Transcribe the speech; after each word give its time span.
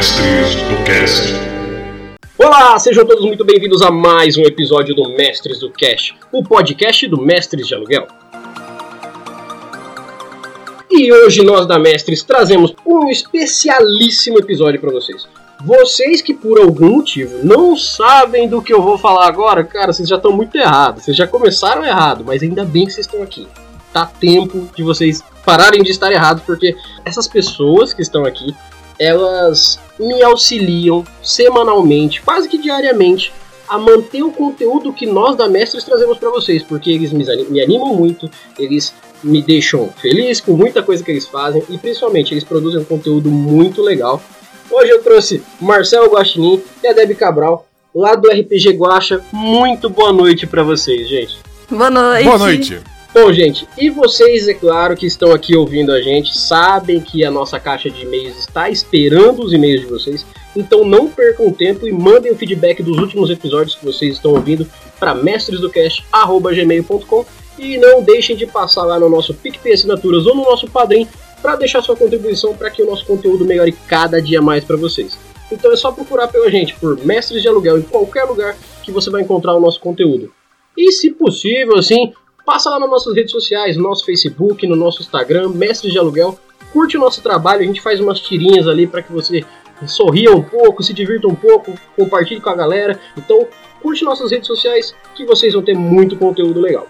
Mestres 0.00 0.54
do 0.54 0.82
Cast. 0.86 1.34
Olá, 2.38 2.78
sejam 2.78 3.04
todos 3.04 3.22
muito 3.22 3.44
bem-vindos 3.44 3.82
a 3.82 3.90
mais 3.90 4.34
um 4.38 4.42
episódio 4.44 4.94
do 4.94 5.10
Mestres 5.10 5.58
do 5.58 5.70
Cast, 5.70 6.16
o 6.32 6.42
podcast 6.42 7.06
do 7.06 7.20
Mestres 7.20 7.68
de 7.68 7.74
Aluguel. 7.74 8.06
E 10.90 11.12
hoje 11.12 11.44
nós 11.44 11.66
da 11.66 11.78
Mestres 11.78 12.22
trazemos 12.22 12.74
um 12.86 13.10
especialíssimo 13.10 14.38
episódio 14.38 14.80
para 14.80 14.90
vocês. 14.90 15.28
Vocês 15.62 16.22
que 16.22 16.32
por 16.32 16.58
algum 16.58 16.92
motivo 16.92 17.44
não 17.44 17.76
sabem 17.76 18.48
do 18.48 18.62
que 18.62 18.72
eu 18.72 18.80
vou 18.80 18.96
falar 18.96 19.28
agora, 19.28 19.62
cara, 19.64 19.92
vocês 19.92 20.08
já 20.08 20.16
estão 20.16 20.32
muito 20.32 20.56
errados. 20.56 21.04
Vocês 21.04 21.14
já 21.14 21.26
começaram 21.26 21.84
errado, 21.84 22.24
mas 22.26 22.42
ainda 22.42 22.64
bem 22.64 22.86
que 22.86 22.92
vocês 22.94 23.06
estão 23.06 23.22
aqui. 23.22 23.46
Tá 23.92 24.06
tempo 24.06 24.66
de 24.74 24.82
vocês 24.82 25.22
pararem 25.44 25.82
de 25.82 25.90
estar 25.90 26.10
errados, 26.10 26.42
porque 26.44 26.74
essas 27.04 27.28
pessoas 27.28 27.92
que 27.92 28.00
estão 28.00 28.24
aqui, 28.24 28.54
elas 29.00 29.80
me 29.98 30.22
auxiliam 30.22 31.02
semanalmente, 31.22 32.22
quase 32.22 32.48
que 32.48 32.58
diariamente, 32.58 33.32
a 33.68 33.78
manter 33.78 34.22
o 34.22 34.30
conteúdo 34.30 34.92
que 34.92 35.06
nós 35.06 35.34
da 35.34 35.48
Mestres 35.48 35.82
trazemos 35.82 36.18
para 36.18 36.30
vocês, 36.30 36.62
porque 36.62 36.90
eles 36.90 37.12
me 37.12 37.60
animam 37.60 37.94
muito, 37.94 38.30
eles 38.58 38.94
me 39.24 39.42
deixam 39.42 39.88
feliz 40.00 40.40
com 40.40 40.52
muita 40.52 40.82
coisa 40.82 41.02
que 41.02 41.10
eles 41.10 41.26
fazem 41.26 41.62
e 41.68 41.78
principalmente 41.78 42.32
eles 42.32 42.44
produzem 42.44 42.80
um 42.80 42.84
conteúdo 42.84 43.30
muito 43.30 43.82
legal 43.82 44.20
Hoje 44.70 44.92
eu 44.92 45.02
trouxe 45.02 45.42
Marcelo 45.60 46.12
Guaxinim 46.12 46.62
e 46.82 46.86
a 46.86 46.92
Debbie 46.92 47.16
Cabral, 47.16 47.66
lá 47.92 48.14
do 48.14 48.28
RPG 48.28 48.70
Guacha. 48.74 49.20
Muito 49.32 49.90
boa 49.90 50.12
noite 50.12 50.46
para 50.46 50.62
vocês, 50.62 51.08
gente. 51.08 51.38
Boa 51.68 51.90
noite. 51.90 52.24
Boa 52.24 52.38
noite. 52.38 52.80
Bom, 53.12 53.32
gente, 53.32 53.66
e 53.76 53.90
vocês, 53.90 54.46
é 54.46 54.54
claro, 54.54 54.96
que 54.96 55.04
estão 55.04 55.32
aqui 55.32 55.56
ouvindo 55.56 55.90
a 55.90 56.00
gente, 56.00 56.38
sabem 56.38 57.00
que 57.00 57.24
a 57.24 57.30
nossa 57.30 57.58
caixa 57.58 57.90
de 57.90 58.02
e-mails 58.02 58.38
está 58.38 58.70
esperando 58.70 59.42
os 59.42 59.52
e-mails 59.52 59.80
de 59.80 59.88
vocês. 59.88 60.24
Então 60.54 60.84
não 60.84 61.08
percam 61.08 61.52
tempo 61.52 61.88
e 61.88 61.92
mandem 61.92 62.30
o 62.30 62.36
feedback 62.36 62.84
dos 62.84 62.98
últimos 62.98 63.28
episódios 63.28 63.74
que 63.74 63.84
vocês 63.84 64.14
estão 64.14 64.30
ouvindo 64.30 64.64
para 64.98 65.12
mestresdocast.gmail.com 65.12 67.26
e 67.58 67.78
não 67.78 68.00
deixem 68.00 68.36
de 68.36 68.46
passar 68.46 68.84
lá 68.84 69.00
no 69.00 69.08
nosso 69.08 69.34
PicPay 69.34 69.72
Assinaturas 69.72 70.24
ou 70.26 70.36
no 70.36 70.44
nosso 70.44 70.70
Padrim 70.70 71.08
para 71.42 71.56
deixar 71.56 71.82
sua 71.82 71.96
contribuição 71.96 72.54
para 72.54 72.70
que 72.70 72.80
o 72.80 72.86
nosso 72.86 73.04
conteúdo 73.04 73.44
melhore 73.44 73.72
cada 73.88 74.22
dia 74.22 74.40
mais 74.40 74.62
para 74.62 74.76
vocês. 74.76 75.18
Então 75.50 75.72
é 75.72 75.76
só 75.76 75.90
procurar 75.90 76.28
pela 76.28 76.48
gente 76.48 76.76
por 76.76 76.96
Mestres 77.04 77.42
de 77.42 77.48
Aluguel 77.48 77.78
em 77.78 77.82
qualquer 77.82 78.22
lugar 78.22 78.56
que 78.84 78.92
você 78.92 79.10
vai 79.10 79.22
encontrar 79.22 79.54
o 79.54 79.60
nosso 79.60 79.80
conteúdo. 79.80 80.32
E 80.76 80.92
se 80.92 81.10
possível, 81.10 81.76
assim, 81.76 82.12
passa 82.44 82.70
lá 82.70 82.78
nas 82.78 82.90
nossas 82.90 83.14
redes 83.14 83.30
sociais, 83.30 83.76
no 83.76 83.82
nosso 83.82 84.04
Facebook, 84.04 84.66
no 84.66 84.76
nosso 84.76 85.02
Instagram, 85.02 85.48
Mestres 85.50 85.92
de 85.92 85.98
Aluguel. 85.98 86.38
Curte 86.72 86.96
o 86.96 87.00
nosso 87.00 87.22
trabalho, 87.22 87.62
a 87.62 87.64
gente 87.64 87.80
faz 87.80 88.00
umas 88.00 88.20
tirinhas 88.20 88.68
ali 88.68 88.86
para 88.86 89.02
que 89.02 89.12
você 89.12 89.44
sorria 89.86 90.30
um 90.32 90.42
pouco, 90.42 90.82
se 90.82 90.92
divirta 90.92 91.26
um 91.26 91.34
pouco, 91.34 91.74
compartilhe 91.96 92.40
com 92.40 92.50
a 92.50 92.54
galera. 92.54 93.00
Então, 93.16 93.46
curte 93.82 94.04
nossas 94.04 94.30
redes 94.30 94.46
sociais 94.46 94.94
que 95.14 95.24
vocês 95.24 95.54
vão 95.54 95.62
ter 95.62 95.74
muito 95.74 96.16
conteúdo 96.16 96.60
legal. 96.60 96.86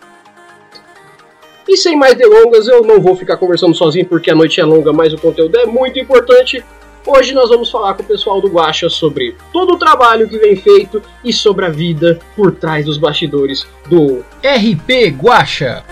E 1.69 1.77
sem 1.77 1.97
mais 1.97 2.15
delongas, 2.17 2.67
eu 2.67 2.83
não 2.83 3.01
vou 3.01 3.15
ficar 3.15 3.37
conversando 3.37 3.75
sozinho 3.75 4.07
porque 4.07 4.31
a 4.31 4.35
noite 4.35 4.61
é 4.61 4.65
longa, 4.65 4.93
mas 4.93 5.13
o 5.13 5.19
conteúdo 5.19 5.57
é 5.57 5.67
muito 5.67 5.99
importante. 5.99 6.65
Hoje 7.13 7.35
nós 7.35 7.49
vamos 7.49 7.69
falar 7.69 7.95
com 7.95 8.05
o 8.05 8.07
pessoal 8.07 8.41
do 8.41 8.47
Guacha 8.47 8.89
sobre 8.89 9.35
todo 9.53 9.73
o 9.75 9.77
trabalho 9.77 10.29
que 10.29 10.39
vem 10.39 10.55
feito 10.55 11.03
e 11.25 11.33
sobre 11.33 11.67
a 11.67 11.69
vida 11.69 12.21
por 12.37 12.53
trás 12.53 12.87
dos 12.87 12.99
bastidores 12.99 13.67
do 13.89 14.25
RP 14.45 15.11
Guacha. 15.21 15.83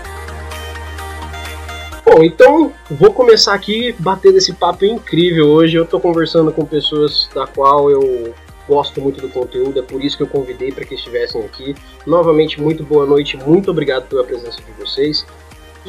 Bom, 2.05 2.23
então 2.23 2.71
vou 2.89 3.11
começar 3.11 3.53
aqui 3.53 3.93
batendo 3.99 4.37
esse 4.37 4.53
papo 4.53 4.85
incrível 4.85 5.49
hoje. 5.49 5.75
Eu 5.75 5.83
estou 5.83 5.99
conversando 5.99 6.53
com 6.53 6.63
pessoas 6.63 7.29
da 7.35 7.45
qual 7.45 7.91
eu 7.91 8.33
gosto 8.65 9.01
muito 9.01 9.19
do 9.19 9.27
conteúdo, 9.27 9.77
é 9.77 9.81
por 9.81 10.01
isso 10.01 10.15
que 10.15 10.23
eu 10.23 10.27
convidei 10.27 10.71
para 10.71 10.85
que 10.85 10.95
estivessem 10.95 11.41
aqui. 11.41 11.75
Novamente, 12.07 12.61
muito 12.61 12.81
boa 12.81 13.05
noite, 13.05 13.35
muito 13.35 13.69
obrigado 13.69 14.07
pela 14.07 14.23
presença 14.23 14.61
de 14.61 14.71
vocês. 14.81 15.25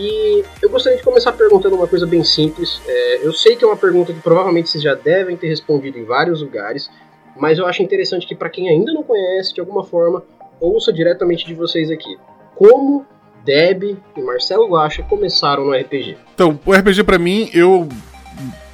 E 0.00 0.42
eu 0.62 0.70
gostaria 0.70 0.96
de 0.96 1.04
começar 1.04 1.30
perguntando 1.32 1.76
uma 1.76 1.86
coisa 1.86 2.06
bem 2.06 2.24
simples. 2.24 2.80
É, 2.86 3.26
eu 3.26 3.34
sei 3.34 3.54
que 3.54 3.62
é 3.62 3.66
uma 3.66 3.76
pergunta 3.76 4.14
que 4.14 4.20
provavelmente 4.20 4.70
vocês 4.70 4.82
já 4.82 4.94
devem 4.94 5.36
ter 5.36 5.48
respondido 5.48 5.98
em 5.98 6.04
vários 6.04 6.40
lugares, 6.40 6.90
mas 7.36 7.58
eu 7.58 7.66
acho 7.66 7.82
interessante 7.82 8.26
que 8.26 8.34
para 8.34 8.48
quem 8.48 8.70
ainda 8.70 8.94
não 8.94 9.02
conhece, 9.02 9.52
de 9.52 9.60
alguma 9.60 9.84
forma, 9.84 10.22
ouça 10.58 10.90
diretamente 10.90 11.46
de 11.46 11.52
vocês 11.52 11.90
aqui. 11.90 12.16
Como 12.56 13.04
Deb 13.44 13.98
e 14.16 14.22
Marcelo 14.22 14.68
Guacha 14.68 15.02
começaram 15.02 15.66
no 15.66 15.72
RPG? 15.72 16.16
Então, 16.34 16.58
o 16.64 16.72
RPG 16.72 17.04
para 17.04 17.18
mim, 17.18 17.50
eu 17.52 17.86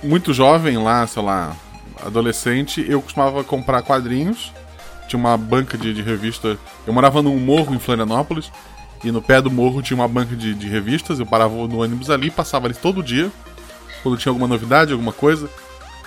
muito 0.05 0.33
jovem 0.33 0.79
lá, 0.79 1.05
sei 1.09 1.23
lá, 1.25 1.57
adolescente, 2.05 2.87
eu 2.89 3.03
costumava 3.03 3.43
comprar 3.43 3.83
quadrinhos. 3.83 4.53
Tinha 5.09 5.19
uma 5.19 5.37
banca 5.37 5.77
de, 5.77 5.93
de 5.93 6.03
revista. 6.03 6.57
Eu 6.87 6.93
morava 6.93 7.21
num 7.21 7.37
morro 7.37 7.75
em 7.75 7.79
Florianópolis. 7.81 8.51
E 9.05 9.11
no 9.11 9.23
pé 9.23 9.41
do 9.41 9.51
morro 9.51 9.83
tinha 9.83 9.97
uma 9.97 10.09
banca 10.09 10.35
de, 10.35 10.55
de 10.55 10.69
revistas. 10.69 11.19
Eu 11.19 11.27
parava 11.27 11.55
no 11.55 11.83
ônibus 11.83 12.11
ali, 12.11 12.31
passava 12.31 12.67
ali 12.67 12.75
todo 12.75 13.03
dia. 13.03 13.31
Quando 14.03 14.19
tinha 14.19 14.31
alguma 14.31 14.47
novidade, 14.47 14.93
alguma 14.93 15.13
coisa, 15.13 15.49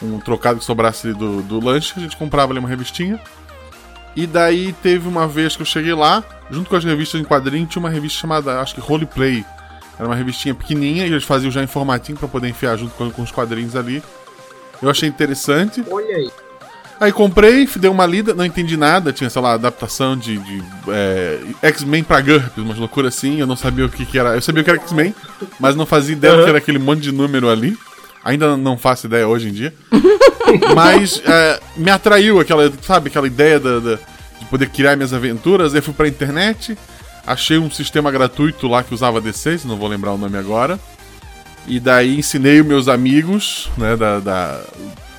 um 0.02 0.20
trocado 0.20 0.60
que 0.60 0.66
sobrasse 0.66 1.14
do, 1.14 1.42
do 1.42 1.64
lanche, 1.64 1.94
a 1.98 2.00
gente 2.00 2.18
comprava 2.18 2.52
ali 2.52 2.60
uma 2.60 2.70
revistinha. 2.70 3.20
E 4.16 4.26
daí 4.26 4.74
teve 4.74 5.08
uma 5.08 5.28
vez 5.28 5.56
que 5.56 5.62
eu 5.62 5.66
cheguei 5.66 5.94
lá, 5.94 6.24
junto 6.50 6.70
com 6.70 6.76
as 6.76 6.84
revistas 6.84 7.22
em 7.22 7.24
quadrinho, 7.24 7.68
tinha 7.68 7.80
uma 7.80 7.90
revista 7.90 8.20
chamada, 8.20 8.60
acho 8.60 8.74
que 8.74 8.82
Roleplay. 8.82 9.46
Era 9.98 10.08
uma 10.08 10.16
revistinha 10.16 10.56
pequenininha 10.56 11.06
e 11.06 11.12
eles 11.12 11.26
faziam 11.26 11.52
já 11.52 11.62
em 11.62 11.68
formatinho 11.68 12.18
para 12.18 12.28
poder 12.28 12.48
enfiar 12.48 12.78
junto 12.78 12.94
com, 12.96 13.12
com 13.12 13.22
os 13.22 13.32
quadrinhos 13.32 13.76
ali. 13.76 14.02
Eu 14.82 14.90
achei 14.90 15.10
interessante. 15.10 15.84
Olha 15.90 16.16
aí. 16.16 16.32
Aí 17.00 17.14
comprei, 17.14 17.68
dei 17.78 17.90
uma 17.90 18.06
lida, 18.06 18.34
não 18.34 18.44
entendi 18.44 18.76
nada. 18.76 19.14
Tinha, 19.14 19.30
sei 19.30 19.42
lá, 19.42 19.54
adaptação 19.54 20.18
de, 20.18 20.38
de 20.38 20.64
é, 20.90 21.40
X-Men 21.62 22.04
pra 22.04 22.20
GURPS, 22.20 22.58
umas 22.58 22.78
loucuras 22.78 23.16
assim. 23.16 23.40
Eu 23.40 23.48
não 23.48 23.56
sabia 23.56 23.86
o 23.86 23.90
que, 23.90 24.06
que 24.06 24.20
era. 24.20 24.36
Eu 24.36 24.42
sabia 24.42 24.62
o 24.62 24.64
que 24.66 24.70
era 24.70 24.80
X-Men, 24.80 25.16
mas 25.60 25.76
não 25.76 25.86
fazia 25.86 26.14
ideia 26.14 26.36
uhum. 26.36 26.44
que 26.44 26.50
era 26.50 26.58
aquele 26.58 26.80
monte 26.80 27.02
de 27.02 27.12
número 27.12 27.50
ali. 27.50 27.78
Ainda 28.24 28.58
não 28.58 28.78
faço 28.78 29.08
ideia 29.08 29.26
hoje 29.26 29.48
em 29.48 29.54
dia. 29.54 29.74
mas 30.76 31.22
é, 31.26 31.60
me 31.78 31.90
atraiu 31.90 32.40
aquela, 32.40 32.70
sabe, 32.82 33.08
aquela 33.08 33.28
ideia 33.28 33.60
da, 33.62 33.80
da, 33.80 33.96
de 33.96 34.46
poder 34.50 34.68
criar 34.68 34.98
minhas 34.98 35.14
aventuras. 35.14 35.74
Aí 35.74 35.80
fui 35.80 35.94
pra 35.94 36.08
internet, 36.08 36.78
achei 37.26 37.58
um 37.58 37.72
sistema 37.72 38.12
gratuito 38.12 38.68
lá 38.68 38.84
que 38.84 38.94
usava 38.94 39.22
D6, 39.22 39.64
não 39.64 39.78
vou 39.78 39.88
lembrar 39.88 40.12
o 40.12 40.18
nome 40.18 40.38
agora. 40.38 40.78
E 41.66 41.80
daí 41.80 42.20
ensinei 42.20 42.60
os 42.60 42.68
meus 42.68 42.88
amigos, 42.90 43.70
né, 43.78 43.96
da, 43.96 44.20
da 44.20 44.62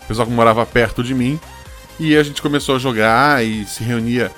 pessoal 0.07 0.27
que 0.27 0.33
morava 0.33 0.67
perto 0.67 1.03
de 1.03 1.15
mim, 1.15 1.39
e 2.01 2.17
a 2.17 2.23
gente 2.23 2.41
começou 2.41 2.77
a 2.77 2.79
jogar 2.79 3.45
e 3.45 3.67
se 3.67 3.85
reunia 3.85 4.33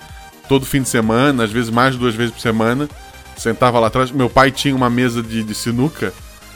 todo 0.49 0.67
fim 0.67 0.83
de 0.83 0.89
semana, 0.89 1.45
às 1.45 1.53
vezes 1.53 1.71
mais 1.71 1.95
de 1.95 2.01
duas 2.01 2.15
vezes 2.15 2.33
por 2.33 2.41
semana. 2.41 2.89
Sentava 3.37 3.79
lá 3.79 3.87
atrás. 3.87 4.11
Meu 4.11 4.29
pai 4.29 4.51
tinha 4.51 4.75
uma 4.75 4.91
mesa 4.91 5.23
de, 5.23 5.43
de 5.43 5.55
sinuca. 5.55 6.13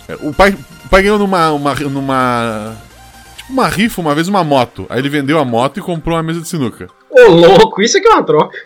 É, 0.09 0.15
o 0.21 0.35
pai, 0.35 0.57
o 0.85 0.89
pai 0.89 1.03
ganhou 1.03 1.19
numa, 1.19 1.53
uma, 1.53 1.75
numa. 1.75 2.77
Tipo 3.37 3.53
uma 3.53 3.69
rifa, 3.69 4.01
uma 4.01 4.15
vez 4.15 4.29
uma 4.29 4.45
moto. 4.45 4.87
Aí 4.89 4.99
ele 4.99 5.09
vendeu 5.09 5.39
a 5.39 5.45
moto 5.45 5.79
e 5.79 5.83
comprou 5.83 6.17
uma 6.17 6.23
mesa 6.23 6.41
de 6.41 6.49
sinuca. 6.49 6.89
Ô, 7.11 7.31
louco, 7.31 7.81
isso 7.81 7.97
aqui 7.97 8.09
é 8.09 8.11
uma 8.11 8.23
troca. 8.23 8.59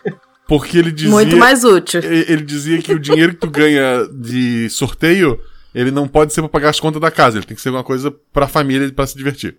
Porque 0.47 0.77
ele 0.77 0.91
dizia. 0.91 1.11
Muito 1.11 1.37
mais 1.37 1.63
útil. 1.63 2.01
Ele 2.03 2.41
dizia 2.41 2.81
que 2.81 2.93
o 2.93 2.99
dinheiro 2.99 3.33
que 3.33 3.39
tu 3.39 3.49
ganha 3.49 4.07
de 4.11 4.69
sorteio, 4.69 5.39
ele 5.73 5.91
não 5.91 6.07
pode 6.07 6.33
ser 6.33 6.41
pra 6.41 6.49
pagar 6.49 6.69
as 6.69 6.79
contas 6.79 6.99
da 6.99 7.09
casa. 7.09 7.37
Ele 7.37 7.45
tem 7.45 7.55
que 7.55 7.61
ser 7.61 7.69
uma 7.69 7.83
coisa 7.83 8.13
pra 8.33 8.47
família 8.47 8.91
para 8.91 9.07
se 9.07 9.15
divertir. 9.15 9.55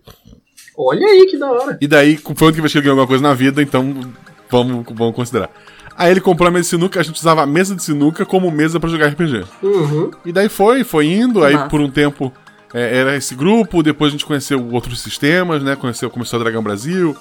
Olha 0.77 1.05
aí 1.05 1.25
que 1.27 1.37
da 1.37 1.51
hora. 1.51 1.77
E 1.79 1.87
daí, 1.87 2.17
foi 2.17 2.47
onde 2.47 2.61
que 2.61 2.67
ele 2.67 2.81
ganhou 2.81 2.99
alguma 2.99 3.07
coisa 3.07 3.23
na 3.23 3.33
vida, 3.33 3.61
então 3.61 4.13
vamos, 4.49 4.85
vamos 4.93 5.15
considerar. 5.15 5.49
Aí 5.95 6.11
ele 6.11 6.21
comprou 6.21 6.47
a 6.47 6.51
mesa 6.51 6.63
de 6.63 6.69
sinuca, 6.69 6.99
a 6.99 7.03
gente 7.03 7.17
usava 7.17 7.43
a 7.43 7.45
mesa 7.45 7.75
de 7.75 7.83
sinuca 7.83 8.25
como 8.25 8.49
mesa 8.49 8.79
para 8.79 8.89
jogar 8.89 9.07
RPG. 9.09 9.45
Uhum. 9.61 10.11
E 10.25 10.31
daí 10.31 10.49
foi, 10.49 10.83
foi 10.83 11.07
indo, 11.07 11.43
aí 11.43 11.57
por 11.69 11.79
um 11.79 11.89
tempo 11.89 12.33
é, 12.73 12.97
era 12.97 13.15
esse 13.15 13.35
grupo, 13.35 13.83
depois 13.83 14.09
a 14.09 14.13
gente 14.13 14.25
conheceu 14.25 14.67
outros 14.71 15.01
sistemas, 15.01 15.61
né? 15.61 15.75
Conheceu, 15.75 16.09
começou 16.09 16.39
a 16.39 16.43
Dragão 16.43 16.63
Brasil, 16.63 17.15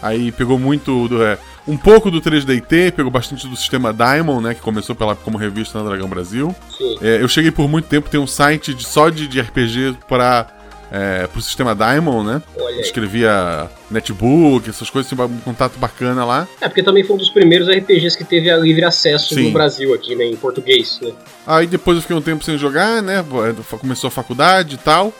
aí 0.00 0.32
pegou 0.32 0.58
muito 0.58 1.06
do. 1.08 1.22
É, 1.22 1.38
um 1.68 1.76
pouco 1.76 2.10
do 2.10 2.20
3DT, 2.20 2.92
pegou 2.92 3.10
bastante 3.10 3.46
do 3.46 3.56
sistema 3.56 3.92
Diamond, 3.92 4.42
né? 4.42 4.54
Que 4.54 4.62
começou 4.62 4.94
pela, 4.94 5.14
como 5.14 5.36
revista 5.36 5.78
na 5.78 5.90
Dragão 5.90 6.08
Brasil. 6.08 6.54
É, 7.02 7.20
eu 7.20 7.28
cheguei 7.28 7.50
por 7.50 7.68
muito 7.68 7.86
tempo, 7.86 8.08
tem 8.08 8.18
um 8.18 8.26
site 8.26 8.72
de, 8.72 8.86
só 8.86 9.10
de, 9.10 9.28
de 9.28 9.40
RPG 9.40 9.98
para 10.08 10.46
é, 10.90 11.26
pro 11.26 11.40
sistema 11.40 11.74
Diamond, 11.74 12.26
né? 12.26 12.42
Escrevia 12.80 13.68
netbook, 13.90 14.68
essas 14.68 14.90
coisas, 14.90 15.08
tinha 15.08 15.24
um 15.24 15.38
contato 15.38 15.78
bacana 15.78 16.24
lá. 16.24 16.48
É, 16.60 16.68
porque 16.68 16.82
também 16.82 17.04
foi 17.04 17.16
um 17.16 17.18
dos 17.18 17.30
primeiros 17.30 17.68
RPGs 17.68 18.16
que 18.16 18.24
teve 18.24 18.50
a 18.50 18.56
livre 18.56 18.84
acesso 18.84 19.34
Sim. 19.34 19.44
no 19.44 19.52
Brasil 19.52 19.94
aqui, 19.94 20.14
né, 20.14 20.24
em 20.24 20.36
português, 20.36 20.98
né? 21.02 21.12
Aí 21.46 21.66
depois 21.66 21.96
eu 21.96 22.02
fiquei 22.02 22.16
um 22.16 22.22
tempo 22.22 22.44
sem 22.44 22.56
jogar, 22.58 23.02
né? 23.02 23.20
É, 23.20 23.76
começou 23.78 24.08
a 24.08 24.10
faculdade 24.10 24.74
e 24.74 24.78
tal. 24.78 25.12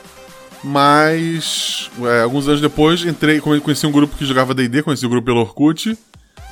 Mas 0.62 1.90
é, 2.02 2.22
alguns 2.22 2.48
anos 2.48 2.60
depois 2.60 3.04
entrei, 3.04 3.38
conheci 3.38 3.86
um 3.86 3.92
grupo 3.92 4.16
que 4.16 4.24
jogava 4.24 4.54
D&D, 4.54 4.82
conheci 4.82 5.04
o 5.04 5.10
grupo 5.10 5.26
pelo 5.26 5.40
Orkut. 5.40 5.96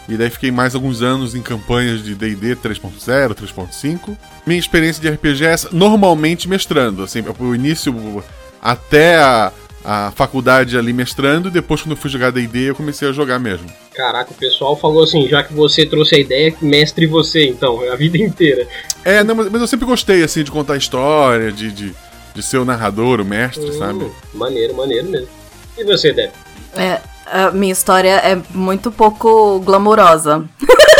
E 0.08 0.16
daí 0.16 0.28
fiquei 0.28 0.50
mais 0.50 0.74
alguns 0.74 1.00
anos 1.00 1.34
em 1.34 1.40
campanhas 1.40 2.02
de 2.02 2.14
D&D 2.14 2.56
3.0, 2.56 3.34
3.5. 3.34 4.16
Minha 4.46 4.58
experiência 4.58 5.00
de 5.00 5.08
RPG 5.08 5.44
é 5.44 5.52
essa, 5.52 5.68
normalmente 5.72 6.48
mestrando, 6.48 7.02
assim, 7.04 7.24
o 7.38 7.54
início 7.54 8.22
até 8.62 9.16
a, 9.16 9.52
a 9.84 10.12
faculdade 10.12 10.78
ali 10.78 10.92
mestrando, 10.92 11.48
e 11.48 11.50
depois, 11.50 11.82
quando 11.82 11.92
eu 11.92 11.96
fui 11.96 12.08
jogar 12.08 12.30
DD, 12.30 12.70
eu 12.70 12.74
comecei 12.74 13.08
a 13.08 13.12
jogar 13.12 13.40
mesmo. 13.40 13.66
Caraca, 13.92 14.30
o 14.30 14.34
pessoal 14.34 14.76
falou 14.76 15.02
assim, 15.02 15.28
já 15.28 15.42
que 15.42 15.52
você 15.52 15.84
trouxe 15.84 16.14
a 16.14 16.18
ideia, 16.18 16.54
mestre 16.62 17.06
você, 17.06 17.46
então, 17.48 17.82
a 17.90 17.96
vida 17.96 18.16
inteira. 18.18 18.68
É, 19.04 19.24
não, 19.24 19.34
mas, 19.34 19.50
mas 19.50 19.60
eu 19.60 19.66
sempre 19.66 19.84
gostei, 19.84 20.22
assim, 20.22 20.44
de 20.44 20.50
contar 20.50 20.76
história, 20.76 21.50
de, 21.50 21.72
de, 21.72 21.94
de 22.34 22.42
ser 22.42 22.58
o 22.58 22.64
narrador, 22.64 23.20
o 23.20 23.24
mestre, 23.24 23.68
hum, 23.68 23.78
sabe? 23.78 24.10
Maneiro, 24.32 24.74
maneiro 24.76 25.08
mesmo. 25.08 25.28
E 25.76 25.84
você, 25.84 26.12
Deb? 26.12 26.30
É, 26.76 27.00
a 27.26 27.50
minha 27.50 27.72
história 27.72 28.14
é 28.16 28.40
muito 28.54 28.92
pouco 28.92 29.58
glamourosa. 29.60 30.44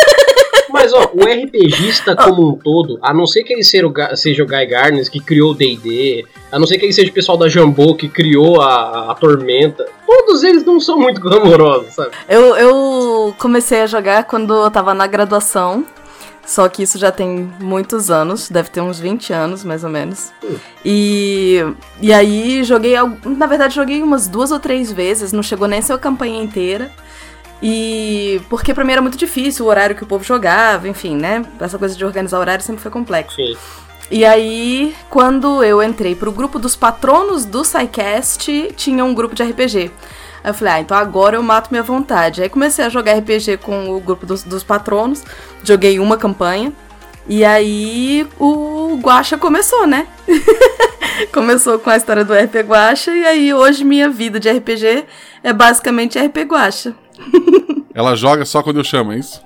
Mas, 0.92 1.06
ó, 1.06 1.10
o 1.14 1.24
RPGista 1.24 2.14
como 2.14 2.50
um 2.50 2.54
todo, 2.54 2.98
a 3.00 3.14
não 3.14 3.26
ser 3.26 3.42
que 3.42 3.52
ele 3.52 3.64
seja 3.64 3.86
o, 3.86 4.16
seja 4.16 4.42
o 4.42 4.46
Guy 4.46 4.66
Garnes 4.66 5.08
que 5.08 5.18
criou 5.18 5.52
o 5.52 5.54
D&D, 5.54 6.26
a 6.50 6.58
não 6.58 6.66
ser 6.66 6.78
que 6.78 6.84
ele 6.84 6.92
seja 6.92 7.10
o 7.10 7.14
pessoal 7.14 7.38
da 7.38 7.48
Jambô 7.48 7.94
que 7.94 8.08
criou 8.08 8.60
a, 8.60 9.10
a 9.10 9.14
Tormenta, 9.14 9.86
todos 10.06 10.42
eles 10.42 10.64
não 10.64 10.78
são 10.78 10.98
muito 10.98 11.20
glamourosos, 11.22 11.94
sabe? 11.94 12.10
Eu, 12.28 12.56
eu 12.56 13.34
comecei 13.38 13.80
a 13.80 13.86
jogar 13.86 14.24
quando 14.24 14.52
eu 14.54 14.70
tava 14.70 14.92
na 14.92 15.06
graduação, 15.06 15.84
só 16.44 16.68
que 16.68 16.82
isso 16.82 16.98
já 16.98 17.10
tem 17.10 17.50
muitos 17.60 18.10
anos, 18.10 18.50
deve 18.50 18.68
ter 18.68 18.80
uns 18.80 19.00
20 19.00 19.32
anos, 19.32 19.64
mais 19.64 19.84
ou 19.84 19.90
menos. 19.90 20.32
Hum. 20.44 20.56
E, 20.84 21.64
e 22.00 22.12
aí 22.12 22.62
joguei, 22.64 22.94
na 23.24 23.46
verdade 23.46 23.74
joguei 23.74 24.02
umas 24.02 24.28
duas 24.28 24.50
ou 24.50 24.60
três 24.60 24.92
vezes, 24.92 25.32
não 25.32 25.42
chegou 25.42 25.66
nem 25.66 25.78
a 25.78 25.82
ser 25.82 25.92
a 25.94 25.98
campanha 25.98 26.42
inteira. 26.42 26.90
E 27.62 28.40
porque 28.48 28.74
pra 28.74 28.84
mim 28.84 28.92
era 28.92 29.00
muito 29.00 29.16
difícil 29.16 29.64
o 29.64 29.68
horário 29.68 29.94
que 29.94 30.02
o 30.02 30.06
povo 30.06 30.24
jogava, 30.24 30.88
enfim, 30.88 31.16
né? 31.16 31.44
Essa 31.60 31.78
coisa 31.78 31.94
de 31.94 32.04
organizar 32.04 32.40
horário 32.40 32.64
sempre 32.64 32.82
foi 32.82 32.90
complexo. 32.90 33.36
Sim. 33.36 33.56
E 34.10 34.24
aí, 34.24 34.94
quando 35.08 35.62
eu 35.64 35.82
entrei 35.82 36.14
pro 36.14 36.32
grupo 36.32 36.58
dos 36.58 36.76
patronos 36.76 37.46
do 37.46 37.64
SciCast, 37.64 38.74
tinha 38.76 39.04
um 39.04 39.14
grupo 39.14 39.34
de 39.34 39.42
RPG. 39.42 39.90
Aí 40.44 40.50
eu 40.50 40.54
falei, 40.54 40.74
ah, 40.74 40.80
então 40.80 40.96
agora 40.96 41.36
eu 41.36 41.42
mato 41.42 41.70
minha 41.70 41.82
vontade. 41.82 42.42
Aí 42.42 42.48
comecei 42.48 42.84
a 42.84 42.88
jogar 42.88 43.16
RPG 43.16 43.58
com 43.58 43.90
o 43.90 44.00
grupo 44.00 44.26
dos, 44.26 44.42
dos 44.42 44.64
patronos, 44.64 45.22
joguei 45.62 45.98
uma 45.98 46.18
campanha. 46.18 46.72
E 47.28 47.44
aí 47.44 48.26
o 48.38 48.98
Guacha 49.00 49.38
começou, 49.38 49.86
né? 49.86 50.08
começou 51.32 51.78
com 51.78 51.88
a 51.88 51.96
história 51.96 52.24
do 52.24 52.34
RP 52.34 52.56
Guacha 52.66 53.12
e 53.12 53.24
aí 53.24 53.54
hoje 53.54 53.84
minha 53.84 54.10
vida 54.10 54.40
de 54.40 54.50
RPG 54.50 55.04
é 55.42 55.52
basicamente 55.52 56.18
RP 56.18 56.38
Guacha. 56.38 56.94
Ela 57.94 58.16
joga 58.16 58.44
só 58.44 58.62
quando 58.62 58.78
eu 58.78 58.84
chamo, 58.84 59.12
é 59.12 59.18
isso? 59.18 59.42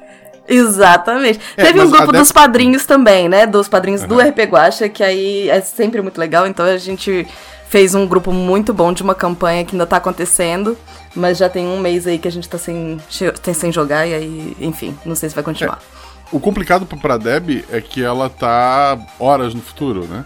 Exatamente. 0.48 1.40
É, 1.56 1.64
Teve 1.64 1.80
um 1.80 1.90
grupo 1.90 2.12
dos 2.12 2.30
padrinhos 2.30 2.86
também, 2.86 3.28
né? 3.28 3.46
Dos 3.46 3.68
padrinhos 3.68 4.02
uhum. 4.02 4.08
do 4.08 4.20
RP 4.20 4.38
Guacha, 4.44 4.88
que 4.88 5.02
aí 5.02 5.48
é 5.48 5.60
sempre 5.60 6.00
muito 6.00 6.18
legal. 6.18 6.46
Então 6.46 6.64
a 6.64 6.78
gente 6.78 7.26
fez 7.68 7.94
um 7.94 8.06
grupo 8.06 8.32
muito 8.32 8.72
bom 8.72 8.92
de 8.92 9.02
uma 9.02 9.14
campanha 9.14 9.64
que 9.64 9.74
ainda 9.74 9.86
tá 9.86 9.96
acontecendo. 9.96 10.78
Mas 11.14 11.38
já 11.38 11.48
tem 11.48 11.66
um 11.66 11.80
mês 11.80 12.06
aí 12.06 12.18
que 12.18 12.28
a 12.28 12.30
gente 12.30 12.48
tá 12.48 12.58
sem, 12.58 13.00
sem 13.54 13.72
jogar, 13.72 14.06
e 14.06 14.14
aí, 14.14 14.56
enfim, 14.60 14.96
não 15.04 15.14
sei 15.14 15.30
se 15.30 15.34
vai 15.34 15.42
continuar. 15.42 15.80
É. 15.92 15.96
O 16.30 16.38
complicado 16.38 16.84
pra 16.84 17.16
Deb 17.16 17.64
é 17.70 17.80
que 17.80 18.04
ela 18.04 18.28
tá 18.28 18.98
horas 19.18 19.54
no 19.54 19.62
futuro, 19.62 20.04
né? 20.04 20.24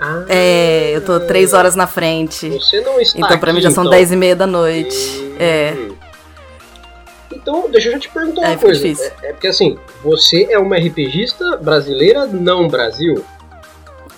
Ah, 0.00 0.24
é, 0.28 0.92
eu 0.96 1.04
tô 1.04 1.20
três 1.20 1.52
horas 1.52 1.76
na 1.76 1.86
frente. 1.86 2.48
Você 2.48 2.80
não 2.80 2.98
está 3.00 3.18
Então 3.18 3.38
pra 3.38 3.50
aqui, 3.50 3.56
mim 3.56 3.60
já 3.60 3.70
são 3.70 3.84
então. 3.84 3.90
dez 3.90 4.10
e 4.10 4.16
meia 4.16 4.34
da 4.34 4.46
noite. 4.46 4.96
Hum. 4.96 5.36
É. 5.38 5.76
Então, 7.34 7.68
deixa 7.70 7.88
eu 7.88 7.92
já 7.92 7.98
te 7.98 8.08
perguntar 8.08 8.42
uma 8.42 8.52
é, 8.52 8.56
coisa. 8.56 8.86
É, 8.86 9.28
é, 9.28 9.32
porque 9.32 9.48
assim, 9.48 9.78
você 10.02 10.46
é 10.50 10.58
uma 10.58 10.76
RPGista 10.76 11.56
brasileira 11.56 12.26
não 12.26 12.68
Brasil? 12.68 13.24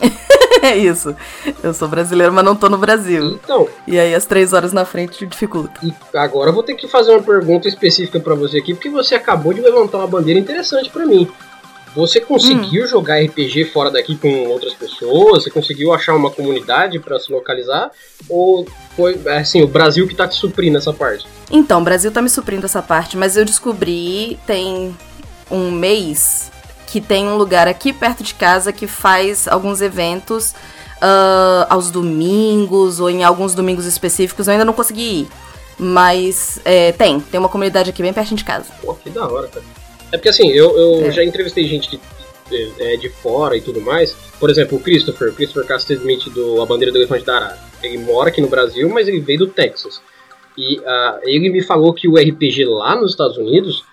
é 0.63 0.77
isso. 0.77 1.15
Eu 1.63 1.73
sou 1.73 1.89
brasileiro, 1.89 2.33
mas 2.33 2.45
não 2.45 2.57
tô 2.57 2.69
no 2.69 2.79
Brasil. 2.79 3.39
Então. 3.43 3.69
E 3.87 3.99
aí 3.99 4.15
as 4.15 4.27
três 4.27 4.53
horas 4.53 4.73
na 4.73 4.85
frente 4.85 5.25
dificulta. 5.27 5.81
E 5.83 5.93
agora 6.17 6.51
eu 6.51 6.55
vou 6.55 6.63
ter 6.63 6.75
que 6.75 6.89
fazer 6.89 7.13
uma 7.13 7.23
pergunta 7.23 7.69
específica 7.69 8.21
para 8.21 8.35
você 8.35 8.59
aqui, 8.59 8.75
porque 8.75 8.91
você 8.91 9.15
acabou 9.15 9.53
de 9.53 9.61
levantar 9.61 9.99
uma 9.99 10.07
bandeira 10.07 10.39
interessante 10.39 10.91
para 10.91 11.07
mim. 11.07 11.31
Você 11.97 12.21
conseguiu 12.21 12.85
hum. 12.85 12.87
jogar 12.87 13.23
RPG 13.23 13.71
fora 13.73 13.91
daqui 13.91 14.17
com 14.17 14.49
outras 14.49 14.75
pessoas? 14.75 15.45
Você 15.45 15.51
conseguiu 15.51 15.95
achar 15.95 16.15
uma 16.15 16.31
comunidade 16.31 17.01
para 17.01 17.19
se 17.19 17.33
localizar? 17.33 17.91
Ou 18.29 18.67
foi 18.95 19.19
assim, 19.29 19.63
o 19.63 19.67
Brasil 19.67 20.07
que 20.07 20.15
tá 20.15 20.29
te 20.29 20.35
suprindo 20.35 20.77
essa 20.77 20.93
parte? 20.93 21.27
Então, 21.51 21.81
o 21.81 21.85
Brasil 21.85 22.13
tá 22.13 22.21
me 22.21 22.29
suprindo 22.29 22.67
essa 22.67 22.83
parte, 22.83 23.17
mas 23.17 23.35
eu 23.35 23.47
descobri 23.47 24.39
tem 24.47 24.95
um 25.51 25.71
mês 25.71 26.53
que 26.87 27.01
tem 27.01 27.27
um 27.27 27.37
lugar 27.37 27.67
aqui 27.67 27.95
perto 27.95 28.23
de 28.23 28.35
casa 28.35 28.73
que 28.75 28.87
faz 28.87 29.49
alguns 29.49 29.81
eventos 29.81 30.51
uh, 30.97 31.67
aos 31.71 31.91
domingos 31.91 33.01
ou 33.01 33.09
em 33.09 33.25
alguns 33.25 33.55
domingos 33.55 33.87
específicos. 33.87 34.47
Eu 34.47 34.53
ainda 34.53 34.67
não 34.67 34.75
consegui 34.75 35.21
ir. 35.23 35.29
Mas 35.79 36.61
é, 36.63 36.93
tem, 36.93 37.21
tem 37.21 37.41
uma 37.41 37.49
comunidade 37.49 37.89
aqui 37.89 38.03
bem 38.03 38.13
pertinho 38.13 38.37
de 38.37 38.45
casa. 38.45 38.67
Pô, 38.83 38.95
que 38.95 39.09
da 39.09 39.27
hora, 39.27 39.49
cara. 39.49 39.65
É 40.13 40.17
porque 40.17 40.29
assim, 40.29 40.51
eu, 40.51 40.77
eu 40.77 41.07
é. 41.07 41.11
já 41.11 41.25
entrevistei 41.25 41.67
gente 41.67 41.89
que 41.89 42.01
é 42.79 42.97
de 42.97 43.09
fora 43.09 43.57
e 43.57 43.61
tudo 43.61 43.81
mais. 43.81 44.13
Por 44.39 44.51
exemplo, 44.51 44.79
o 44.79 44.81
Christopher, 44.81 45.33
Christopher 45.33 45.67
Castro 45.67 45.95
Smith 45.95 46.29
do 46.31 46.61
A 46.63 46.67
Bandeira 46.67 46.93
do 46.93 46.99
Elefante 46.99 47.25
da 47.25 47.37
Arara. 47.37 47.59
Ele 47.83 47.99
mora 47.99 48.29
aqui 48.29 48.41
no 48.41 48.49
Brasil, 48.49 48.89
mas 48.89 49.09
ele 49.09 49.21
veio 49.21 49.41
do 49.41 49.47
Texas. 49.49 50.01
E 50.57 50.79
uh, 50.79 51.21
ele 51.25 51.51
me 51.51 51.63
falou 51.63 51.93
que 51.93 52.09
o 52.09 52.17
RPG 52.17 52.65
lá 52.65 52.97
nos 52.97 53.11
Estados 53.11 53.37
Unidos, 53.37 53.85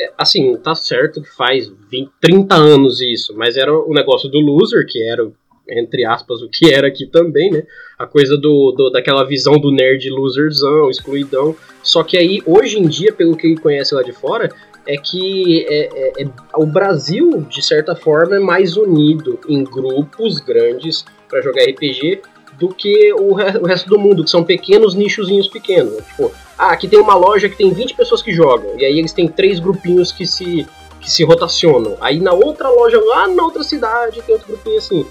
é, 0.00 0.10
assim, 0.18 0.56
tá 0.56 0.74
certo 0.74 1.22
que 1.22 1.30
faz 1.30 1.70
20, 1.90 2.10
30 2.20 2.54
anos 2.54 3.00
isso, 3.00 3.34
mas 3.36 3.56
era 3.56 3.72
o 3.72 3.92
negócio 3.92 4.28
do 4.28 4.40
loser, 4.40 4.84
que 4.88 5.00
era, 5.02 5.30
entre 5.68 6.04
aspas, 6.04 6.42
o 6.42 6.48
que 6.48 6.72
era 6.72 6.88
aqui 6.88 7.06
também, 7.06 7.50
né? 7.50 7.62
A 7.96 8.06
coisa 8.06 8.36
do, 8.36 8.72
do 8.72 8.90
daquela 8.90 9.24
visão 9.24 9.54
do 9.54 9.70
nerd 9.70 10.10
loserzão, 10.10 10.90
excluidão. 10.90 11.54
Só 11.82 12.02
que 12.02 12.16
aí, 12.18 12.42
hoje 12.44 12.78
em 12.78 12.88
dia, 12.88 13.12
pelo 13.12 13.36
que 13.36 13.46
ele 13.46 13.60
conhece 13.60 13.94
lá 13.94 14.02
de 14.02 14.12
fora, 14.12 14.50
é 14.90 14.96
que 14.96 15.64
é, 15.68 15.88
é, 15.94 16.22
é, 16.24 16.28
o 16.56 16.66
Brasil, 16.66 17.46
de 17.48 17.62
certa 17.62 17.94
forma, 17.94 18.34
é 18.34 18.40
mais 18.40 18.76
unido 18.76 19.38
em 19.48 19.62
grupos 19.62 20.40
grandes 20.40 21.04
para 21.28 21.40
jogar 21.40 21.62
RPG 21.62 22.22
do 22.58 22.68
que 22.74 23.12
o, 23.12 23.30
o, 23.30 23.64
resto 23.64 23.88
do 23.88 24.00
mundo, 24.00 24.24
que 24.24 24.30
são 24.30 24.42
pequenos 24.42 24.96
nichozinhos 24.96 25.46
pequenos. 25.46 26.04
Tipo, 26.08 26.32
ah, 26.58 26.72
aqui 26.72 26.88
tem 26.88 26.98
uma 26.98 27.14
loja 27.14 27.48
que 27.48 27.56
tem 27.56 27.72
20 27.72 27.94
pessoas 27.94 28.20
que 28.20 28.32
jogam, 28.32 28.76
e 28.76 28.84
aí 28.84 28.98
eles 28.98 29.12
têm 29.12 29.28
três 29.28 29.60
grupinhos 29.60 30.10
que 30.10 30.26
se, 30.26 30.66
que 31.00 31.08
se 31.08 31.22
rotacionam. 31.22 31.96
Aí 32.00 32.18
na 32.18 32.32
outra 32.32 32.68
loja, 32.68 33.00
lá 33.00 33.28
na 33.28 33.44
outra 33.44 33.62
cidade, 33.62 34.20
tem 34.22 34.34
outro 34.34 34.48
grupinho 34.48 34.78
assim. 34.78 35.06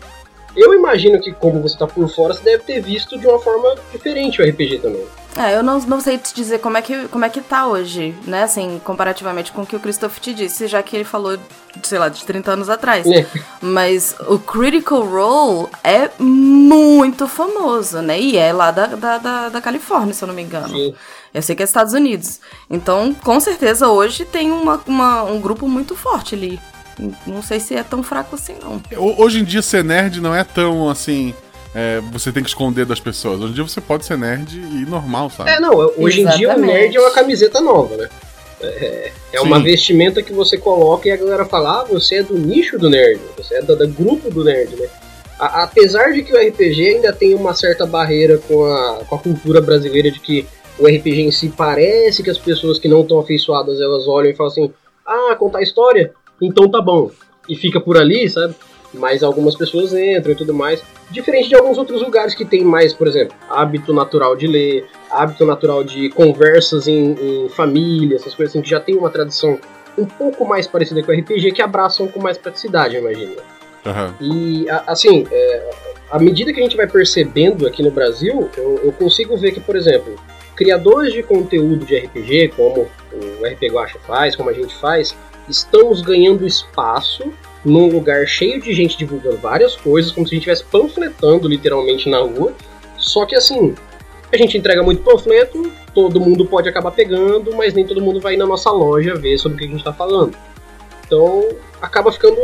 Eu 0.57 0.73
imagino 0.73 1.21
que, 1.21 1.31
como 1.31 1.61
você 1.61 1.77
tá 1.77 1.87
por 1.87 2.09
fora, 2.09 2.33
você 2.33 2.43
deve 2.43 2.63
ter 2.63 2.81
visto 2.81 3.17
de 3.17 3.25
uma 3.25 3.39
forma 3.39 3.75
diferente 3.93 4.41
o 4.41 4.45
RPG 4.45 4.79
também. 4.79 5.05
É, 5.35 5.55
eu 5.55 5.63
não, 5.63 5.79
não 5.79 6.01
sei 6.01 6.17
te 6.17 6.33
dizer 6.33 6.59
como 6.59 6.77
é, 6.77 6.81
que, 6.81 7.07
como 7.07 7.23
é 7.23 7.29
que 7.29 7.41
tá 7.41 7.67
hoje, 7.67 8.15
né? 8.25 8.43
Assim, 8.43 8.81
comparativamente 8.83 9.51
com 9.51 9.61
o 9.61 9.65
que 9.65 9.75
o 9.75 9.79
Christoph 9.79 10.17
te 10.19 10.33
disse, 10.33 10.67
já 10.67 10.81
que 10.81 10.95
ele 10.95 11.03
falou, 11.03 11.37
sei 11.83 11.99
lá, 11.99 12.09
de 12.09 12.23
30 12.25 12.51
anos 12.51 12.69
atrás. 12.69 13.05
É. 13.05 13.25
Mas 13.61 14.15
o 14.27 14.39
Critical 14.39 15.01
Role 15.01 15.69
é 15.83 16.09
muito 16.19 17.27
famoso, 17.27 18.01
né? 18.01 18.19
E 18.19 18.37
é 18.37 18.51
lá 18.51 18.71
da, 18.71 18.87
da, 18.87 19.17
da, 19.17 19.49
da 19.49 19.61
Califórnia, 19.61 20.13
se 20.13 20.23
eu 20.23 20.27
não 20.27 20.35
me 20.35 20.41
engano. 20.41 20.69
Sim. 20.69 20.95
Eu 21.33 21.41
sei 21.41 21.55
que 21.55 21.61
é 21.61 21.65
Estados 21.65 21.93
Unidos. 21.93 22.39
Então, 22.69 23.13
com 23.13 23.39
certeza, 23.39 23.87
hoje 23.87 24.25
tem 24.25 24.51
uma, 24.51 24.81
uma, 24.87 25.23
um 25.23 25.39
grupo 25.39 25.67
muito 25.67 25.95
forte 25.95 26.33
ali. 26.33 26.59
Não 27.25 27.41
sei 27.41 27.59
se 27.59 27.75
é 27.75 27.83
tão 27.83 28.03
fraco 28.03 28.35
assim, 28.35 28.55
não. 28.61 28.81
Hoje 29.17 29.39
em 29.39 29.43
dia, 29.43 29.61
ser 29.61 29.83
nerd 29.83 30.19
não 30.19 30.35
é 30.35 30.43
tão 30.43 30.89
assim 30.89 31.33
é, 31.73 32.01
você 32.11 32.31
tem 32.31 32.41
que 32.41 32.49
esconder 32.49 32.85
das 32.85 32.99
pessoas. 32.99 33.39
Hoje 33.39 33.51
em 33.51 33.55
dia 33.55 33.63
você 33.63 33.81
pode 33.81 34.05
ser 34.05 34.17
nerd 34.17 34.57
e 34.57 34.85
normal, 34.85 35.29
sabe? 35.29 35.51
É, 35.51 35.59
não, 35.59 35.75
hoje 35.75 36.21
Exatamente. 36.21 36.35
em 36.35 36.37
dia 36.37 36.55
o 36.55 36.59
nerd 36.59 36.97
é 36.97 36.99
uma 36.99 37.11
camiseta 37.11 37.61
nova, 37.61 37.95
né? 37.95 38.09
É, 38.61 39.11
é 39.33 39.41
uma 39.41 39.59
vestimenta 39.61 40.21
que 40.21 40.33
você 40.33 40.57
coloca 40.57 41.07
e 41.07 41.11
a 41.11 41.17
galera 41.17 41.45
fala, 41.45 41.81
ah, 41.81 41.83
você 41.85 42.15
é 42.15 42.23
do 42.23 42.37
nicho 42.37 42.77
do 42.77 42.89
nerd, 42.89 43.21
você 43.37 43.55
é 43.55 43.61
do, 43.61 43.75
do 43.75 43.87
grupo 43.87 44.29
do 44.29 44.43
nerd, 44.43 44.75
né? 44.75 44.87
A, 45.39 45.63
apesar 45.63 46.11
de 46.11 46.23
que 46.23 46.33
o 46.33 46.37
RPG 46.37 46.95
ainda 46.95 47.13
tem 47.13 47.33
uma 47.33 47.53
certa 47.53 47.85
barreira 47.85 48.37
com 48.37 48.65
a, 48.65 49.05
com 49.07 49.15
a 49.15 49.19
cultura 49.19 49.61
brasileira 49.61 50.11
de 50.11 50.19
que 50.19 50.45
o 50.77 50.87
RPG 50.87 51.21
em 51.21 51.31
si 51.31 51.53
parece 51.55 52.21
que 52.21 52.29
as 52.29 52.37
pessoas 52.37 52.79
que 52.79 52.87
não 52.87 53.01
estão 53.01 53.19
afeiçoadas 53.19 53.79
elas 53.79 54.07
olham 54.07 54.31
e 54.31 54.35
falam 54.35 54.51
assim, 54.51 54.73
ah, 55.05 55.35
contar 55.35 55.61
história? 55.61 56.13
Então 56.41 56.69
tá 56.69 56.81
bom. 56.81 57.11
E 57.47 57.55
fica 57.55 57.79
por 57.79 57.97
ali, 57.97 58.29
sabe? 58.29 58.55
Mas 58.93 59.23
algumas 59.23 59.55
pessoas 59.55 59.93
entram 59.93 60.31
e 60.31 60.35
tudo 60.35 60.53
mais. 60.53 60.81
Diferente 61.11 61.49
de 61.49 61.55
alguns 61.55 61.77
outros 61.77 62.01
lugares 62.01 62.35
que 62.35 62.45
tem 62.45 62.63
mais, 62.63 62.93
por 62.93 63.07
exemplo, 63.07 63.35
hábito 63.49 63.93
natural 63.93 64.35
de 64.35 64.47
ler, 64.47 64.85
hábito 65.09 65.45
natural 65.45 65.83
de 65.83 66.09
conversas 66.09 66.87
em, 66.87 67.13
em 67.13 67.49
família, 67.49 68.15
essas 68.15 68.35
coisas 68.35 68.53
assim, 68.53 68.61
que 68.61 68.69
já 68.69 68.79
tem 68.79 68.95
uma 68.95 69.09
tradição 69.09 69.59
um 69.97 70.05
pouco 70.05 70.45
mais 70.45 70.67
parecida 70.67 71.03
com 71.03 71.11
o 71.11 71.15
RPG, 71.15 71.51
que 71.51 71.61
abraçam 71.61 72.07
com 72.07 72.21
mais 72.21 72.37
praticidade, 72.37 72.95
eu 72.95 73.01
imagino. 73.01 73.35
Uhum. 73.85 74.13
E, 74.21 74.65
assim, 74.87 75.25
é, 75.31 75.69
à 76.11 76.19
medida 76.19 76.53
que 76.53 76.59
a 76.59 76.63
gente 76.63 76.77
vai 76.77 76.87
percebendo 76.87 77.67
aqui 77.67 77.83
no 77.83 77.91
Brasil, 77.91 78.49
eu, 78.57 78.79
eu, 78.83 78.91
consigo 78.91 79.37
ver 79.37 79.51
que, 79.51 79.59
por 79.59 79.75
exemplo, 79.75 80.15
criadores 80.55 81.13
de 81.13 81.23
conteúdo 81.23 81.85
de 81.85 81.97
RPG, 81.97 82.53
como 82.55 82.87
o 83.13 83.45
RP 83.45 83.71
Guacha 83.71 83.99
faz, 84.05 84.35
como 84.35 84.49
a 84.49 84.53
gente 84.53 84.75
faz, 84.75 85.15
estamos 85.47 86.01
ganhando 86.01 86.45
espaço 86.45 87.31
num 87.63 87.89
lugar 87.89 88.25
cheio 88.27 88.61
de 88.61 88.73
gente 88.73 88.97
divulgando 88.97 89.37
várias 89.37 89.75
coisas, 89.75 90.11
como 90.11 90.27
se 90.27 90.33
a 90.33 90.35
gente 90.35 90.49
estivesse 90.49 90.71
panfletando 90.71 91.47
literalmente 91.47 92.09
na 92.09 92.19
rua. 92.19 92.53
Só 92.97 93.25
que 93.25 93.35
assim, 93.35 93.75
A 94.31 94.37
gente 94.37 94.55
entrega 94.55 94.83
muito 94.83 95.01
panfleto, 95.01 95.71
todo 95.93 96.21
mundo 96.21 96.45
pode 96.45 96.69
acabar 96.69 96.91
pegando, 96.91 97.55
mas 97.55 97.73
nem 97.73 97.85
todo 97.85 97.99
mundo 97.99 98.21
vai 98.21 98.37
na 98.37 98.45
nossa 98.45 98.69
loja 98.69 99.15
ver 99.15 99.37
sobre 99.39 99.55
o 99.55 99.57
que 99.57 99.65
a 99.65 99.67
gente 99.67 99.79
está 99.79 99.91
falando. 99.91 100.35
Então, 101.05 101.49
acaba 101.81 102.11
ficando. 102.11 102.37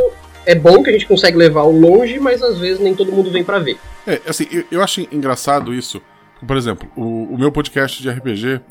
É 0.48 0.56
bom 0.56 0.82
que 0.82 0.90
a 0.90 0.94
gente 0.94 1.08
consegue 1.08 1.38
levar 1.38 1.62
ao 1.62 1.72
longe, 1.72 2.20
mas 2.20 2.42
às 2.42 2.58
vezes 2.58 2.80
nem 2.80 2.96
todo 2.96 3.12
mundo 3.12 3.32
vem 3.32 3.44
para 3.44 3.60
ver. 3.60 3.78
É, 4.06 4.22
assim, 4.28 4.48
eu, 4.52 4.64
eu, 4.72 4.82
acho 4.82 5.02
engraçado 5.12 5.74
isso. 5.74 6.02
Por 6.46 6.58
exemplo, 6.58 6.88
o, 6.96 7.34
o, 7.34 7.38
meu 7.38 7.52
podcast 7.52 8.02
de 8.02 8.10
RPG, 8.10 8.62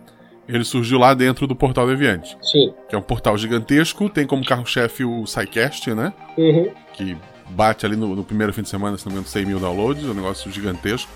ele 0.49 0.65
surgiu 0.65 0.99
lá 0.99 1.15
dentro 1.15 1.47
do 1.47 1.57
Portal 1.57 1.87
Deviante. 1.87 2.37
Sim. 2.43 2.73
Que 2.89 2.95
é 2.95 2.99
um 2.99 3.03
portal 3.03 3.37
gigantesco, 3.37 4.09
tem 4.09 4.27
como 4.27 4.45
carro-chefe 4.45 5.05
o 5.05 5.27
SciCast, 5.27 5.95
né? 5.95 6.13
Uhum. 6.37 6.71
Que 6.93 7.17
bate 7.51 7.87
ali 7.87 7.97
no, 7.97 8.15
no, 8.15 8.25
primeiro 8.25 8.53
fim 8.53 8.63
de 8.63 8.69
semana, 8.69 8.97
se 8.97 9.05
não 9.07 9.13
me 9.13 9.19
engano, 9.19 9.31
100 9.31 9.47
mil 9.47 9.61
downloads, 9.61 10.05
é 10.05 10.09
um 10.09 10.15
negócio 10.15 10.51
gigantesco. 10.51 11.11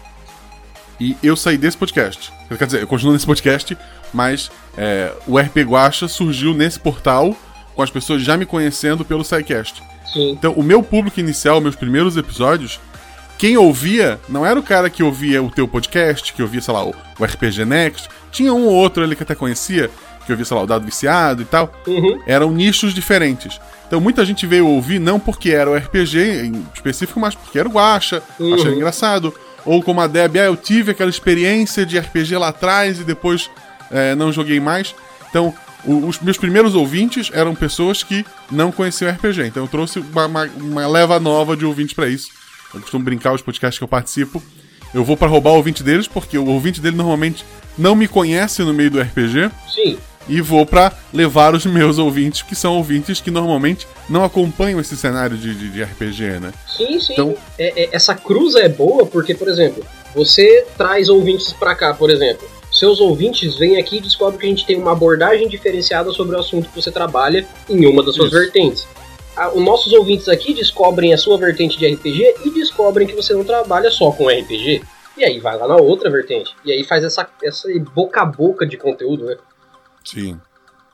E 1.00 1.16
eu 1.22 1.36
saí 1.36 1.56
desse 1.56 1.76
podcast. 1.76 2.32
Quer 2.56 2.66
dizer, 2.66 2.82
eu 2.82 2.86
continuo 2.86 3.12
nesse 3.12 3.26
podcast, 3.26 3.76
mas 4.12 4.50
é, 4.76 5.12
o 5.26 5.38
RP 5.38 5.58
Guacha 5.58 6.08
surgiu 6.08 6.54
nesse 6.54 6.80
portal 6.80 7.36
com 7.74 7.82
as 7.82 7.90
pessoas 7.90 8.22
já 8.22 8.36
me 8.36 8.44
conhecendo 8.44 9.04
pelo 9.04 9.24
SciCast. 9.24 9.82
Sim. 10.12 10.30
Então, 10.30 10.52
o 10.54 10.62
meu 10.62 10.82
público 10.82 11.20
inicial, 11.20 11.60
meus 11.60 11.76
primeiros 11.76 12.16
episódios, 12.16 12.80
quem 13.38 13.56
ouvia 13.56 14.20
não 14.28 14.44
era 14.44 14.58
o 14.58 14.62
cara 14.62 14.90
que 14.90 15.02
ouvia 15.02 15.40
o 15.40 15.48
teu 15.48 15.68
podcast, 15.68 16.32
que 16.32 16.42
ouvia, 16.42 16.60
sei 16.60 16.74
lá, 16.74 16.84
o, 16.84 16.92
o 17.18 17.24
RPG 17.24 17.64
Next. 17.64 18.08
Tinha 18.32 18.52
um 18.52 18.66
ou 18.66 18.74
outro 18.74 19.02
ali 19.02 19.14
que 19.14 19.22
até 19.22 19.34
conhecia, 19.34 19.88
que 20.26 20.32
ouvia, 20.32 20.44
sei 20.44 20.56
lá, 20.56 20.64
o 20.64 20.66
Dado 20.66 20.84
Viciado 20.84 21.42
e 21.42 21.44
tal. 21.44 21.72
Uhum. 21.86 22.20
Eram 22.26 22.50
nichos 22.50 22.92
diferentes. 22.92 23.60
Então 23.86 24.00
muita 24.00 24.24
gente 24.24 24.44
veio 24.44 24.66
ouvir 24.66 24.98
não 24.98 25.20
porque 25.20 25.50
era 25.50 25.70
o 25.70 25.76
RPG 25.76 26.18
em 26.46 26.66
específico, 26.74 27.20
mas 27.20 27.34
porque 27.36 27.58
era 27.58 27.68
o 27.68 27.72
Guacha, 27.72 28.22
uhum. 28.40 28.54
achava 28.54 28.74
engraçado. 28.74 29.32
Ou 29.64 29.82
como 29.82 30.00
a 30.00 30.06
Deb, 30.06 30.36
ah, 30.36 30.40
eu 30.40 30.56
tive 30.56 30.90
aquela 30.90 31.10
experiência 31.10 31.86
de 31.86 31.98
RPG 31.98 32.36
lá 32.36 32.48
atrás 32.48 33.00
e 33.00 33.04
depois 33.04 33.48
é, 33.90 34.14
não 34.14 34.32
joguei 34.32 34.58
mais. 34.58 34.94
Então, 35.30 35.54
os 35.84 36.18
meus 36.20 36.36
primeiros 36.36 36.74
ouvintes 36.74 37.30
eram 37.32 37.54
pessoas 37.54 38.02
que 38.02 38.26
não 38.50 38.72
conheciam 38.72 39.10
RPG. 39.10 39.46
Então 39.46 39.62
eu 39.62 39.68
trouxe 39.68 40.00
uma, 40.00 40.26
uma, 40.26 40.44
uma 40.56 40.86
leva 40.88 41.20
nova 41.20 41.56
de 41.56 41.64
ouvintes 41.64 41.94
para 41.94 42.08
isso. 42.08 42.37
Eu 42.74 42.80
costumo 42.80 43.04
brincar 43.04 43.32
os 43.32 43.42
podcasts 43.42 43.78
que 43.78 43.84
eu 43.84 43.88
participo. 43.88 44.42
Eu 44.92 45.04
vou 45.04 45.16
para 45.16 45.28
roubar 45.28 45.50
o 45.50 45.56
ouvinte 45.56 45.82
deles, 45.82 46.08
porque 46.08 46.38
o 46.38 46.46
ouvinte 46.46 46.80
dele 46.80 46.96
normalmente 46.96 47.44
não 47.76 47.94
me 47.94 48.08
conhece 48.08 48.62
no 48.62 48.72
meio 48.72 48.90
do 48.90 49.00
RPG. 49.00 49.50
Sim 49.72 49.98
e 50.28 50.40
vou 50.40 50.66
para 50.66 50.92
levar 51.12 51.54
os 51.54 51.64
meus 51.64 51.98
ouvintes, 51.98 52.42
que 52.42 52.54
são 52.54 52.76
ouvintes 52.76 53.20
que 53.20 53.30
normalmente 53.30 53.86
não 54.08 54.22
acompanham 54.22 54.78
esse 54.78 54.96
cenário 54.96 55.36
de, 55.36 55.54
de, 55.54 55.70
de 55.70 55.82
RPG, 55.82 56.40
né? 56.40 56.52
Sim, 56.76 57.00
sim. 57.00 57.14
Então... 57.14 57.34
É, 57.58 57.84
é, 57.84 57.88
essa 57.92 58.14
cruza 58.14 58.60
é 58.60 58.68
boa 58.68 59.06
porque, 59.06 59.34
por 59.34 59.48
exemplo, 59.48 59.84
você 60.14 60.66
traz 60.76 61.08
ouvintes 61.08 61.52
para 61.52 61.74
cá, 61.74 61.94
por 61.94 62.10
exemplo. 62.10 62.46
Seus 62.70 63.00
ouvintes 63.00 63.56
vêm 63.56 63.78
aqui 63.78 63.96
e 63.96 64.00
descobrem 64.00 64.38
que 64.38 64.46
a 64.46 64.48
gente 64.50 64.66
tem 64.66 64.76
uma 64.76 64.92
abordagem 64.92 65.48
diferenciada 65.48 66.12
sobre 66.12 66.36
o 66.36 66.38
assunto 66.38 66.68
que 66.68 66.80
você 66.80 66.92
trabalha 66.92 67.46
em 67.68 67.86
uma 67.86 68.04
das 68.04 68.14
suas 68.14 68.28
Isso. 68.28 68.38
vertentes. 68.38 68.86
Os 69.54 69.64
nossos 69.64 69.92
ouvintes 69.92 70.28
aqui 70.28 70.52
descobrem 70.52 71.12
a 71.12 71.18
sua 71.18 71.38
vertente 71.38 71.78
de 71.78 71.86
RPG 71.86 72.34
e 72.44 72.50
descobrem 72.50 73.06
que 73.06 73.14
você 73.14 73.32
não 73.34 73.44
trabalha 73.44 73.90
só 73.90 74.10
com 74.10 74.28
RPG. 74.28 74.82
E 75.16 75.24
aí 75.24 75.38
vai 75.40 75.56
lá 75.56 75.66
na 75.66 75.76
outra 75.76 76.10
vertente. 76.10 76.54
E 76.64 76.72
aí 76.72 76.84
faz 76.84 77.04
essa, 77.04 77.28
essa 77.42 77.68
boca 77.94 78.22
a 78.22 78.24
boca 78.24 78.66
de 78.66 78.76
conteúdo, 78.76 79.24
né? 79.24 79.36
Sim. 80.04 80.40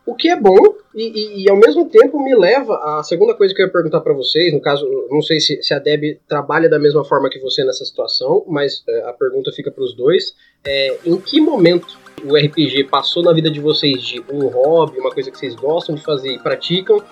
O 0.07 0.15
que 0.15 0.29
é 0.29 0.37
bom 0.37 0.59
e, 0.95 1.03
e, 1.03 1.43
e, 1.45 1.51
ao 1.51 1.57
mesmo 1.57 1.89
tempo 1.89 2.23
me 2.23 2.37
leva 2.37 2.75
à 2.77 3.03
segunda 3.03 3.35
coisa 3.35 3.55
que 3.55 3.61
eu 3.61 3.67
ia 3.67 3.73
perguntar 3.73 4.01
para 4.01 4.13
vocês. 4.13 4.53
No 4.53 4.61
caso, 4.61 4.87
não 5.11 5.23
sei 5.23 5.41
se, 5.41 5.63
se, 5.63 5.73
a 5.73 5.79
Deb 5.79 6.21
trabalha 6.29 6.69
da 6.69 6.79
mesma 6.79 7.05
forma 7.05 7.31
que 7.31 7.39
você 7.41 7.65
nessa 7.65 7.85
situação, 7.85 8.45
mas 8.47 8.83
é, 8.87 9.09
a 9.09 9.13
pergunta 9.13 9.51
fica 9.51 9.71
para 9.71 9.83
os 9.83 9.95
dois. 9.97 10.35
É, 10.65 10.99
em 11.05 11.17
que 11.17 11.41
momento 11.41 11.99
o 12.23 12.37
RPG 12.37 12.85
passou 12.85 13.23
na 13.23 13.33
vida 13.33 13.51
de 13.51 13.61
vocês 13.61 14.03
de 14.03 14.21
um 14.31 14.47
hobby, 14.47 14.99
uma 14.99 15.11
coisa 15.11 15.31
que 15.31 15.39
vocês 15.39 15.55
gostam 15.55 15.95
de 15.95 16.03
fazer 16.03 16.33
e 16.33 16.39
praticam, 16.39 17.03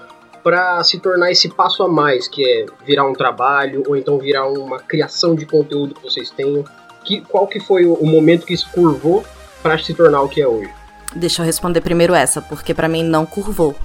para 0.42 0.82
se 0.84 0.98
tornar 0.98 1.30
esse 1.30 1.48
passo 1.48 1.82
a 1.82 1.88
mais, 1.88 2.28
que 2.28 2.44
é 2.44 2.66
virar 2.84 3.04
um 3.04 3.12
trabalho 3.12 3.82
ou 3.86 3.96
então 3.96 4.18
virar 4.18 4.48
uma 4.48 4.78
criação 4.78 5.34
de 5.34 5.46
conteúdo 5.46 5.94
que 5.94 6.02
vocês 6.02 6.30
tenham? 6.30 6.64
Que, 7.04 7.20
qual 7.20 7.46
que 7.46 7.60
foi 7.60 7.84
o, 7.84 7.94
o 7.94 8.06
momento 8.06 8.46
que 8.46 8.54
isso 8.54 8.68
curvou 8.72 9.24
para 9.62 9.78
se 9.78 9.94
tornar 9.94 10.22
o 10.22 10.28
que 10.28 10.40
é 10.40 10.46
hoje? 10.46 10.70
Deixa 11.14 11.42
eu 11.42 11.46
responder 11.46 11.80
primeiro 11.80 12.14
essa, 12.14 12.40
porque 12.40 12.72
para 12.72 12.88
mim 12.88 13.02
não 13.04 13.26
curvou. 13.26 13.76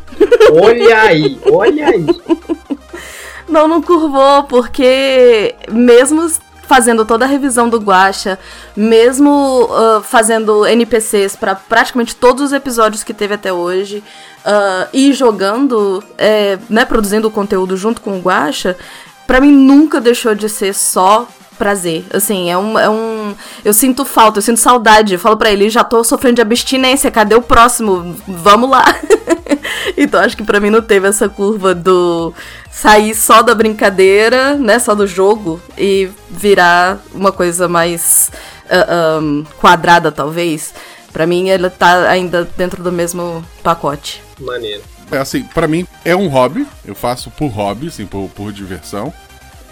Olha 0.62 1.02
aí, 1.02 1.40
olha 1.52 1.88
aí. 1.88 2.06
não, 3.50 3.68
não 3.68 3.82
curvou, 3.82 4.44
porque 4.44 5.56
mesmo 5.70 6.26
fazendo 6.68 7.06
toda 7.06 7.26
a 7.26 7.28
revisão 7.28 7.70
do 7.70 7.80
Guacha, 7.80 8.38
mesmo 8.76 9.64
uh, 9.64 10.02
fazendo 10.04 10.66
NPCs 10.66 11.36
para 11.36 11.56
praticamente 11.56 12.16
todos 12.16 12.44
os 12.44 12.54
episódios 12.54 13.04
que 13.04 13.14
teve 13.14 13.34
até 13.34 13.52
hoje, 13.54 14.04
uh, 14.46 14.88
e 14.92 15.14
jogando, 15.14 16.04
é, 16.18 16.60
né, 16.70 16.84
produzindo 16.84 17.30
o 17.30 17.32
conteúdo 17.32 17.78
junto 17.78 18.02
com 18.02 18.18
o 18.18 18.22
Guacha, 18.22 18.78
para 19.26 19.40
mim 19.40 19.52
nunca 19.52 20.02
deixou 20.02 20.36
de 20.36 20.50
ser 20.50 20.74
só 20.74 21.28
prazer. 21.58 22.06
Assim, 22.14 22.50
é 22.50 22.58
um, 22.58 22.78
é 22.78 22.90
um. 22.90 23.36
Eu 23.64 23.74
sinto 23.74 24.06
falta, 24.06 24.38
eu 24.40 24.42
sinto 24.42 24.60
saudade. 24.60 25.14
Eu 25.14 25.20
falo 25.20 25.38
pra 25.38 25.52
ele, 25.52 25.70
já 25.70 25.84
tô 25.84 26.04
sofrendo 26.04 26.36
de 26.36 26.42
abstinência, 26.42 27.12
cadê 27.12 27.36
o 27.36 27.42
próximo? 27.42 28.16
Vamos 28.28 28.70
lá. 28.70 28.86
então 29.98 30.20
acho 30.20 30.38
que 30.38 30.44
pra 30.44 30.60
mim 30.60 30.70
não 30.70 30.82
teve 30.82 31.08
essa 31.08 31.28
curva 31.28 31.74
do 31.74 32.34
sair 32.72 33.16
só 33.16 33.42
da 33.42 33.56
brincadeira, 33.56 34.56
né? 34.56 34.80
Só 34.80 34.94
do 34.94 35.08
jogo 35.08 35.60
e 35.78 36.10
virar 36.30 37.00
uma 37.14 37.32
coisa 37.32 37.68
mais 37.68 38.32
uh, 38.66 39.18
ah, 39.18 39.20
um, 39.22 39.46
quadrada, 39.60 40.12
talvez. 40.12 40.74
Pra 41.12 41.26
mim, 41.26 41.50
ele 41.50 41.70
tá 41.70 42.08
ainda 42.10 42.48
dentro 42.58 42.84
do 42.84 42.92
mesmo 42.92 43.44
pacote. 43.64 44.22
Maneiro. 44.40 44.84
É 45.12 45.18
assim, 45.18 45.44
para 45.44 45.68
mim 45.68 45.88
é 46.04 46.16
um 46.16 46.28
hobby, 46.28 46.68
eu 46.86 46.94
faço 46.94 47.32
por 47.32 47.48
hobby, 47.48 47.88
assim, 47.88 48.06
por, 48.06 48.30
por 48.30 48.52
diversão. 48.52 49.14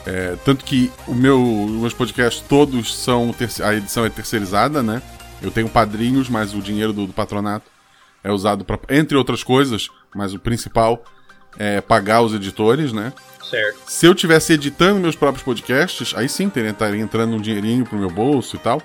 É, 0.05 0.35
tanto 0.45 0.63
que 0.63 0.91
o 1.07 1.15
meu, 1.15 1.41
os 1.41 1.71
meus 1.71 1.93
podcasts 1.93 2.43
todos 2.47 2.95
são. 2.95 3.33
A 3.63 3.73
edição 3.73 4.05
é 4.05 4.09
terceirizada, 4.09 4.83
né? 4.83 5.01
Eu 5.41 5.51
tenho 5.51 5.67
padrinhos, 5.67 6.29
mas 6.29 6.53
o 6.53 6.61
dinheiro 6.61 6.93
do, 6.93 7.07
do 7.07 7.13
patronato 7.13 7.69
é 8.23 8.31
usado 8.31 8.63
para, 8.63 8.79
entre 8.89 9.17
outras 9.17 9.43
coisas, 9.43 9.89
mas 10.15 10.33
o 10.33 10.39
principal 10.39 11.03
é 11.57 11.81
pagar 11.81 12.21
os 12.21 12.33
editores, 12.33 12.93
né? 12.93 13.13
Certo. 13.49 13.79
Se 13.87 14.05
eu 14.05 14.15
tivesse 14.15 14.53
editando 14.53 14.99
meus 14.99 15.15
próprios 15.15 15.43
podcasts, 15.43 16.13
aí 16.15 16.27
sim 16.27 16.49
teria, 16.49 16.71
estaria 16.71 17.01
entrando 17.01 17.35
um 17.35 17.41
dinheirinho 17.41 17.85
pro 17.85 17.97
meu 17.97 18.09
bolso 18.09 18.55
e 18.55 18.59
tal. 18.59 18.81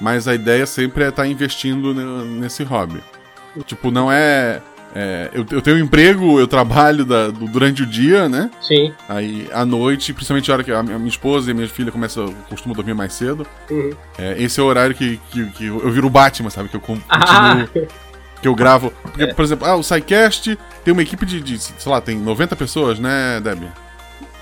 Mas 0.00 0.26
a 0.26 0.34
ideia 0.34 0.66
sempre 0.66 1.04
é 1.04 1.08
estar 1.08 1.22
tá 1.22 1.28
investindo 1.28 1.94
nesse 2.24 2.64
hobby. 2.64 3.00
Tipo, 3.64 3.90
não 3.90 4.10
é 4.10 4.60
é, 4.94 5.28
eu, 5.34 5.44
eu, 5.50 5.60
tenho 5.60 5.76
um 5.76 5.80
emprego, 5.80 6.38
eu 6.38 6.46
trabalho 6.46 7.04
da, 7.04 7.26
do, 7.28 7.46
durante 7.48 7.82
o 7.82 7.86
dia, 7.86 8.28
né? 8.28 8.48
Sim. 8.60 8.94
Aí 9.08 9.48
à 9.52 9.64
noite, 9.64 10.12
principalmente 10.12 10.48
a 10.50 10.54
hora 10.54 10.62
que 10.62 10.70
a 10.70 10.82
minha 10.84 11.08
esposa 11.08 11.50
e 11.50 11.52
a 11.52 11.54
minha 11.54 11.68
filha 11.68 11.90
começam, 11.90 12.32
costumam 12.48 12.76
dormir 12.76 12.94
mais 12.94 13.12
cedo. 13.12 13.44
Uhum. 13.68 13.90
É, 14.16 14.40
esse 14.40 14.60
é 14.60 14.62
o 14.62 14.66
horário 14.66 14.94
que, 14.94 15.18
que, 15.30 15.46
que, 15.46 15.66
eu 15.66 15.90
viro 15.90 16.06
o 16.06 16.10
Batman, 16.10 16.48
sabe? 16.48 16.68
Que 16.68 16.76
eu 16.76 16.80
continuo. 16.80 17.04
Ah. 17.08 17.66
Que 18.40 18.46
eu 18.46 18.54
gravo. 18.54 18.92
Porque, 19.02 19.24
é. 19.24 19.34
por 19.34 19.44
exemplo, 19.44 19.66
ah, 19.66 19.74
o 19.74 19.82
SciCast 19.82 20.56
tem 20.84 20.92
uma 20.92 21.02
equipe 21.02 21.26
de, 21.26 21.40
de, 21.40 21.58
sei 21.58 21.74
lá, 21.86 22.00
tem 22.00 22.16
90 22.16 22.54
pessoas, 22.54 23.00
né, 23.00 23.40
Debbie? 23.40 23.68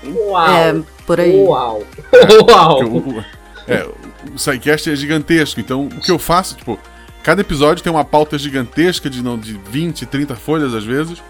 Uau! 0.05 0.47
É, 0.47 0.75
por 1.07 1.19
aí. 1.19 1.41
Uau! 1.41 1.83
Uau! 2.47 2.83
O, 2.83 2.97
o, 2.97 3.25
é, 3.67 3.87
o 4.31 4.37
SciCast 4.37 4.91
é 4.91 4.95
gigantesco, 4.95 5.59
então 5.59 5.85
o 5.85 6.01
que 6.01 6.11
eu 6.11 6.19
faço, 6.19 6.55
tipo 6.55 6.77
Cada 7.23 7.39
episódio 7.39 7.81
tem 7.81 7.91
uma 7.91 8.03
pauta 8.03 8.37
gigantesca 8.37 9.09
de, 9.09 9.23
não, 9.23 9.39
de 9.39 9.53
20, 9.53 10.05
30 10.05 10.35
folhas 10.35 10.73
às 10.73 10.83
vezes, 10.83 11.23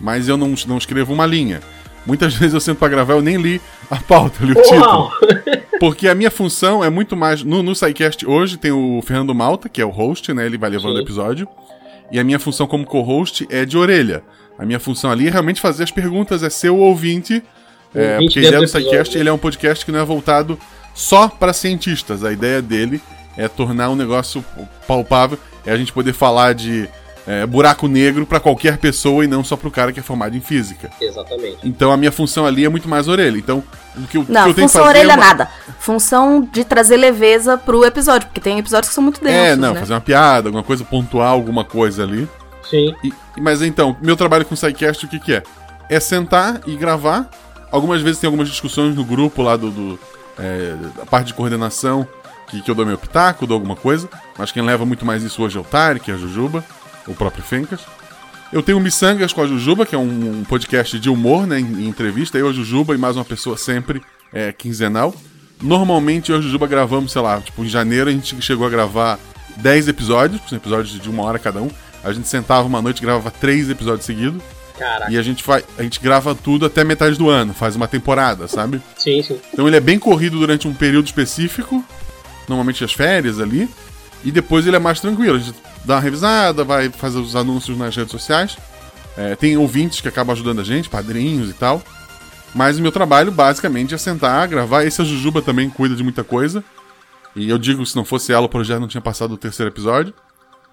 mas 0.00 0.26
eu 0.26 0.38
não, 0.38 0.54
não 0.66 0.78
escrevo 0.78 1.12
uma 1.12 1.26
linha. 1.26 1.60
Muitas 2.06 2.32
vezes 2.34 2.54
eu 2.54 2.60
sento 2.60 2.78
pra 2.78 2.88
gravar, 2.88 3.12
eu 3.12 3.22
nem 3.22 3.36
li 3.36 3.60
a 3.90 3.96
pauta, 3.96 4.38
eu 4.40 4.46
li 4.46 4.52
o 4.52 4.62
título. 4.62 5.10
Porque 5.78 6.08
a 6.08 6.14
minha 6.14 6.30
função 6.30 6.82
é 6.82 6.88
muito 6.88 7.14
mais. 7.14 7.42
No, 7.42 7.62
no 7.62 7.74
SciCast 7.74 8.26
hoje 8.26 8.56
tem 8.56 8.72
o 8.72 9.02
Fernando 9.02 9.34
Malta, 9.34 9.68
que 9.68 9.82
é 9.82 9.84
o 9.84 9.90
host, 9.90 10.32
né? 10.32 10.46
Ele 10.46 10.56
vai 10.56 10.70
levando 10.70 10.96
o 10.96 11.00
episódio. 11.00 11.46
E 12.10 12.18
a 12.18 12.24
minha 12.24 12.38
função 12.38 12.66
como 12.66 12.86
co-host 12.86 13.46
é 13.50 13.66
de 13.66 13.76
orelha. 13.76 14.22
A 14.58 14.64
minha 14.64 14.80
função 14.80 15.10
ali 15.10 15.26
é 15.26 15.30
realmente 15.30 15.60
fazer 15.60 15.82
as 15.82 15.90
perguntas, 15.90 16.42
é 16.42 16.48
ser 16.48 16.70
o 16.70 16.76
ouvinte. 16.76 17.42
É, 17.94 18.18
porque 18.18 18.38
a 18.38 18.42
ideia 18.42 18.60
do 18.60 18.68
SciCast 18.68 19.18
ele 19.18 19.28
é 19.28 19.32
um 19.32 19.38
podcast 19.38 19.84
que 19.84 19.92
não 19.92 19.98
é 19.98 20.04
voltado 20.04 20.58
só 20.94 21.28
para 21.28 21.52
cientistas. 21.52 22.24
A 22.24 22.32
ideia 22.32 22.62
dele 22.62 23.00
é 23.36 23.48
tornar 23.48 23.90
um 23.90 23.96
negócio 23.96 24.44
palpável, 24.86 25.38
é 25.64 25.72
a 25.72 25.76
gente 25.76 25.92
poder 25.92 26.12
falar 26.12 26.54
de 26.54 26.88
é, 27.26 27.46
buraco 27.46 27.88
negro 27.88 28.26
para 28.26 28.38
qualquer 28.38 28.76
pessoa 28.78 29.24
e 29.24 29.26
não 29.28 29.42
só 29.42 29.56
para 29.56 29.68
o 29.68 29.70
cara 29.70 29.92
que 29.92 30.00
é 30.00 30.02
formado 30.02 30.36
em 30.36 30.40
física. 30.40 30.90
Exatamente. 31.00 31.58
Então 31.64 31.90
a 31.90 31.96
minha 31.96 32.12
função 32.12 32.46
ali 32.46 32.64
é 32.64 32.68
muito 32.68 32.88
mais 32.88 33.08
orelha. 33.08 33.38
Então 33.38 33.62
o 33.96 34.06
que 34.06 34.18
eu, 34.18 34.26
não, 34.28 34.44
que 34.44 34.50
eu 34.50 34.54
tenho 34.54 34.68
função 34.68 34.82
que 34.82 34.88
fazer 34.88 34.98
orelha 34.98 35.12
é 35.12 35.16
uma... 35.16 35.24
nada. 35.24 35.50
Função 35.78 36.42
de 36.52 36.64
trazer 36.64 36.96
leveza 36.96 37.56
pro 37.56 37.84
episódio, 37.84 38.28
porque 38.28 38.40
tem 38.40 38.58
episódios 38.58 38.88
que 38.88 38.94
são 38.94 39.02
muito 39.02 39.22
densos. 39.22 39.38
É, 39.38 39.56
não, 39.56 39.72
né? 39.72 39.80
fazer 39.80 39.94
uma 39.94 40.00
piada, 40.00 40.48
alguma 40.48 40.64
coisa 40.64 40.84
pontual, 40.84 41.34
alguma 41.34 41.64
coisa 41.64 42.02
ali. 42.02 42.28
Sim. 42.68 42.94
E, 43.02 43.12
mas 43.40 43.62
então, 43.62 43.96
meu 44.02 44.16
trabalho 44.16 44.44
com 44.44 44.54
o 44.54 44.56
SciCast 44.56 45.06
o 45.06 45.08
que, 45.08 45.18
que 45.18 45.34
é? 45.34 45.42
É 45.88 46.00
sentar 46.00 46.60
e 46.66 46.76
gravar. 46.76 47.28
Algumas 47.70 48.02
vezes 48.02 48.20
tem 48.20 48.28
algumas 48.28 48.48
discussões 48.48 48.94
no 48.94 49.04
grupo 49.04 49.42
lá 49.42 49.56
do, 49.56 49.70
do 49.70 49.98
é, 50.38 50.74
a 51.00 51.06
parte 51.06 51.28
de 51.28 51.34
coordenação 51.34 52.06
que, 52.48 52.62
que 52.62 52.70
eu 52.70 52.74
dou 52.74 52.86
meu 52.86 52.98
pitaco, 52.98 53.46
dou 53.46 53.54
alguma 53.54 53.76
coisa. 53.76 54.08
Mas 54.38 54.52
quem 54.52 54.62
leva 54.62 54.84
muito 54.84 55.04
mais 55.04 55.22
isso 55.22 55.42
hoje 55.42 55.56
é 55.56 55.60
o 55.60 55.64
Tarek, 55.64 56.10
é 56.10 56.14
a 56.14 56.16
Jujuba, 56.16 56.64
o 57.06 57.14
próprio 57.14 57.42
Fencas. 57.42 57.80
Eu 58.52 58.62
tenho 58.62 58.78
o 58.78 58.80
Missangas 58.80 59.32
com 59.32 59.42
a 59.42 59.46
Jujuba, 59.46 59.84
que 59.84 59.94
é 59.94 59.98
um, 59.98 60.40
um 60.40 60.44
podcast 60.44 60.98
de 60.98 61.10
humor, 61.10 61.46
né, 61.46 61.58
em, 61.58 61.64
em, 61.64 61.88
entrevista. 61.88 62.38
Eu, 62.38 62.48
a 62.48 62.52
Jujuba 62.52 62.94
e 62.94 62.98
mais 62.98 63.16
uma 63.16 63.24
pessoa 63.24 63.56
sempre, 63.56 64.00
é, 64.32 64.52
quinzenal. 64.52 65.14
Normalmente 65.60 66.30
eu 66.30 66.36
e 66.36 66.38
a 66.38 66.42
Jujuba 66.42 66.66
gravamos, 66.66 67.10
sei 67.10 67.22
lá, 67.22 67.40
tipo, 67.40 67.64
em 67.64 67.68
janeiro 67.68 68.10
a 68.10 68.12
gente 68.12 68.40
chegou 68.42 68.66
a 68.66 68.70
gravar 68.70 69.18
10 69.56 69.88
episódios, 69.88 70.40
episódios 70.52 71.00
de 71.00 71.10
uma 71.10 71.24
hora 71.24 71.38
cada 71.38 71.60
um. 71.60 71.70
A 72.04 72.12
gente 72.12 72.28
sentava 72.28 72.66
uma 72.66 72.82
noite 72.82 72.98
e 72.98 73.02
gravava 73.02 73.30
três 73.30 73.70
episódios 73.70 74.04
seguidos. 74.04 74.42
Caraca. 74.78 75.10
E 75.10 75.16
a 75.16 75.22
gente, 75.22 75.44
vai, 75.44 75.64
a 75.78 75.82
gente 75.82 76.00
grava 76.00 76.34
tudo 76.34 76.66
até 76.66 76.82
metade 76.82 77.16
do 77.16 77.30
ano, 77.30 77.54
faz 77.54 77.76
uma 77.76 77.86
temporada, 77.86 78.48
sabe? 78.48 78.80
Sim, 78.96 79.22
sim. 79.22 79.40
Então 79.52 79.66
ele 79.66 79.76
é 79.76 79.80
bem 79.80 79.98
corrido 79.98 80.38
durante 80.38 80.66
um 80.66 80.74
período 80.74 81.06
específico, 81.06 81.84
normalmente 82.48 82.84
as 82.84 82.92
férias 82.92 83.40
ali, 83.40 83.68
e 84.24 84.30
depois 84.30 84.66
ele 84.66 84.76
é 84.76 84.78
mais 84.78 85.00
tranquilo. 85.00 85.36
A 85.36 85.38
gente 85.38 85.54
dá 85.84 85.94
uma 85.94 86.00
revisada, 86.00 86.64
vai 86.64 86.88
fazer 86.90 87.18
os 87.18 87.36
anúncios 87.36 87.76
nas 87.76 87.94
redes 87.94 88.12
sociais. 88.12 88.56
É, 89.16 89.36
tem 89.36 89.56
ouvintes 89.56 90.00
que 90.00 90.08
acabam 90.08 90.32
ajudando 90.32 90.60
a 90.60 90.64
gente, 90.64 90.88
padrinhos 90.88 91.50
e 91.50 91.52
tal. 91.52 91.82
Mas 92.54 92.78
o 92.78 92.82
meu 92.82 92.92
trabalho, 92.92 93.32
basicamente, 93.32 93.94
é 93.94 93.98
sentar, 93.98 94.46
gravar. 94.46 94.84
Esse 94.84 95.02
a 95.02 95.04
Jujuba 95.04 95.42
também 95.42 95.68
cuida 95.68 95.94
de 95.94 96.02
muita 96.02 96.22
coisa. 96.22 96.64
E 97.34 97.48
eu 97.48 97.58
digo, 97.58 97.84
se 97.84 97.96
não 97.96 98.04
fosse 98.04 98.32
ela, 98.32 98.46
o 98.46 98.48
projeto 98.48 98.80
não 98.80 98.88
tinha 98.88 99.00
passado 99.00 99.34
o 99.34 99.36
terceiro 99.36 99.70
episódio. 99.70 100.14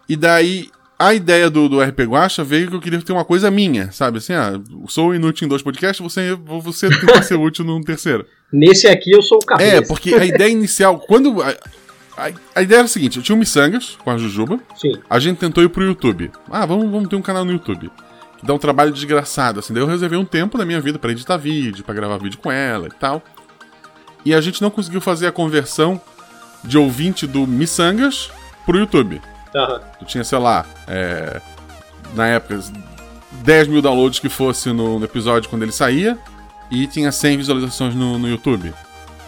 E 0.08 0.16
daí, 0.16 0.70
a 1.02 1.14
ideia 1.14 1.50
do, 1.50 1.68
do 1.68 1.82
RP 1.82 2.02
Guacha 2.02 2.44
veio 2.44 2.70
que 2.70 2.76
eu 2.76 2.80
queria 2.80 3.02
ter 3.02 3.12
uma 3.12 3.26
coisa 3.26 3.50
minha, 3.50 3.92
sabe? 3.92 4.20
Assim, 4.20 4.34
ah, 4.34 4.54
sou 4.88 5.16
inútil 5.16 5.46
em 5.46 5.50
dois 5.50 5.64
podcasts, 5.64 6.00
você, 6.00 6.36
você 6.36 6.90
tentar 6.90 7.24
ser 7.24 7.36
útil 7.36 7.66
num 7.66 7.82
terceiro. 7.82 8.26
Nesse 8.54 8.88
aqui 8.88 9.12
eu 9.12 9.22
sou 9.22 9.40
o 9.40 9.46
cabeça. 9.46 9.78
É, 9.78 9.82
porque 9.82 10.14
a 10.14 10.24
ideia 10.24 10.52
inicial, 10.52 11.00
quando... 11.00 11.42
A, 11.42 11.50
a, 12.18 12.32
a, 12.56 12.62
ideia 12.62 12.80
era 12.80 12.86
a 12.86 12.88
seguinte, 12.88 13.18
eu 13.18 13.24
tinha 13.24 13.36
o 13.36 13.40
Missangas 13.40 13.98
com 14.04 14.12
a 14.12 14.18
Jujuba. 14.18 14.60
Sim. 14.76 14.94
A 15.10 15.18
gente 15.18 15.38
tentou 15.38 15.64
ir 15.64 15.70
pro 15.70 15.84
YouTube. 15.84 16.30
Ah, 16.50 16.66
vamos, 16.66 16.92
vamos 16.92 17.10
ter 17.10 17.16
um 17.16 17.22
canal 17.22 17.44
no 17.44 17.52
YouTube. 17.52 17.90
Que 18.38 18.46
dá 18.46 18.54
um 18.54 18.60
trabalho 18.60 18.92
desgraçado, 18.92 19.60
assim. 19.60 19.74
Daí 19.74 19.82
eu 19.82 19.88
reservei 19.88 20.20
um 20.20 20.26
tempo 20.26 20.58
na 20.58 20.66
minha 20.66 20.82
vida 20.82 21.00
para 21.00 21.12
editar 21.12 21.38
vídeo, 21.38 21.84
para 21.84 21.96
gravar 21.96 22.18
vídeo 22.18 22.38
com 22.38 22.52
ela 22.52 22.88
e 22.88 23.00
tal. 23.00 23.24
E 24.24 24.36
a 24.36 24.42
gente 24.42 24.62
não 24.62 24.70
conseguiu 24.70 25.02
fazer 25.02 25.26
a 25.26 25.32
conversão 25.32 26.00
de 26.64 26.78
ouvinte 26.78 27.26
do 27.26 27.48
Missangas 27.48 28.30
pro 28.66 28.78
YouTube. 28.78 29.20
Uhum. 29.54 29.80
Eu 30.00 30.08
tinha, 30.08 30.24
sei 30.24 30.40
lá, 30.40 30.66
é, 30.88 31.42
na 32.14 32.28
época, 32.28 32.60
10 33.44 33.68
mil 33.68 33.82
downloads 33.82 34.20
que 34.20 34.30
fosse 34.30 34.72
no, 34.72 35.00
no, 35.00 35.06
episódio 35.06 35.50
quando 35.50 35.64
ele 35.64 35.72
saía, 35.72 36.18
e 36.70 36.88
tinha 36.88 37.12
100 37.12 37.38
visualizações 37.38 37.96
no, 37.96 38.18
no 38.18 38.28
YouTube. 38.28 38.74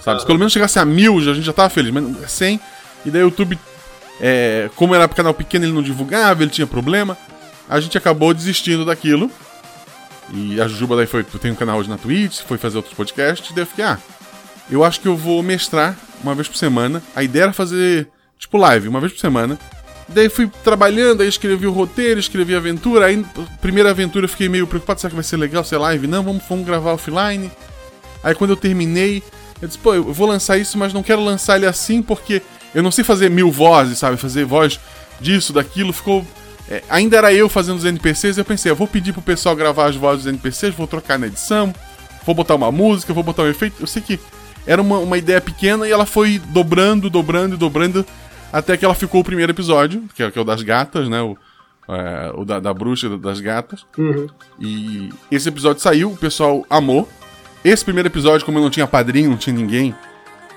Sabe? 0.02 0.16
Uhum. 0.16 0.20
Se 0.20 0.26
pelo 0.26 0.40
menos 0.40 0.54
chegasse 0.54 0.80
a 0.80 0.86
mil, 0.86 1.18
a 1.18 1.34
gente 1.34 1.44
já 1.44 1.54
tava 1.54 1.70
feliz, 1.70 1.92
mas 1.92 2.32
100, 2.32 2.60
e 3.06 3.12
daí 3.12 3.22
o 3.22 3.26
YouTube, 3.26 3.58
é, 4.22 4.70
como 4.76 4.96
era 4.96 5.08
canal 5.08 5.34
pequeno, 5.34 5.66
ele 5.66 5.74
não 5.74 5.84
divulgava, 5.84 6.44
ele 6.44 6.52
tinha 6.52 6.68
problema, 6.68 7.18
a 7.70 7.80
gente 7.80 7.98
acabou 7.98 8.34
desistindo 8.34 8.86
daquilo. 8.86 9.30
E 10.32 10.60
a 10.60 10.68
Jujuba 10.68 10.96
daí 10.96 11.06
foi, 11.06 11.24
tem 11.24 11.52
um 11.52 11.56
canal 11.56 11.78
hoje 11.78 11.90
na 11.90 11.98
Twitch, 11.98 12.42
foi 12.42 12.58
fazer 12.58 12.78
outros 12.78 12.96
podcasts, 12.96 13.50
e 13.50 13.54
daí 13.54 13.64
eu 13.64 13.68
fiquei, 13.68 13.84
ah, 13.84 14.00
eu 14.72 14.84
acho 14.84 15.00
que 15.00 15.08
eu 15.08 15.18
vou 15.18 15.44
mestrar 15.44 15.96
uma 16.24 16.34
vez 16.34 16.48
por 16.48 16.58
semana. 16.58 17.04
A 17.16 17.24
ideia 17.24 17.44
era 17.44 17.54
fazer, 17.54 18.08
tipo, 18.40 18.58
live, 18.58 18.88
uma 18.88 19.00
vez 19.00 19.12
por 19.12 19.20
semana. 19.20 19.60
Daí 20.08 20.30
fui 20.30 20.50
trabalhando, 20.64 21.22
aí 21.22 21.30
escrevi 21.30 21.66
o 21.66 21.72
roteiro, 21.72 22.20
escrevi 22.20 22.54
a 22.54 22.58
aventura. 22.58 23.06
Aí, 23.06 23.26
primeira 23.62 23.90
aventura, 23.90 24.26
eu 24.26 24.30
fiquei 24.30 24.50
meio 24.50 24.68
preocupado: 24.68 25.00
será 25.00 25.10
que 25.10 25.16
vai 25.16 25.24
ser 25.24 25.38
legal 25.38 25.64
ser 25.64 25.78
live? 25.78 26.08
Não, 26.08 26.24
vamos, 26.24 26.44
vamos 26.48 26.66
gravar 26.66 26.94
offline. 26.94 27.50
Aí, 28.24 28.36
quando 28.36 28.52
eu 28.52 28.58
terminei, 28.58 29.24
eu 29.62 29.68
disse: 29.68 29.80
pô, 29.80 29.94
eu 29.94 30.04
vou 30.14 30.28
lançar 30.28 30.58
isso, 30.58 30.78
mas 30.78 30.94
não 30.94 31.04
quero 31.04 31.24
lançar 31.24 31.56
ele 31.56 31.66
assim 31.66 32.02
porque 32.02 32.42
eu 32.76 32.84
não 32.84 32.92
sei 32.92 33.04
fazer 33.04 33.30
mil 33.30 33.52
vozes, 33.52 34.00
sabe? 34.00 34.18
Fazer 34.18 34.46
voz 34.46 34.80
disso, 35.20 35.54
daquilo. 35.54 35.94
Ficou. 35.94 36.26
É, 36.70 36.82
ainda 36.90 37.18
era 37.18 37.34
eu 37.34 37.48
fazendo 37.48 37.78
os 37.78 37.86
NPCs. 37.86 38.38
Eu 38.38 38.46
pensei: 38.46 38.72
eu 38.72 38.76
vou 38.76 38.88
pedir 38.88 39.14
pro 39.14 39.22
pessoal 39.22 39.56
gravar 39.56 39.86
as 39.90 39.96
vozes 39.96 40.26
dos 40.26 40.34
NPCs, 40.34 40.76
vou 40.76 40.88
trocar 40.88 41.18
na 41.18 41.28
edição, 41.28 41.74
vou 42.26 42.36
botar 42.36 42.56
uma 42.56 42.72
música, 42.72 43.14
vou 43.14 43.24
botar 43.24 43.44
um 43.44 43.50
efeito. 43.50 43.78
Eu 43.80 43.88
sei 43.88 44.02
que 44.02 44.20
era 44.66 44.82
uma, 44.82 45.00
uma 45.00 45.18
ideia 45.18 45.42
pequena 45.42 45.88
e 45.88 45.92
ela 45.92 46.06
foi 46.06 46.40
dobrando, 46.50 47.10
dobrando 47.10 47.58
dobrando 47.58 48.06
até 48.54 48.78
que 48.78 48.86
ela 48.86 48.94
ficou 48.94 49.22
o 49.22 49.24
primeiro 49.24 49.52
episódio, 49.52 50.04
que 50.14 50.22
é, 50.22 50.30
que 50.30 50.38
é 50.38 50.42
o 50.42 50.46
das 50.46 50.62
gatas, 50.62 51.10
né? 51.10 51.20
O, 51.24 51.36
é, 51.90 52.32
o 52.36 52.46
da, 52.46 52.60
da, 52.60 52.72
bruxa 52.72 53.10
das 53.18 53.40
gatas. 53.40 53.84
Uhum. 53.98 54.28
E 54.60 55.10
esse 55.32 55.50
episódio 55.50 55.82
saiu, 55.82 56.12
o 56.12 56.16
pessoal 56.18 56.64
amou. 56.70 57.10
Esse 57.66 57.84
primeiro 57.84 58.08
episódio, 58.08 58.46
como 58.46 58.60
eu 58.60 58.62
não 58.62 58.70
tinha 58.70 58.86
padrinho, 58.86 59.32
não 59.32 59.38
tinha 59.38 59.56
ninguém, 59.56 59.96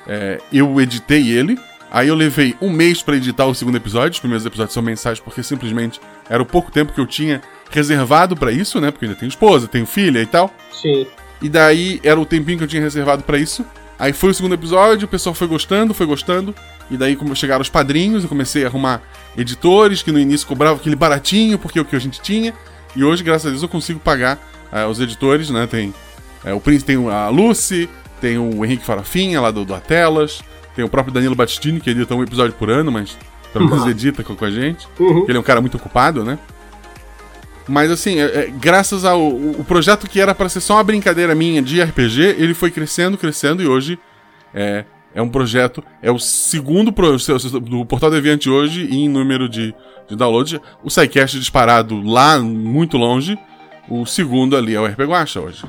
é, 0.07 0.39
eu 0.53 0.79
editei 0.79 1.31
ele. 1.31 1.59
Aí 1.91 2.09
eu 2.09 2.15
levei 2.15 2.55
um 2.61 2.69
mês 2.69 3.03
para 3.03 3.17
editar 3.17 3.47
o 3.47 3.55
segundo 3.55 3.77
episódio. 3.77 4.11
Os 4.11 4.21
primeiros 4.21 4.45
episódios 4.45 4.75
são 4.75 4.83
mensagens 4.83 5.21
porque 5.21 5.43
simplesmente 5.43 5.99
era 6.29 6.43
o 6.43 6.47
pouco 6.47 6.71
tempo 6.71 6.93
que 6.93 7.01
eu 7.01 7.07
tinha 7.07 7.41
reservado 7.71 8.37
para 8.37 8.53
isso, 8.53 8.79
né? 8.79 8.91
Porque 8.91 9.07
eu 9.07 9.09
ainda 9.09 9.19
tenho 9.19 9.31
esposa, 9.31 9.67
tenho 9.67 9.87
filha 9.87 10.21
e 10.21 10.27
tal. 10.27 10.53
Sim. 10.71 11.07
E 11.41 11.49
daí 11.49 11.99
era 12.03 12.21
o 12.21 12.27
tempinho 12.27 12.59
que 12.59 12.65
eu 12.65 12.69
tinha 12.69 12.83
reservado 12.83 13.23
para 13.23 13.39
isso. 13.39 13.65
Aí 13.99 14.13
foi 14.13 14.31
o 14.31 14.35
segundo 14.35 14.55
episódio, 14.55 15.07
o 15.07 15.09
pessoal 15.09 15.35
foi 15.35 15.47
gostando, 15.47 15.95
foi 15.95 16.05
gostando. 16.05 16.55
E 16.91 16.97
daí 16.97 17.17
como 17.17 17.35
chegaram 17.35 17.63
os 17.63 17.69
padrinhos, 17.69 18.23
eu 18.23 18.29
comecei 18.29 18.65
a 18.65 18.69
arrumar 18.69 19.03
editores 19.37 20.03
que 20.03 20.13
no 20.13 20.19
início 20.19 20.47
cobravam 20.47 20.77
aquele 20.77 20.97
baratinho, 20.97 21.59
porque 21.59 21.79
é 21.79 21.83
o 21.83 21.85
que 21.85 21.97
a 21.97 21.99
gente 21.99 22.21
tinha. 22.21 22.55
E 22.95 23.05
hoje, 23.05 23.23
graças 23.23 23.47
a 23.47 23.51
Deus, 23.51 23.63
eu 23.63 23.69
consigo 23.69 24.01
pagar 24.01 24.39
uh, 24.73 24.89
os 24.89 25.01
editores, 25.01 25.51
né? 25.51 25.67
Tem 25.67 25.93
uh, 26.45 26.55
o 26.55 26.61
Prince, 26.61 26.85
tem 26.85 26.97
a 27.11 27.29
Lucy, 27.29 27.89
tem 28.21 28.39
o 28.39 28.65
Henrique 28.65 28.85
Farafinha 28.85 29.41
lá 29.41 29.51
do, 29.51 29.65
do 29.65 29.75
Atelas, 29.75 30.43
tem 30.75 30.85
o 30.85 30.89
próprio 30.89 31.13
Danilo 31.13 31.35
Battistini, 31.35 31.81
que 31.81 31.91
edita 31.91 32.15
um 32.15 32.23
episódio 32.23 32.55
por 32.55 32.71
ano, 32.71 32.91
mas 32.91 33.17
pelo 33.53 33.69
menos 33.69 33.87
edita 33.87 34.23
com, 34.23 34.37
com 34.37 34.45
a 34.45 34.51
gente. 34.51 34.87
Uhum. 34.99 35.25
Ele 35.29 35.37
é 35.37 35.41
um 35.41 35.45
cara 35.45 35.61
muito 35.61 35.77
ocupado, 35.77 36.25
né? 36.25 36.39
Mas 37.69 37.91
assim, 37.91 38.21
é, 38.21 38.25
é, 38.25 38.51
graças 38.51 39.05
ao 39.05 39.27
o 39.29 39.65
projeto 39.67 40.09
que 40.09 40.21
era 40.21 40.35
para 40.35 40.49
ser 40.49 40.61
só 40.61 40.75
uma 40.75 40.85
brincadeira 40.85 41.35
minha 41.35 41.61
de 41.61 41.83
RPG, 41.83 42.37
ele 42.39 42.55
foi 42.55 42.71
crescendo, 42.71 43.19
crescendo 43.19 43.63
e 43.63 43.67
hoje 43.67 43.99
é, 44.55 44.85
é 45.17 45.23
um 45.23 45.31
projeto, 45.31 45.83
é 46.03 46.13
o 46.13 46.19
segundo 46.19 46.93
pro, 46.93 47.17
do 47.63 47.87
Portal 47.87 48.11
Deviante 48.11 48.51
hoje 48.51 48.87
em 48.95 49.09
número 49.09 49.49
de, 49.49 49.75
de 50.07 50.15
downloads. 50.15 50.61
O 50.85 50.91
SciCast 50.91 51.39
disparado 51.39 52.03
lá 52.03 52.39
muito 52.39 52.99
longe, 52.99 53.39
o 53.89 54.05
segundo 54.05 54.55
ali 54.55 54.75
é 54.75 54.81
o 54.81 54.85
RP 54.85 55.01
Guacha 55.01 55.41
hoje. 55.41 55.65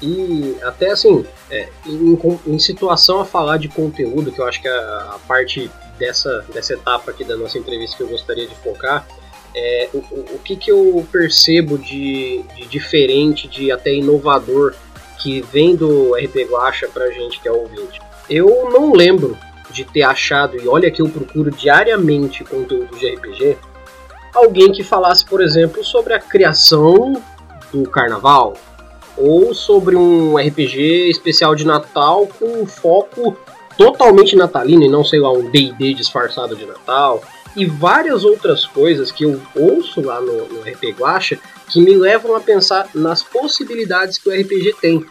E 0.00 0.56
até 0.62 0.92
assim, 0.92 1.26
é, 1.50 1.68
em, 1.84 2.16
em, 2.46 2.58
situação 2.60 3.20
a 3.20 3.24
falar 3.24 3.56
de 3.56 3.66
conteúdo, 3.68 4.30
que 4.30 4.40
eu 4.40 4.46
acho 4.46 4.62
que 4.62 4.68
a, 4.68 5.14
a 5.14 5.18
parte 5.26 5.68
dessa, 5.98 6.44
dessa 6.54 6.74
etapa 6.74 7.10
aqui 7.10 7.24
da 7.24 7.36
nossa 7.36 7.58
entrevista 7.58 7.96
que 7.96 8.02
eu 8.04 8.08
gostaria 8.08 8.46
de 8.46 8.54
focar, 8.54 9.04
é, 9.56 9.88
o, 9.92 9.98
o, 9.98 10.40
que, 10.44 10.54
que 10.54 10.70
eu 10.70 11.04
percebo 11.10 11.76
de, 11.78 12.44
de, 12.54 12.66
diferente, 12.68 13.48
de 13.48 13.72
até 13.72 13.92
inovador 13.92 14.72
que 15.18 15.40
vem 15.42 15.74
do 15.74 16.14
RP 16.14 16.48
Guacha 16.48 16.86
pra 16.86 17.10
gente 17.10 17.40
que 17.40 17.48
é 17.48 17.52
ouvinte? 17.52 18.00
Eu 18.28 18.70
não 18.72 18.92
lembro 18.92 19.36
de 19.70 19.84
ter 19.84 20.02
achado, 20.02 20.56
e 20.56 20.68
olha 20.68 20.90
que 20.90 21.02
eu 21.02 21.08
procuro 21.08 21.50
diariamente 21.50 22.44
conteúdo 22.44 22.96
de 22.96 23.14
RPG, 23.14 23.58
alguém 24.34 24.72
que 24.72 24.82
falasse, 24.82 25.24
por 25.24 25.42
exemplo, 25.42 25.84
sobre 25.84 26.14
a 26.14 26.18
criação 26.18 27.14
do 27.72 27.88
carnaval, 27.88 28.54
ou 29.16 29.54
sobre 29.54 29.96
um 29.96 30.36
RPG 30.36 31.08
especial 31.08 31.54
de 31.54 31.66
Natal 31.66 32.28
com 32.38 32.66
foco 32.66 33.36
totalmente 33.76 34.36
natalino 34.36 34.84
e 34.84 34.88
não 34.88 35.04
sei 35.04 35.20
lá, 35.20 35.32
um 35.32 35.50
DD 35.50 35.94
disfarçado 35.94 36.56
de 36.56 36.64
Natal 36.64 37.22
e 37.56 37.66
várias 37.66 38.24
outras 38.24 38.66
coisas 38.66 39.12
que 39.12 39.24
eu 39.24 39.40
ouço 39.54 40.00
lá 40.00 40.20
no, 40.20 40.48
no 40.48 40.60
RPG 40.60 40.92
Guacha 40.92 41.38
que 41.68 41.80
me 41.80 41.96
levam 41.96 42.34
a 42.34 42.40
pensar 42.40 42.88
nas 42.94 43.22
possibilidades 43.22 44.18
que 44.18 44.28
o 44.28 44.32
RPG 44.32 44.76
tem. 44.80 45.04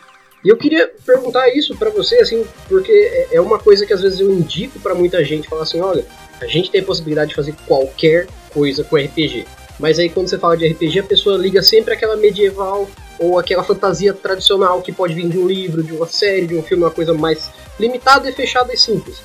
E 0.44 0.50
eu 0.50 0.58
queria 0.58 0.92
perguntar 1.06 1.48
isso 1.56 1.76
para 1.78 1.90
você, 1.90 2.18
assim, 2.18 2.46
porque 2.68 2.92
é, 2.92 3.36
é 3.36 3.42
uma 3.42 3.58
coisa 3.58 3.86
que 3.86 3.94
às 3.94 4.02
vezes 4.02 4.20
eu 4.20 4.32
indico 4.32 4.80
para 4.80 4.94
muita 4.94 5.24
gente, 5.24 5.48
falar 5.48 5.64
assim, 5.64 5.80
olha, 5.80 6.06
a 6.42 6.48
gente 6.48 6.70
tem 6.70 6.82
a 6.82 6.86
possibilidade 6.86 7.30
de 7.30 7.36
fazer 7.36 7.56
qualquer 7.66 8.28
coisa 8.54 8.84
com 8.84 8.98
RPG. 8.98 9.46
Mas 9.80 9.98
aí 10.00 10.10
quando 10.10 10.28
você 10.28 10.38
fala 10.38 10.58
de 10.58 10.68
RPG, 10.68 11.00
a 11.00 11.04
pessoa 11.04 11.38
liga 11.38 11.62
sempre 11.62 11.94
aquela 11.94 12.18
medieval 12.18 12.90
ou 13.18 13.40
aquela 13.40 13.64
fantasia 13.64 14.14
tradicional 14.14 14.82
que 14.82 14.92
pode 14.92 15.14
vir 15.14 15.30
de 15.30 15.38
um 15.38 15.48
livro, 15.48 15.82
de 15.82 15.94
uma 15.94 16.08
série, 16.08 16.46
de 16.46 16.56
um 16.56 16.64
filme, 16.64 16.84
uma 16.84 16.92
coisa 16.92 17.14
mais 17.14 17.50
limitada 17.80 18.30
e 18.30 18.34
fechada 18.34 18.74
e 18.74 18.78
simples. 18.78 19.22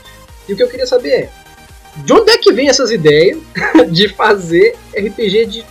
E 0.48 0.52
o 0.52 0.57
que 0.57 0.62
eu 0.62 0.68
queria 0.68 0.87
saber 0.87 1.11
é, 1.11 1.31
de 1.96 2.12
onde 2.12 2.31
é 2.31 2.38
que 2.38 2.52
vem 2.52 2.68
essas 2.68 2.90
ideias 2.90 3.38
de 3.90 4.09
fazer 4.09 4.76
RPG 4.96 5.46
de 5.46 5.64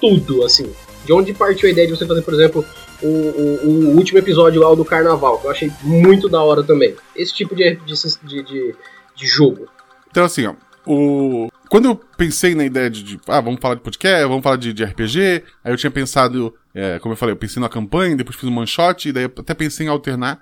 tudo, 0.00 0.44
assim? 0.44 0.70
De 1.04 1.12
onde 1.12 1.32
partiu 1.32 1.68
a 1.68 1.72
ideia 1.72 1.86
de 1.86 1.96
você 1.96 2.06
fazer, 2.06 2.22
por 2.22 2.34
exemplo, 2.34 2.64
o, 3.02 3.06
o, 3.06 3.68
o 3.68 3.96
último 3.96 4.18
episódio 4.18 4.60
lá 4.60 4.74
do 4.74 4.84
Carnaval, 4.84 5.38
que 5.38 5.46
eu 5.46 5.50
achei 5.50 5.72
muito 5.82 6.28
da 6.28 6.42
hora 6.42 6.62
também. 6.62 6.94
Esse 7.14 7.34
tipo 7.34 7.54
de, 7.54 7.76
de, 7.76 8.42
de, 8.42 8.74
de 9.14 9.26
jogo. 9.26 9.68
Então, 10.10 10.24
assim, 10.24 10.46
ó, 10.46 10.54
o... 10.86 11.48
quando 11.68 11.86
eu 11.86 11.94
pensei 12.16 12.54
na 12.54 12.64
ideia 12.64 12.88
de, 12.88 13.02
de, 13.02 13.20
ah, 13.28 13.40
vamos 13.40 13.60
falar 13.60 13.74
de 13.74 13.82
podcast, 13.82 14.26
vamos 14.26 14.42
falar 14.42 14.56
de, 14.56 14.72
de 14.72 14.84
RPG, 14.84 15.44
aí 15.62 15.72
eu 15.72 15.76
tinha 15.76 15.90
pensado, 15.90 16.54
é, 16.74 16.98
como 16.98 17.12
eu 17.12 17.16
falei, 17.16 17.32
eu 17.32 17.38
pensei 17.38 17.60
na 17.60 17.68
campanha, 17.68 18.16
depois 18.16 18.36
fiz 18.36 18.48
um 18.48 18.66
shot, 18.66 19.08
e 19.08 19.12
daí 19.12 19.24
eu 19.24 19.32
até 19.38 19.54
pensei 19.54 19.86
em 19.86 19.90
alternar, 19.90 20.40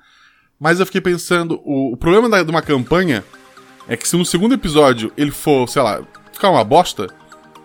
mas 0.59 0.81
eu 0.81 0.87
fiquei 0.87 1.01
pensando, 1.01 1.61
o, 1.65 1.93
o 1.93 1.97
problema 1.97 2.29
da, 2.29 2.43
de 2.43 2.51
uma 2.51 2.63
campanha 2.63 3.25
é 3.89 3.97
que 3.97 4.09
se 4.09 4.17
no 4.17 4.25
segundo 4.25 4.55
episódio 4.55 5.13
ele 5.17 5.31
for, 5.31 5.69
sei 5.69 5.83
lá, 5.83 6.03
ficar 6.33 6.51
uma 6.51 6.65
bosta, 6.65 7.09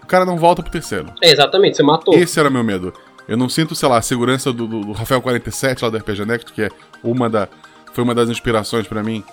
o 0.04 0.08
cara 0.08 0.26
não 0.26 0.38
volta 0.38 0.62
pro 0.62 0.72
terceiro. 0.72 1.14
É, 1.22 1.32
exatamente, 1.32 1.78
você 1.78 1.84
matou. 1.84 2.14
Esse 2.14 2.40
era 2.40 2.50
meu 2.50 2.64
medo. 2.64 2.94
Eu 3.32 3.38
não 3.38 3.48
sinto, 3.48 3.74
sei 3.74 3.88
lá, 3.88 3.98
a 3.98 4.02
segurança 4.02 4.52
do, 4.52 4.68
do, 4.68 4.82
do 4.82 4.92
Rafael 4.92 5.22
47 5.22 5.86
lá 5.86 5.90
do 5.90 5.98
RPG 5.98 6.26
Next, 6.26 6.52
que 6.52 6.64
é 6.64 6.70
uma 7.02 7.30
da. 7.30 7.48
Foi 7.94 8.04
uma 8.04 8.14
das 8.14 8.28
inspirações 8.28 8.86
pra 8.86 9.02
mim, 9.02 9.24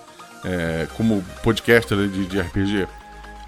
é, 0.45 0.87
como 0.95 1.21
podcaster 1.43 1.97
de, 2.07 2.25
de 2.25 2.39
RPG. 2.39 2.87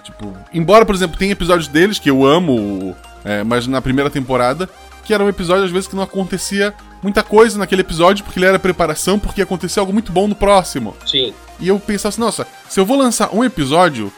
Tipo, 0.04 0.36
embora, 0.54 0.86
por 0.86 0.94
exemplo, 0.94 1.18
tem 1.18 1.32
episódios 1.32 1.70
deles 1.70 2.00
que 2.00 2.10
eu 2.10 2.26
amo, 2.26 2.94
é, 3.24 3.46
mas 3.46 3.66
na 3.66 3.82
primeira 3.82 4.10
temporada, 4.10 4.70
que 5.06 5.14
era 5.14 5.24
um 5.24 5.30
episódio, 5.30 5.64
às 5.64 5.72
vezes, 5.72 5.88
que 5.88 5.96
não 5.96 6.04
acontecia 6.04 6.74
muita 7.02 7.24
coisa 7.24 7.58
naquele 7.58 7.80
episódio, 7.80 8.26
porque 8.26 8.38
ele 8.38 8.46
era 8.46 8.60
preparação, 8.60 9.18
porque 9.18 9.42
acontecia 9.42 9.80
algo 9.80 9.94
muito 9.94 10.12
bom 10.12 10.28
no 10.28 10.36
próximo. 10.36 10.98
Sim. 11.06 11.34
E 11.62 11.70
eu 11.70 11.80
pensava 11.80 12.10
assim, 12.10 12.20
nossa, 12.20 12.46
se 12.68 12.78
eu 12.78 12.86
vou 12.86 12.98
lançar 12.98 13.34
um 13.34 13.42
episódio 13.42 14.12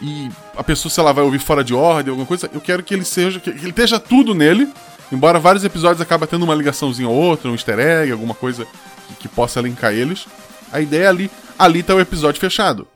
e 0.00 0.30
a 0.56 0.62
pessoa, 0.62 0.92
sei 0.92 1.02
lá, 1.02 1.10
vai 1.10 1.24
ouvir 1.24 1.40
fora 1.40 1.64
de 1.64 1.74
ordem, 1.74 2.10
alguma 2.10 2.26
coisa, 2.26 2.48
eu 2.54 2.60
quero 2.60 2.84
que 2.84 2.94
ele 2.94 3.04
seja, 3.04 3.40
que 3.40 3.50
ele 3.50 3.70
esteja 3.70 3.98
tudo 3.98 4.32
nele, 4.32 4.68
embora 5.12 5.38
vários 5.38 5.64
episódios 5.64 6.00
acabem 6.00 6.28
tendo 6.28 6.44
uma 6.44 6.54
ligaçãozinha 6.54 7.08
ou 7.08 7.14
outra, 7.14 7.50
um 7.50 7.54
easter 7.54 7.78
egg, 7.78 8.10
alguma 8.10 8.34
coisa 8.34 8.66
que, 9.08 9.14
que 9.20 9.28
possa 9.28 9.60
linkar 9.60 9.92
eles. 9.92 10.26
A 10.72 10.80
ideia 10.80 11.04
é 11.04 11.08
ali, 11.08 11.30
ali 11.58 11.82
tá 11.82 11.94
o 11.94 12.00
episódio 12.00 12.40
fechado. 12.40 12.88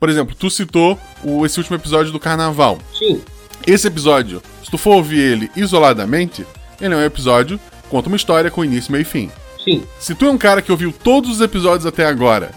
Por 0.00 0.08
exemplo, 0.08 0.34
tu 0.34 0.48
citou 0.48 0.98
o, 1.22 1.44
esse 1.44 1.58
último 1.58 1.76
episódio 1.76 2.10
do 2.12 2.20
carnaval. 2.20 2.78
Sim. 2.98 3.20
Esse 3.66 3.88
episódio, 3.88 4.42
se 4.64 4.70
tu 4.70 4.78
for 4.78 4.94
ouvir 4.96 5.18
ele 5.18 5.50
isoladamente, 5.54 6.46
ele 6.80 6.94
é 6.94 6.96
um 6.96 7.02
episódio 7.02 7.58
que 7.82 7.88
conta 7.88 8.08
uma 8.08 8.16
história 8.16 8.50
com 8.50 8.64
início, 8.64 8.92
meio 8.92 9.02
e 9.02 9.04
fim. 9.04 9.30
Sim. 9.62 9.84
Se 9.98 10.14
tu 10.14 10.24
é 10.24 10.30
um 10.30 10.38
cara 10.38 10.62
que 10.62 10.72
ouviu 10.72 10.92
todos 10.92 11.30
os 11.30 11.40
episódios 11.40 11.84
até 11.84 12.06
agora, 12.06 12.52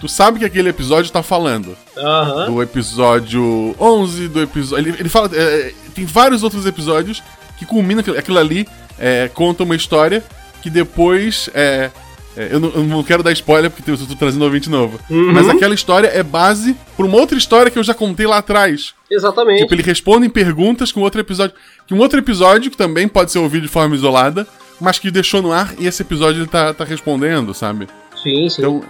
tu 0.00 0.08
sabe 0.08 0.38
que 0.38 0.44
aquele 0.44 0.68
episódio 0.68 1.10
tá 1.10 1.22
falando 1.22 1.76
Aham. 1.96 2.46
do 2.46 2.62
episódio 2.62 3.74
11, 3.78 4.28
do 4.28 4.42
episódio. 4.42 4.88
Ele, 4.88 4.96
ele 5.00 5.08
fala. 5.08 5.28
é, 5.34 5.74
tem 5.94 6.04
vários 6.04 6.42
outros 6.42 6.64
episódios 6.66 7.22
que 7.56 7.64
culminam 7.64 8.00
aquilo, 8.00 8.18
aquilo 8.18 8.38
ali, 8.38 8.66
é, 8.98 9.28
conta 9.32 9.62
uma 9.62 9.76
história 9.76 10.22
que 10.62 10.70
depois. 10.70 11.50
é, 11.54 11.90
é, 12.36 12.48
eu, 12.52 12.60
não, 12.60 12.68
eu 12.70 12.84
não 12.84 13.02
quero 13.02 13.22
dar 13.22 13.32
spoiler 13.32 13.70
porque 13.70 13.90
eu 13.90 13.96
tô 13.96 14.14
trazendo 14.14 14.42
um 14.42 14.44
ouvinte 14.44 14.68
novo. 14.68 15.00
Uhum. 15.08 15.32
Mas 15.32 15.48
aquela 15.48 15.74
história 15.74 16.08
é 16.08 16.22
base 16.22 16.76
pra 16.94 17.06
uma 17.06 17.16
outra 17.16 17.38
história 17.38 17.70
que 17.70 17.78
eu 17.78 17.82
já 17.82 17.94
contei 17.94 18.26
lá 18.26 18.38
atrás. 18.38 18.92
Exatamente. 19.10 19.62
Tipo, 19.62 19.74
ele 19.74 19.82
responde 19.82 20.26
em 20.26 20.30
perguntas 20.30 20.92
com 20.92 21.00
outro 21.00 21.18
episódio. 21.18 21.56
Que 21.86 21.94
um 21.94 21.98
outro 21.98 22.18
episódio 22.18 22.70
que 22.70 22.76
também 22.76 23.08
pode 23.08 23.32
ser 23.32 23.38
ouvido 23.38 23.62
de 23.62 23.68
forma 23.68 23.96
isolada, 23.96 24.46
mas 24.78 24.98
que 24.98 25.10
deixou 25.10 25.40
no 25.40 25.50
ar 25.50 25.74
e 25.78 25.86
esse 25.86 26.02
episódio 26.02 26.42
ele 26.42 26.48
tá, 26.48 26.74
tá 26.74 26.84
respondendo, 26.84 27.54
sabe? 27.54 27.88
Sim, 28.22 28.48
sim. 28.50 28.60
Então, 28.60 28.84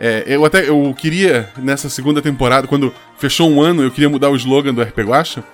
é, 0.00 0.24
eu 0.26 0.44
até 0.44 0.68
eu 0.68 0.94
queria, 0.98 1.50
nessa 1.56 1.88
segunda 1.88 2.20
temporada, 2.20 2.66
quando 2.66 2.92
fechou 3.16 3.48
um 3.48 3.60
ano, 3.60 3.82
eu 3.82 3.90
queria 3.92 4.08
mudar 4.08 4.30
o 4.30 4.36
slogan 4.36 4.74
do 4.74 4.82
RP 4.82 4.98
Guacha, 5.00 5.44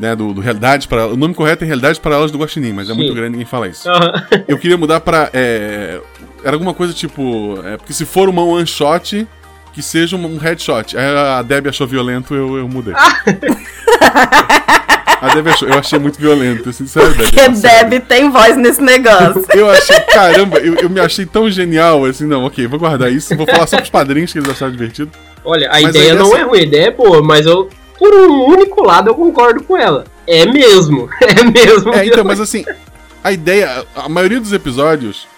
né, 0.00 0.16
do, 0.16 0.32
do 0.32 0.40
Realidade 0.40 0.88
para 0.88 1.06
O 1.08 1.16
nome 1.16 1.34
correto 1.34 1.62
é 1.64 1.66
Realidade 1.66 2.00
para 2.00 2.14
elas 2.16 2.30
do 2.30 2.38
Guaxinim, 2.38 2.72
mas 2.72 2.88
é 2.88 2.92
Sim. 2.92 2.98
muito 2.98 3.14
grande, 3.14 3.30
ninguém 3.32 3.46
fala 3.46 3.68
isso. 3.68 3.88
Aham. 3.88 4.12
Eu 4.48 4.58
queria 4.58 4.76
mudar 4.76 5.00
pra... 5.00 5.28
é, 5.32 6.00
era 6.42 6.56
alguma 6.56 6.72
coisa 6.74 6.92
tipo... 6.94 7.58
É, 7.64 7.76
porque 7.76 7.92
se 7.92 8.04
for 8.06 8.28
uma 8.28 8.42
one 8.42 8.66
shot, 8.66 9.26
que 9.72 9.82
seja 9.82 10.16
um 10.16 10.36
headshot. 10.38 10.96
Aí 10.96 11.04
a 11.04 11.42
Deb 11.42 11.68
achou 11.68 11.86
violento, 11.86 12.34
eu, 12.34 12.56
eu 12.58 12.66
mudei. 12.68 12.94
a 15.20 15.34
Deb 15.34 15.48
achou, 15.48 15.68
eu 15.68 15.78
achei 15.78 15.98
muito 15.98 16.18
violento, 16.18 16.70
assim, 16.70 16.86
sério, 16.86 17.10
Deb. 17.14 17.26
Porque. 17.30 17.48
Deb 17.48 18.00
tem 18.06 18.30
voz 18.30 18.56
nesse 18.56 18.80
negócio. 18.80 19.44
Eu 19.54 19.70
achei, 19.70 20.00
caramba, 20.00 20.58
eu, 20.58 20.74
eu 20.76 20.88
me 20.90 20.98
achei 21.00 21.26
tão 21.26 21.50
genial, 21.50 22.04
assim, 22.06 22.26
não, 22.26 22.44
ok, 22.44 22.66
vou 22.66 22.78
guardar 22.78 23.12
isso, 23.12 23.36
vou 23.36 23.46
falar 23.46 23.66
só 23.66 23.76
pros 23.76 23.90
padrinhos 23.90 24.32
que 24.32 24.38
eles 24.38 24.48
acharam 24.50 24.72
divertido. 24.72 25.10
Olha, 25.44 25.68
a 25.68 25.80
Mas 25.80 25.90
ideia 25.94 26.12
aí 26.12 26.18
não 26.18 26.26
essa- 26.28 26.38
é 26.38 26.42
ruim, 26.42 26.58
a 26.58 26.62
ideia 26.62 26.86
é 26.86 26.90
boa, 26.90 27.22
mas 27.22 27.46
eu, 27.46 27.68
por 28.00 28.12
um 28.14 28.46
único 28.46 28.82
lado, 28.82 29.10
eu 29.10 29.14
concordo 29.14 29.62
com 29.62 29.76
ela. 29.76 30.04
É 30.26 30.44
mesmo. 30.46 31.08
É 31.22 31.44
mesmo. 31.44 31.94
É, 31.94 32.06
então, 32.06 32.24
mas 32.24 32.40
assim, 32.40 32.64
a 33.22 33.30
ideia, 33.30 33.84
a 33.94 34.08
maioria 34.08 34.40
dos 34.40 34.52
episódios 34.52 35.28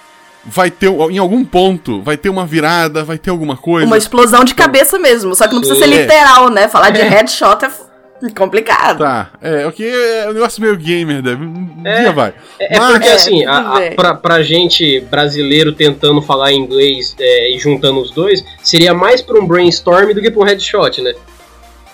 vai 0.45 0.71
ter, 0.71 0.87
em 0.89 1.19
algum 1.19 1.45
ponto, 1.45 2.01
vai 2.03 2.17
ter 2.17 2.29
uma 2.29 2.47
virada, 2.47 3.05
vai 3.05 3.19
ter 3.19 3.31
alguma 3.31 3.57
coisa. 3.57 3.87
Uma 3.87 3.99
explosão 3.99 4.45
de 4.45 4.55
cabeça 4.55 4.99
mesmo. 4.99 5.35
Só 5.35 5.47
que 5.47 5.55
não 5.55 5.61
precisa 5.61 5.79
ser 5.85 5.93
Sim. 5.93 6.01
literal, 6.03 6.49
né? 6.49 6.69
Falar 6.69 6.91
de 6.91 7.01
É. 7.01 7.05
headshot 7.09 7.65
é 7.65 7.71
complicado. 8.37 8.99
Tá, 8.99 9.31
é, 9.43 9.67
ok, 9.67 9.85
é 9.93 10.29
um 10.31 10.33
negócio 10.33 10.63
meio 10.63 10.77
gamer, 10.77 11.21
Deb, 11.23 11.41
um 11.43 11.83
É. 11.85 12.01
dia 12.03 12.13
vai. 12.13 12.33
É, 12.61 12.77
é 12.77 12.79
Mas- 12.79 12.93
porque, 12.93 13.09
É, 13.09 13.13
assim, 13.15 13.45
a, 13.45 13.59
a, 13.59 13.91
pra, 13.97 14.15
pra 14.15 14.43
gente 14.43 15.01
brasileiro 15.11 15.73
tentando 15.73 16.23
falar 16.23 16.53
inglês 16.53 17.17
é, 17.19 17.53
e 17.55 17.59
juntando 17.59 18.01
os 18.01 18.11
dois, 18.13 18.45
seria 18.63 18.95
mais 18.95 19.21
pra 19.23 19.39
um 19.41 19.47
brainstorm 19.47 20.13
do 20.13 20.21
que 20.21 20.31
pra 20.31 20.41
um 20.41 20.45
headshot, 20.45 21.01
né? 21.01 21.15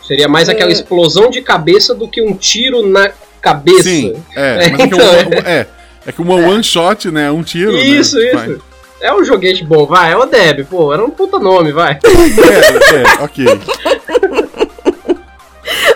Seria 0.08 0.26
mais 0.26 0.48
É. 0.48 0.52
aquela 0.52 0.72
explosão 0.72 1.30
de 1.30 1.40
cabeça 1.42 1.94
do 1.94 2.08
que 2.08 2.20
um 2.20 2.34
tiro 2.34 2.84
na 2.84 3.10
cabeça. 3.40 3.82
Sim, 3.84 4.14
é, 4.34 4.64
É, 4.66 4.70
mas 4.70 4.72
é 4.72 4.76
que, 4.76 4.82
então, 4.82 4.98
uma, 4.98 5.34
é. 5.48 5.50
é, 5.60 5.66
é 6.06 6.12
que 6.12 6.20
uma 6.22 6.34
one 6.34 6.64
shot, 6.64 7.10
né, 7.10 7.30
um 7.30 7.42
tiro, 7.44 7.72
né, 7.72 7.78
Isso, 7.84 8.16
vai. 8.34 8.48
isso. 8.50 8.62
É 9.00 9.14
um 9.14 9.22
joguete 9.22 9.62
bom, 9.62 9.86
vai. 9.86 10.10
É 10.12 10.16
o 10.16 10.26
Deb, 10.26 10.64
pô, 10.64 10.92
era 10.92 11.04
um 11.04 11.10
puta 11.10 11.38
nome, 11.38 11.70
vai. 11.70 11.98
É, 12.02 13.20
é, 13.20 13.22
ok. 13.24 13.44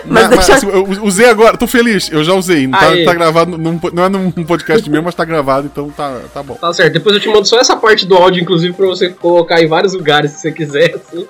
Mas 0.05 0.27
Mas, 0.29 0.29
deixa- 0.29 0.53
assim, 0.55 0.67
eu 0.69 0.83
usei 1.03 1.27
agora, 1.27 1.57
tô 1.57 1.65
feliz, 1.65 2.11
eu 2.11 2.23
já 2.23 2.33
usei. 2.33 2.67
Não 2.67 2.77
tá, 2.77 2.91
tá 3.05 3.13
gravado, 3.13 3.57
num 3.57 3.79
não 3.93 4.03
é 4.03 4.09
num 4.09 4.31
podcast 4.43 4.87
meu, 4.89 5.01
mas 5.01 5.15
tá 5.15 5.25
gravado, 5.25 5.65
então 5.71 5.89
tá, 5.89 6.19
tá 6.33 6.43
bom. 6.43 6.53
Tá 6.55 6.71
certo. 6.73 6.93
Depois 6.93 7.15
eu 7.15 7.21
te 7.21 7.29
mando 7.29 7.45
só 7.47 7.57
essa 7.59 7.75
parte 7.75 8.05
do 8.05 8.15
áudio, 8.15 8.41
inclusive, 8.41 8.73
pra 8.73 8.85
você 8.85 9.09
colocar 9.09 9.61
em 9.61 9.67
vários 9.67 9.93
lugares 9.93 10.31
se 10.31 10.41
você 10.41 10.51
quiser, 10.51 10.93
assim. 10.95 11.25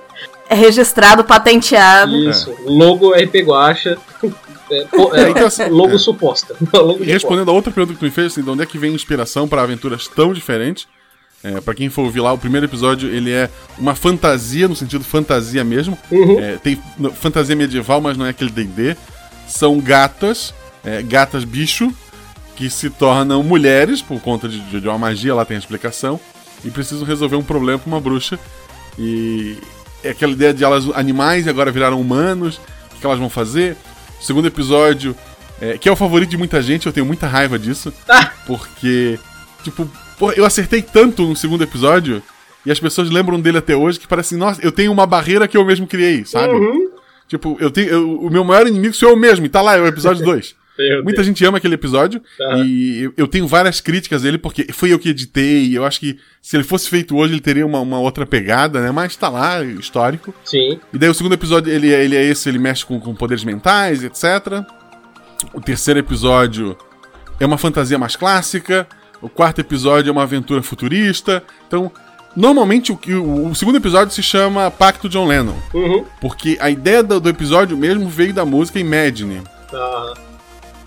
É 0.49 0.55
registrado, 0.55 1.23
patenteado. 1.23 2.15
Isso. 2.29 2.53
Logo 2.65 3.11
RP 3.13 3.35
Guacha. 3.45 3.97
É, 4.71 4.75
é, 4.77 5.23
É, 5.25 5.29
então, 5.29 5.47
assim, 5.47 5.65
logo 5.69 5.95
é. 5.95 5.97
suposta. 5.97 6.55
Logo 6.73 6.91
E 6.91 6.93
suposta. 6.93 7.13
respondendo 7.13 7.49
a 7.49 7.53
outra 7.53 7.71
pergunta 7.71 7.93
que 7.93 7.99
tu 7.99 8.05
me 8.05 8.11
fez, 8.11 8.27
assim, 8.31 8.41
de 8.41 8.49
onde 8.49 8.63
é 8.63 8.65
que 8.65 8.77
vem 8.77 8.93
inspiração 8.93 9.47
para 9.47 9.61
aventuras 9.61 10.07
tão 10.07 10.33
diferentes? 10.33 10.87
É, 11.43 11.59
para 11.59 11.73
quem 11.75 11.89
for 11.89 12.03
ouvir 12.03 12.21
lá, 12.21 12.31
o 12.31 12.37
primeiro 12.37 12.65
episódio 12.65 13.09
ele 13.09 13.29
é 13.31 13.49
uma 13.77 13.93
fantasia, 13.95 14.67
no 14.67 14.75
sentido 14.75 15.03
fantasia 15.03 15.63
mesmo. 15.63 15.97
Uhum. 16.09 16.39
É, 16.39 16.55
tem 16.55 16.81
fantasia 17.15 17.55
medieval, 17.55 17.99
mas 17.99 18.15
não 18.17 18.25
é 18.25 18.29
aquele 18.29 18.49
D&D. 18.49 18.95
São 19.47 19.77
gatas, 19.79 20.53
é, 20.85 21.01
gatas 21.01 21.43
bicho, 21.43 21.91
que 22.55 22.69
se 22.69 22.89
tornam 22.89 23.43
mulheres 23.43 24.01
por 24.01 24.21
conta 24.21 24.47
de, 24.47 24.59
de- 24.61 24.79
de 24.79 24.87
uma 24.87 24.97
magia, 24.97 25.35
lá 25.35 25.43
tem 25.43 25.57
a 25.57 25.59
explicação, 25.59 26.17
e 26.63 26.71
precisam 26.71 27.05
resolver 27.05 27.35
um 27.35 27.43
problema 27.43 27.77
com 27.79 27.89
uma 27.89 27.99
bruxa. 27.99 28.39
E 28.97 29.57
é 30.03 30.09
aquela 30.09 30.31
ideia 30.33 30.53
de 30.53 30.63
elas 30.63 30.85
animais 30.95 31.45
e 31.45 31.49
agora 31.49 31.71
viraram 31.71 31.99
humanos, 31.99 32.59
o 32.95 32.99
que 32.99 33.05
elas 33.05 33.19
vão 33.19 33.29
fazer? 33.29 33.75
O 34.19 34.23
segundo 34.23 34.47
episódio, 34.47 35.15
é, 35.61 35.77
que 35.77 35.87
é 35.87 35.91
o 35.91 35.95
favorito 35.95 36.29
de 36.29 36.37
muita 36.37 36.61
gente, 36.61 36.85
eu 36.87 36.93
tenho 36.93 37.05
muita 37.05 37.27
raiva 37.27 37.57
disso, 37.59 37.93
Ah! 38.07 38.31
porque, 38.45 39.17
tipo, 39.63 39.89
porra, 40.17 40.33
eu 40.35 40.45
acertei 40.45 40.81
tanto 40.81 41.23
no 41.23 41.35
segundo 41.35 41.63
episódio, 41.63 42.21
e 42.65 42.71
as 42.71 42.79
pessoas 42.79 43.09
lembram 43.09 43.39
dele 43.41 43.57
até 43.57 43.75
hoje, 43.75 43.99
que 43.99 44.07
parece 44.07 44.33
assim, 44.35 44.39
nossa, 44.39 44.61
eu 44.61 44.71
tenho 44.71 44.91
uma 44.91 45.05
barreira 45.05 45.47
que 45.47 45.57
eu 45.57 45.65
mesmo 45.65 45.85
criei, 45.87 46.23
sabe? 46.25 46.53
Uhum. 46.53 46.89
Tipo, 47.27 47.57
eu 47.59 47.69
tenho, 47.71 47.89
eu- 47.89 48.19
o 48.21 48.29
meu 48.29 48.43
maior 48.43 48.67
inimigo 48.67 48.93
sou 48.93 49.09
eu 49.09 49.15
mesmo, 49.17 49.45
e 49.45 49.49
tá 49.49 49.61
lá, 49.61 49.75
é 49.75 49.81
o 49.81 49.87
episódio 49.87 50.23
2. 50.25 50.55
Meu 50.77 51.03
Muita 51.03 51.17
Deus. 51.17 51.27
gente 51.27 51.45
ama 51.45 51.57
aquele 51.59 51.75
episódio 51.75 52.21
Tá. 52.37 52.57
e 52.65 53.11
eu, 53.15 53.27
tenho 53.27 53.47
várias 53.47 53.79
críticas 53.79 54.23
dele 54.23 54.37
porque 54.37 54.67
foi 54.73 54.91
eu 54.91 54.97
que 54.99 55.09
editei. 55.09 55.65
e 55.65 55.75
Eu 55.75 55.85
acho 55.85 55.99
que 55.99 56.17
se 56.41 56.55
ele 56.57 56.63
fosse 56.63 56.89
feito 56.89 57.15
hoje 57.15 57.33
ele 57.33 57.41
teria 57.41 57.65
uma, 57.65 57.79
uma 57.79 57.99
outra 57.99 58.25
pegada, 58.25 58.81
né? 58.81 58.91
Mas 58.91 59.15
tá 59.15 59.29
lá, 59.29 59.63
histórico. 59.63 60.33
Sim. 60.43 60.79
E 60.93 60.97
daí 60.97 61.09
o 61.09 61.13
segundo 61.13 61.33
episódio 61.33 61.71
ele, 61.71 61.93
é- 61.93 62.03
ele 62.03 62.15
é 62.15 62.23
esse, 62.23 62.49
ele 62.49 62.57
mexe 62.59 62.85
com, 62.85 62.99
com 62.99 63.13
poderes 63.13 63.43
mentais, 63.43 64.03
etc. 64.03 64.63
O 65.53 65.61
terceiro 65.61 65.99
episódio 65.99 66.77
é 67.39 67.45
uma 67.45 67.57
fantasia 67.57 67.97
mais 67.99 68.15
clássica. 68.15 68.87
O 69.21 69.29
quarto 69.29 69.59
episódio 69.59 70.09
é 70.09 70.11
uma 70.11 70.23
aventura 70.23 70.61
futurista. 70.63 71.43
Então, 71.67 71.91
normalmente 72.35 72.91
o, 72.91 72.99
o, 73.21 73.49
o 73.51 73.55
segundo 73.55 73.77
episódio 73.77 74.13
se 74.13 74.23
chama 74.23 74.69
Pacto 74.71 75.07
John 75.07 75.27
Lennon. 75.27 75.55
Uhum. 75.73 76.05
Porque 76.19 76.57
a 76.59 76.69
ideia 76.69 77.03
do, 77.03 77.19
do 77.19 77.29
episódio 77.29 77.77
mesmo 77.77 78.09
veio 78.09 78.33
da 78.33 78.43
música 78.45 78.79
Imagine. 78.79 79.41
Ah, 79.73 80.13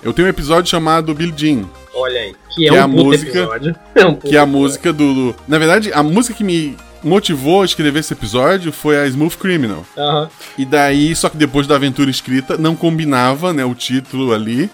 Eu 0.07 0.13
tenho 0.13 0.27
um 0.27 0.31
episódio 0.31 0.71
chamado 0.71 1.13
Billie 1.15 1.35
Jean, 1.37 1.65
olha 1.93 2.21
aí. 2.21 2.35
Que 2.55 2.67
é 2.67 2.71
Que 2.71 2.77
é 2.77 2.81
um 2.81 2.85
a 2.85 2.89
música- 2.89 3.39
episódio. 3.39 3.77
É 3.95 4.07
um 4.07 4.15
que 4.15 4.37
é 4.37 4.39
a 4.39 4.47
música 4.47 4.93
do, 4.93 5.15
do- 5.33 5.37
Na 5.49 5.59
verdade, 5.59 5.93
a 5.93 6.03
música 6.03 6.33
que 6.35 6.45
me 6.45 6.77
motivou 7.03 7.63
a 7.63 7.65
escrever 7.65 7.99
esse 8.01 8.13
episódio 8.13 8.71
foi 8.73 8.97
a 8.99 9.07
Smooth 9.07 9.37
Criminal. 9.37 9.85
Aham. 9.99 10.29
E 10.57 10.65
daí, 10.65 11.15
só 11.17 11.29
que 11.29 11.37
depois 11.37 11.67
da 11.67 11.75
aventura 11.75 12.09
escrita, 12.09 12.57
não 12.57 12.77
combinava, 12.77 13.53
né, 13.53 13.65
o 13.65 13.75
título 13.75 14.33
ali. 14.33 14.71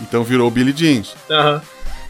Então 0.00 0.24
virou 0.24 0.50
Billie 0.50 0.72
Jeans. 0.74 1.14
Aham. 1.30 1.62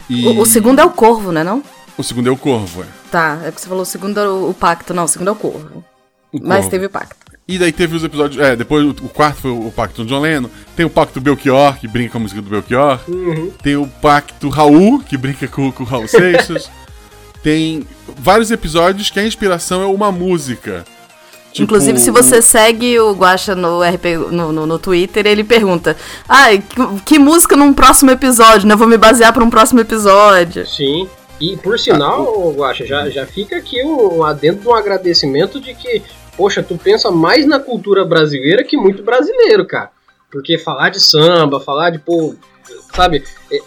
E 0.09 0.25
O, 0.27 0.41
o 0.41 0.45
segundo 0.45 0.79
é 0.79 0.83
o 0.85 0.89
corvo, 0.89 1.31
né 1.31 1.43
não? 1.43 1.61
o 1.95 2.01
segundo 2.03 2.27
é 2.27 2.31
o 2.31 2.35
Corvo, 2.37 2.81
é. 2.81 2.87
Tá, 3.11 3.39
é 3.45 3.51
que 3.51 3.61
você 3.61 3.67
falou 3.67 3.83
o 3.83 3.85
segundo 3.85 4.19
é 4.19 4.27
o, 4.27 4.49
o 4.49 4.53
pacto. 4.55 4.95
Não, 4.95 5.03
o 5.03 5.07
segundo 5.07 5.27
é 5.27 5.31
o 5.31 5.35
corvo. 5.35 5.85
Mas 6.41 6.67
teve 6.67 6.87
o 6.87 6.89
pacto. 6.89 7.15
E 7.47 7.59
daí 7.59 7.71
teve 7.71 7.95
os 7.95 8.03
episódios. 8.03 8.41
É, 8.41 8.55
depois 8.55 8.85
o, 8.85 8.89
o 8.89 9.09
quarto 9.09 9.41
foi 9.41 9.51
o, 9.51 9.67
o 9.67 9.71
Pacto 9.71 10.03
do 10.03 10.09
John 10.09 10.21
Lennon. 10.21 10.49
Tem 10.75 10.85
o 10.85 10.89
Pacto 10.89 11.19
do 11.19 11.23
Belchior, 11.23 11.77
que 11.77 11.87
brinca 11.87 12.13
com 12.13 12.19
a 12.19 12.21
música 12.21 12.41
do 12.41 12.49
Belchior. 12.49 12.99
Uhum. 13.07 13.51
Tem 13.61 13.75
o 13.75 13.85
Pacto 13.85 14.47
Raul, 14.49 14.99
que 14.99 15.17
brinca 15.17 15.47
com, 15.47 15.71
com 15.71 15.83
o 15.83 15.85
Raul 15.85 16.07
Seixas. 16.07 16.69
Tem 17.43 17.85
vários 18.17 18.49
episódios 18.51 19.09
que 19.09 19.19
a 19.19 19.27
inspiração 19.27 19.81
é 19.81 19.85
uma 19.85 20.09
música. 20.09 20.85
Tipo, 21.51 21.65
Inclusive, 21.65 21.99
se 21.99 22.09
você 22.09 22.41
segue 22.41 22.97
o 22.99 23.11
Guacha 23.11 23.53
no, 23.53 23.81
RP, 23.81 24.31
no, 24.31 24.51
no, 24.51 24.65
no 24.65 24.79
Twitter, 24.79 25.27
ele 25.27 25.43
pergunta: 25.43 25.95
Ai, 26.27 26.59
que, 26.67 27.01
que 27.05 27.19
música 27.19 27.57
num 27.57 27.73
próximo 27.73 28.09
episódio, 28.09 28.67
né? 28.67 28.73
Eu 28.73 28.77
vou 28.77 28.87
me 28.87 28.97
basear 28.97 29.33
pra 29.33 29.43
um 29.43 29.49
próximo 29.49 29.81
episódio. 29.81 30.65
Sim. 30.65 31.07
E 31.39 31.57
por 31.57 31.77
sinal, 31.77 32.51
Guaxa, 32.53 32.85
já, 32.85 33.09
já 33.09 33.25
fica 33.25 33.57
aqui 33.57 33.83
um 33.83 34.23
adendo 34.23 34.61
de 34.61 34.67
um 34.67 34.73
agradecimento 34.73 35.59
de 35.59 35.73
que, 35.73 36.01
poxa, 36.37 36.61
tu 36.63 36.77
pensa 36.77 37.09
mais 37.11 37.45
na 37.45 37.59
cultura 37.59 38.03
brasileira 38.05 38.63
que 38.63 38.77
muito 38.77 39.03
brasileiro, 39.03 39.65
cara. 39.65 39.91
Porque 40.31 40.57
falar 40.57 40.89
de 40.89 40.99
samba, 40.99 41.59
falar 41.59 41.91
de, 41.91 41.99
pô, 41.99 42.33
sabe, 42.95 43.23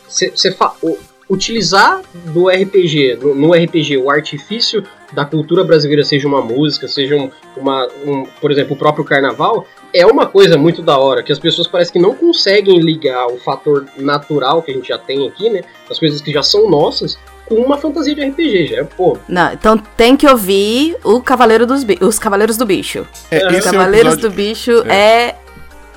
você 0.08 0.50
fa 0.52 0.72
o- 0.82 0.98
utilizar 1.28 2.02
do 2.32 2.48
RPG, 2.48 3.18
no, 3.20 3.34
no 3.34 3.52
RPG, 3.54 3.96
o 3.96 4.10
artifício 4.10 4.84
da 5.12 5.24
cultura 5.24 5.64
brasileira, 5.64 6.04
seja 6.04 6.26
uma 6.26 6.40
música, 6.40 6.86
seja 6.88 7.16
um, 7.16 7.30
uma, 7.56 7.86
um, 8.04 8.24
por 8.40 8.50
exemplo, 8.50 8.74
o 8.74 8.78
próprio 8.78 9.04
carnaval, 9.04 9.66
é 9.92 10.04
uma 10.06 10.26
coisa 10.26 10.56
muito 10.58 10.82
da 10.82 10.98
hora, 10.98 11.22
que 11.22 11.32
as 11.32 11.38
pessoas 11.38 11.66
parecem 11.68 11.92
que 11.94 11.98
não 11.98 12.14
conseguem 12.14 12.80
ligar 12.80 13.26
o 13.28 13.38
fator 13.38 13.86
natural 13.96 14.62
que 14.62 14.70
a 14.70 14.74
gente 14.74 14.88
já 14.88 14.98
tem 14.98 15.26
aqui, 15.28 15.48
né, 15.50 15.62
as 15.90 15.98
coisas 15.98 16.20
que 16.20 16.32
já 16.32 16.42
são 16.42 16.68
nossas, 16.68 17.16
com 17.48 17.54
uma 17.56 17.78
fantasia 17.78 18.14
de 18.14 18.24
RPG, 18.24 18.66
já 18.68 18.76
é, 18.78 18.84
pô, 18.84 19.16
Não, 19.28 19.52
então 19.52 19.78
tem 19.78 20.16
que 20.16 20.26
ouvir 20.26 20.96
o 21.04 21.20
Cavaleiro 21.20 21.64
dos 21.66 21.84
Bi- 21.84 21.98
os 22.00 22.18
Cavaleiros 22.18 22.56
do 22.56 22.66
Bicho. 22.66 23.06
É, 23.30 23.46
Os 23.48 23.54
é 23.54 23.60
Cavaleiros 23.60 24.14
episódio- 24.14 24.30
do 24.30 24.34
Bicho 24.34 24.70
é. 24.90 25.34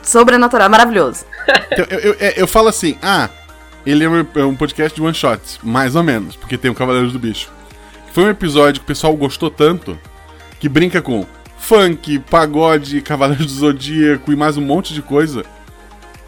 sobrenatural, 0.03 0.65
é 0.67 0.69
maravilhoso. 0.69 1.25
Então, 1.71 1.85
eu, 1.89 1.99
eu- 1.99 2.15
é, 2.19 2.33
eu 2.41 2.47
falo 2.47 2.67
assim, 2.67 2.97
ah, 3.01 3.29
ele 3.85 4.03
é 4.03 4.09
um, 4.09 4.19
é 4.19 4.55
podcast 4.57 4.95
de 4.95 5.01
one 5.01 5.13
shots, 5.13 5.59
mais 5.63 5.95
ou 5.95 6.03
menos, 6.03 6.35
porque 6.35 6.57
tem 6.57 6.69
o 6.69 6.75
Cavaleiros 6.75 7.11
do 7.13 7.19
Bicho. 7.19 7.49
Foi 8.13 8.23
um 8.25 8.29
episódio 8.29 8.81
que 8.81 8.85
o 8.85 8.87
pessoal 8.87 9.15
gostou 9.15 9.49
tanto 9.49 9.97
que 10.59 10.67
brinca 10.69 11.01
com 11.01 11.25
funk, 11.57 12.19
pagode, 12.19 13.01
Cavaleiros 13.01 13.45
do 13.47 13.51
Zodíaco 13.53 14.31
e 14.31 14.35
mais 14.35 14.57
um 14.57 14.61
monte 14.61 14.93
de 14.93 15.01
coisa. 15.01 15.43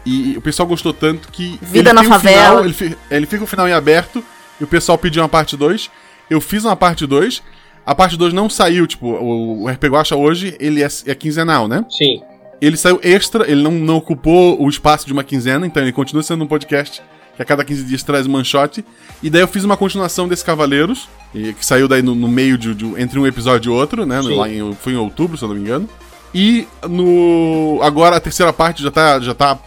E 0.04 0.34
o 0.36 0.40
pessoal 0.40 0.66
gostou 0.66 0.92
tanto 0.92 1.28
que. 1.30 1.58
Vida 1.62 1.90
ele 1.90 1.92
na 1.92 2.04
favela. 2.04 2.42
Final, 2.48 2.64
ele, 2.64 2.74
fi- 2.74 2.98
ele 3.10 3.26
fica 3.26 3.44
o 3.44 3.46
final 3.46 3.68
em 3.68 3.72
aberto 3.72 4.24
e 4.62 4.64
o 4.64 4.68
pessoal 4.68 4.96
pediu 4.96 5.20
uma 5.20 5.28
parte 5.28 5.56
2. 5.56 5.90
Eu 6.30 6.40
fiz 6.40 6.64
uma 6.64 6.76
parte 6.76 7.04
2. 7.04 7.42
A 7.84 7.96
parte 7.96 8.16
2 8.16 8.32
não 8.32 8.48
saiu, 8.48 8.86
tipo, 8.86 9.08
o, 9.08 9.64
o 9.64 9.68
RP 9.68 9.86
Guacha 9.86 10.14
hoje 10.14 10.56
ele 10.60 10.84
é, 10.84 10.88
é 11.06 11.14
quinzenal, 11.16 11.66
né? 11.66 11.84
sim, 11.90 12.22
Ele 12.60 12.76
saiu 12.76 13.00
extra, 13.02 13.50
ele 13.50 13.60
não, 13.60 13.72
não 13.72 13.96
ocupou 13.96 14.62
o 14.62 14.68
espaço 14.68 15.04
de 15.04 15.12
uma 15.12 15.24
quinzena, 15.24 15.66
então 15.66 15.82
ele 15.82 15.90
continua 15.90 16.22
sendo 16.22 16.44
um 16.44 16.46
podcast 16.46 17.02
que 17.34 17.42
a 17.42 17.44
cada 17.44 17.64
15 17.64 17.82
dias 17.82 18.04
traz 18.04 18.24
um 18.24 18.44
shot. 18.44 18.84
E 19.20 19.28
daí 19.28 19.40
eu 19.40 19.48
fiz 19.48 19.64
uma 19.64 19.76
continuação 19.76 20.28
desse 20.28 20.44
Cavaleiros, 20.44 21.08
que 21.32 21.66
saiu 21.66 21.88
daí 21.88 22.02
no, 22.02 22.14
no 22.14 22.28
meio 22.28 22.56
de, 22.56 22.72
de- 22.72 23.02
entre 23.02 23.18
um 23.18 23.26
episódio 23.26 23.72
e 23.72 23.74
outro, 23.74 24.06
né? 24.06 24.22
Sim. 24.22 24.36
Lá 24.36 24.48
em, 24.48 24.72
foi 24.74 24.92
em 24.92 24.96
outubro, 24.96 25.36
se 25.36 25.42
eu 25.42 25.48
não 25.48 25.56
me 25.56 25.62
engano. 25.62 25.88
E 26.32 26.68
no. 26.88 27.80
Agora 27.82 28.16
a 28.16 28.20
terceira 28.20 28.52
parte 28.52 28.82
já 28.82 28.90
tá. 28.92 29.18
Já 29.18 29.34
tá 29.34 29.58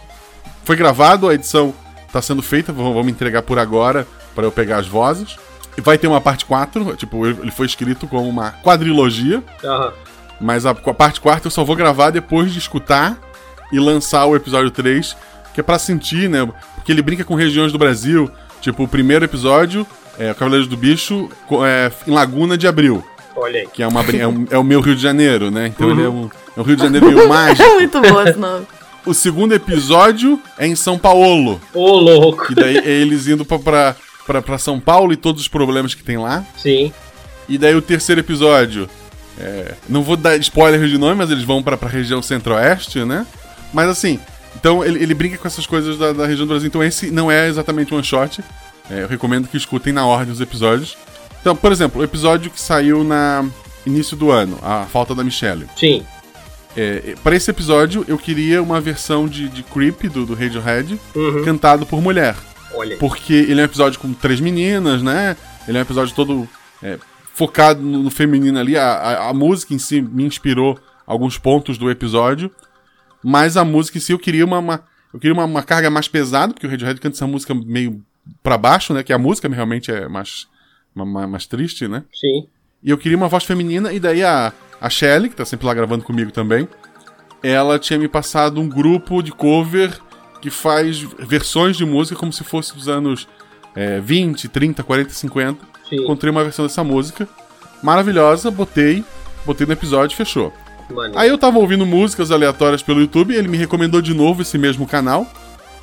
foi 0.64 0.74
gravado, 0.74 1.28
a 1.28 1.34
edição 1.34 1.72
tá 2.12 2.20
sendo 2.22 2.40
feita, 2.42 2.72
me 2.72 3.10
entregar 3.10 3.42
por 3.42 3.58
agora 3.58 4.06
para 4.36 4.44
eu 4.46 4.52
pegar 4.52 4.76
as 4.76 4.86
vozes. 4.86 5.36
E 5.76 5.80
vai 5.80 5.98
ter 5.98 6.06
uma 6.06 6.20
parte 6.20 6.44
4, 6.44 6.94
tipo, 6.96 7.26
ele 7.26 7.50
foi 7.50 7.66
escrito 7.66 8.06
como 8.06 8.28
uma 8.28 8.52
quadrilogia. 8.62 9.42
aham, 9.64 9.92
Mas 10.40 10.64
a, 10.64 10.70
a 10.70 10.74
parte 10.94 11.20
quarta 11.20 11.48
eu 11.48 11.50
só 11.50 11.64
vou 11.64 11.74
gravar 11.74 12.10
depois 12.10 12.52
de 12.52 12.58
escutar 12.58 13.18
e 13.72 13.80
lançar 13.80 14.24
o 14.26 14.36
episódio 14.36 14.70
3, 14.70 15.16
que 15.52 15.60
é 15.60 15.62
pra 15.62 15.78
sentir, 15.78 16.28
né? 16.30 16.46
Porque 16.76 16.92
ele 16.92 17.02
brinca 17.02 17.24
com 17.24 17.34
regiões 17.34 17.72
do 17.72 17.78
Brasil. 17.78 18.30
Tipo, 18.60 18.84
o 18.84 18.88
primeiro 18.88 19.24
episódio 19.24 19.86
é 20.18 20.30
o 20.30 20.34
Cavaleiros 20.34 20.68
do 20.68 20.76
Bicho 20.76 21.28
é, 21.66 21.90
em 22.06 22.10
Laguna 22.14 22.56
de 22.56 22.66
Abril, 22.66 23.04
olha 23.36 23.60
aí. 23.60 23.66
que 23.66 23.82
é, 23.82 23.86
uma, 23.88 24.00
é, 24.02 24.26
um- 24.26 24.46
é 24.50 24.56
o 24.58 24.64
meu 24.64 24.80
Rio 24.80 24.96
de 24.96 25.02
Janeiro, 25.02 25.50
né? 25.50 25.66
Então 25.66 25.90
ele 25.90 26.02
é 26.04 26.08
um, 26.08 26.30
é 26.56 26.60
um 26.60 26.62
Rio 26.62 26.76
de 26.76 26.82
Janeiro 26.82 27.06
meio 27.06 27.28
mágico. 27.28 27.62
É 27.68 27.74
muito 27.74 28.00
bom 28.00 28.22
esse 28.22 28.38
nome. 28.38 28.66
O 29.04 29.12
segundo 29.12 29.52
episódio 29.52 30.40
é 30.58 30.66
em 30.66 30.74
São 30.74 30.98
Paulo, 30.98 31.60
Ô, 31.74 31.92
louco, 31.98 32.46
que 32.46 32.54
daí 32.54 32.78
é 32.78 32.88
eles 32.90 33.26
indo 33.28 33.44
pra, 33.44 33.58
pra, 33.58 33.96
pra, 34.26 34.42
pra 34.42 34.58
São 34.58 34.78
Paulo 34.80 35.12
e 35.12 35.16
todos 35.16 35.42
os 35.42 35.48
problemas 35.48 35.94
que 35.94 36.02
tem 36.02 36.18
lá. 36.18 36.44
sim, 36.56 36.92
E 37.48 37.56
daí 37.58 37.74
o 37.74 37.82
terceiro 37.82 38.20
episódio. 38.20 38.88
é, 39.38 39.74
não 39.88 40.02
vou 40.02 40.16
dar 40.16 40.36
spoiler 40.38 40.86
de 40.88 40.98
nome, 40.98 41.14
mas 41.14 41.30
eles 41.30 41.44
vão 41.44 41.62
pra, 41.62 41.76
pra 41.76 41.88
região 41.88 42.20
centro-oeste, 42.22 43.04
né? 43.04 43.26
Mas 43.72 43.88
assim, 43.88 44.18
então 44.54 44.84
ele, 44.84 45.02
ele 45.02 45.14
brinca 45.14 45.36
com 45.38 45.46
essas 45.46 45.66
coisas 45.66 45.98
da, 45.98 46.12
da 46.12 46.26
região 46.26 46.46
do 46.46 46.50
Brasil. 46.50 46.66
Então 46.68 46.82
esse 46.82 47.10
não 47.10 47.30
é 47.30 47.46
exatamente 47.48 47.92
um 47.92 47.98
one 47.98 48.06
shot. 48.06 48.42
É, 48.90 49.02
eu 49.02 49.08
recomendo 49.08 49.48
que 49.48 49.56
escutem 49.56 49.92
na 49.92 50.06
ordem 50.06 50.32
os 50.32 50.40
episódios. 50.40 50.96
Então, 51.40 51.54
por 51.54 51.70
exemplo, 51.72 52.00
o 52.00 52.04
episódio 52.04 52.50
que 52.50 52.60
saiu 52.60 53.04
na 53.04 53.44
início 53.84 54.16
do 54.16 54.30
ano, 54.32 54.58
A 54.62 54.84
Falta 54.84 55.14
da 55.14 55.22
Michelle. 55.22 55.66
sim, 55.76 56.02
É, 56.76 57.14
para 57.22 57.36
esse 57.36 57.50
episódio, 57.50 58.04
eu 58.08 58.18
queria 58.18 58.60
uma 58.62 58.80
versão 58.80 59.28
de, 59.28 59.48
de 59.48 59.62
Creep 59.62 60.04
do, 60.08 60.26
do 60.26 60.34
Radiohead 60.34 60.98
uhum, 61.14 61.44
cantado 61.44 61.86
por 61.86 62.00
mulher. 62.02 62.34
Olha. 62.76 62.96
Porque 62.98 63.32
ele 63.32 63.60
é 63.60 63.62
um 63.62 63.66
episódio 63.66 63.98
com 64.00 64.12
três 64.12 64.40
meninas, 64.40 65.02
né? 65.02 65.36
Ele 65.66 65.76
é 65.78 65.80
um 65.80 65.82
episódio 65.84 66.14
todo 66.14 66.48
é, 66.82 66.98
focado 67.34 67.80
no, 67.82 68.02
no 68.04 68.10
feminino 68.10 68.58
ali. 68.58 68.76
A, 68.76 68.84
a, 68.94 69.28
a 69.30 69.34
música 69.34 69.74
em 69.74 69.78
si 69.78 70.00
me 70.00 70.24
inspirou 70.24 70.78
alguns 71.06 71.38
pontos 71.38 71.76
do 71.78 71.90
episódio. 71.90 72.50
Mas 73.22 73.56
a 73.56 73.64
música 73.64 73.98
em 73.98 74.00
si 74.00 74.12
eu 74.12 74.18
queria 74.18 74.44
uma, 74.44 74.58
uma- 74.58 74.84
eu 75.12 75.18
queria 75.18 75.34
uma, 75.34 75.44
uma 75.44 75.62
carga 75.62 75.88
mais 75.90 76.06
pesada, 76.08 76.52
porque 76.52 76.66
o 76.66 76.70
Radiohead 76.70 77.00
canta 77.00 77.16
essa 77.16 77.26
música 77.26 77.54
meio 77.54 78.02
pra 78.42 78.58
baixo, 78.58 78.92
né? 78.92 79.02
Que 79.02 79.12
a 79.12 79.18
música 79.18 79.48
realmente 79.48 79.90
é 79.90 80.08
mais, 80.08 80.46
ma- 80.94 81.04
ma- 81.04 81.26
mais, 81.26 81.46
triste, 81.46 81.88
né? 81.88 82.04
Sim, 82.12 82.46
E 82.82 82.90
eu 82.90 82.98
queria 82.98 83.16
uma 83.16 83.28
voz 83.28 83.44
feminina, 83.44 83.92
e 83.92 83.98
daí 83.98 84.22
a, 84.22 84.52
a 84.80 84.90
Shelly, 84.90 85.28
que 85.30 85.36
tá 85.36 85.44
sempre 85.44 85.66
lá 85.66 85.72
gravando 85.74 86.04
comigo 86.04 86.30
também, 86.30 86.68
ela 87.42 87.78
tinha 87.78 87.98
me 87.98 88.08
passado 88.08 88.60
um 88.60 88.68
grupo 88.68 89.22
de 89.22 89.32
cover 89.32 89.98
que 90.46 90.50
faz 90.50 91.00
versões 91.18 91.76
de 91.76 91.84
música 91.84 92.16
como 92.16 92.32
se 92.32 92.44
fosse 92.44 92.72
dos 92.72 92.88
anos 92.88 93.26
é, 93.74 93.98
20, 93.98 94.48
30, 94.48 94.84
40, 94.84 95.10
50. 95.10 95.58
sim, 95.88 95.96
Encontrei 95.96 96.30
uma 96.30 96.44
versão 96.44 96.64
dessa 96.64 96.84
música, 96.84 97.28
maravilhosa, 97.82 98.48
botei, 98.48 99.04
botei 99.44 99.66
no 99.66 99.72
episódio 99.72 100.14
e 100.14 100.16
fechou. 100.16 100.52
maneiro. 100.88 101.18
Aí 101.18 101.28
eu 101.28 101.36
tava 101.36 101.58
ouvindo 101.58 101.84
músicas 101.84 102.30
aleatórias 102.30 102.80
pelo 102.80 103.00
YouTube, 103.00 103.34
ele 103.34 103.48
me 103.48 103.56
recomendou 103.56 104.00
de 104.00 104.14
novo 104.14 104.42
esse 104.42 104.56
mesmo 104.56 104.86
canal, 104.86 105.26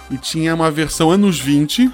e 0.10 0.18
tinha 0.18 0.56
uma 0.56 0.72
versão 0.72 1.12
anos 1.12 1.38
20 1.38 1.92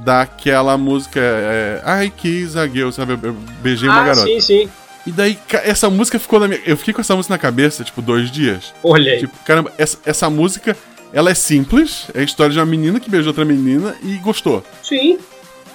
daquela 0.00 0.76
música 0.76 1.20
é, 1.20 2.04
I 2.04 2.10
Kiss 2.10 2.58
a 2.58 2.66
Girl, 2.66 2.90
sabe? 2.90 3.12
Eu 3.12 3.32
beijei 3.62 3.88
uma 3.88 4.00
ah, 4.00 4.06
garota. 4.06 4.26
sim, 4.26 4.40
sim, 4.40 4.68
E 5.06 5.12
daí, 5.12 5.38
essa 5.62 5.88
música 5.88 6.18
ficou 6.18 6.40
na 6.40 6.48
minha. 6.48 6.60
Eu 6.66 6.76
fiquei 6.76 6.92
com 6.92 7.00
essa 7.00 7.14
música 7.14 7.32
na 7.32 7.38
cabeça, 7.38 7.84
tipo, 7.84 8.02
dois 8.02 8.28
dias. 8.28 8.74
olha 8.82 9.12
aí. 9.12 9.20
Tipo, 9.20 9.38
caramba, 9.44 9.72
essa, 9.78 9.98
essa 10.04 10.28
música, 10.28 10.76
ela 11.12 11.30
é 11.30 11.34
simples, 11.34 12.06
é 12.14 12.20
a 12.20 12.24
história 12.24 12.52
de 12.52 12.58
uma 12.58 12.66
menina 12.66 12.98
que 12.98 13.10
beijou 13.10 13.28
outra 13.28 13.44
menina 13.44 13.94
e 14.02 14.16
gostou. 14.16 14.64
Sim, 14.82 15.18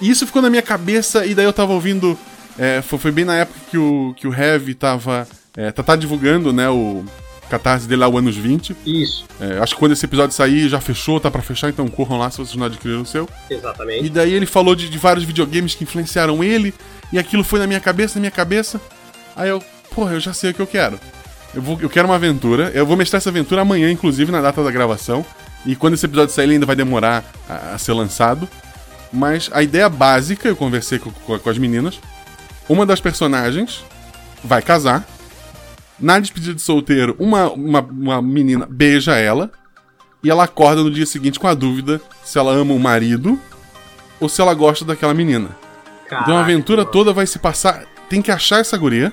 E 0.00 0.10
isso 0.10 0.26
ficou 0.26 0.42
na 0.42 0.50
minha 0.50 0.62
cabeça, 0.62 1.24
e 1.26 1.34
daí 1.34 1.44
eu 1.44 1.52
tava 1.52 1.72
ouvindo. 1.72 2.18
é, 2.58 2.82
foi, 2.82 2.98
foi 2.98 3.12
bem 3.12 3.24
na 3.24 3.36
época 3.36 3.58
que 3.70 3.78
o, 3.78 4.14
que 4.16 4.26
o 4.26 4.34
Heavy 4.34 4.74
tava. 4.74 5.26
É, 5.56 5.72
tá, 5.72 5.82
tá 5.82 5.96
divulgando, 5.96 6.52
né, 6.52 6.68
o 6.68 7.04
catarse 7.50 7.88
dele 7.88 8.02
lá, 8.02 8.08
o 8.08 8.18
anos 8.18 8.36
20. 8.36 8.76
isso, 8.84 9.24
É, 9.40 9.58
acho 9.58 9.74
que 9.74 9.78
quando 9.80 9.92
esse 9.92 10.04
episódio 10.04 10.36
sair 10.36 10.68
já 10.68 10.80
fechou, 10.80 11.18
tá 11.18 11.30
pra 11.30 11.42
fechar, 11.42 11.68
então 11.70 11.88
corram 11.88 12.18
lá 12.18 12.30
se 12.30 12.38
vocês 12.38 12.54
não 12.54 12.66
adquiriram 12.66 13.02
o 13.02 13.06
seu. 13.06 13.28
E 13.50 13.54
exatamente. 13.54 14.08
daí 14.10 14.32
ele 14.32 14.46
falou 14.46 14.74
de, 14.74 14.88
de 14.88 14.98
vários 14.98 15.24
videogames 15.24 15.74
que 15.74 15.82
influenciaram 15.84 16.44
ele, 16.44 16.74
e 17.12 17.18
aquilo 17.18 17.42
foi 17.42 17.58
na 17.58 17.66
minha 17.66 17.80
cabeça, 17.80 18.16
na 18.16 18.20
minha 18.20 18.30
cabeça. 18.30 18.80
Aí 19.34 19.48
eu, 19.48 19.62
porra, 19.94 20.12
eu 20.14 20.20
já 20.20 20.32
sei 20.32 20.50
o 20.50 20.54
que 20.54 20.60
eu 20.60 20.66
quero. 20.66 21.00
Eu, 21.58 21.62
vou, 21.62 21.76
eu 21.80 21.90
quero 21.90 22.06
uma 22.06 22.14
aventura, 22.14 22.70
eu 22.72 22.86
vou 22.86 22.96
mestrar 22.96 23.18
essa 23.18 23.30
aventura 23.30 23.62
amanhã, 23.62 23.90
inclusive, 23.90 24.30
na 24.30 24.40
data 24.40 24.62
da 24.62 24.70
gravação. 24.70 25.26
E 25.66 25.74
quando 25.74 25.94
esse 25.94 26.06
episódio 26.06 26.32
sair, 26.32 26.44
ele 26.44 26.52
ainda 26.54 26.66
vai 26.66 26.76
demorar 26.76 27.24
a, 27.48 27.74
a 27.74 27.78
ser 27.78 27.92
lançado. 27.94 28.48
Mas 29.12 29.50
a 29.52 29.60
ideia 29.60 29.88
básica, 29.88 30.46
eu 30.48 30.54
conversei 30.54 31.00
com, 31.00 31.10
com- 31.10 31.36
com 31.36 31.50
as 31.50 31.58
meninas. 31.58 31.98
Uma 32.68 32.86
das 32.86 33.00
personagens 33.00 33.84
vai 34.44 34.62
casar. 34.62 35.04
Na 35.98 36.20
despedida 36.20 36.54
de 36.54 36.62
solteiro, 36.62 37.16
uma, 37.18 37.50
uma, 37.50 37.80
uma 37.80 38.22
menina 38.22 38.64
beija 38.70 39.16
ela. 39.16 39.50
E 40.22 40.30
ela 40.30 40.44
acorda 40.44 40.84
no 40.84 40.92
dia 40.92 41.06
seguinte 41.06 41.40
com 41.40 41.48
a 41.48 41.54
dúvida 41.54 42.00
se 42.24 42.38
ela 42.38 42.52
ama 42.52 42.72
o 42.72 42.78
marido 42.78 43.36
ou 44.20 44.28
se 44.28 44.40
ela 44.40 44.54
gosta 44.54 44.84
daquela 44.84 45.12
menina. 45.12 45.48
Então 46.06 46.18
a 46.18 46.24
Caraca, 46.24 46.40
aventura 46.40 46.84
toda 46.84 47.12
vai 47.12 47.26
se 47.26 47.40
passar. 47.40 47.82
Tem 48.08 48.22
que 48.22 48.30
achar 48.30 48.60
essa 48.60 48.76
guria. 48.78 49.12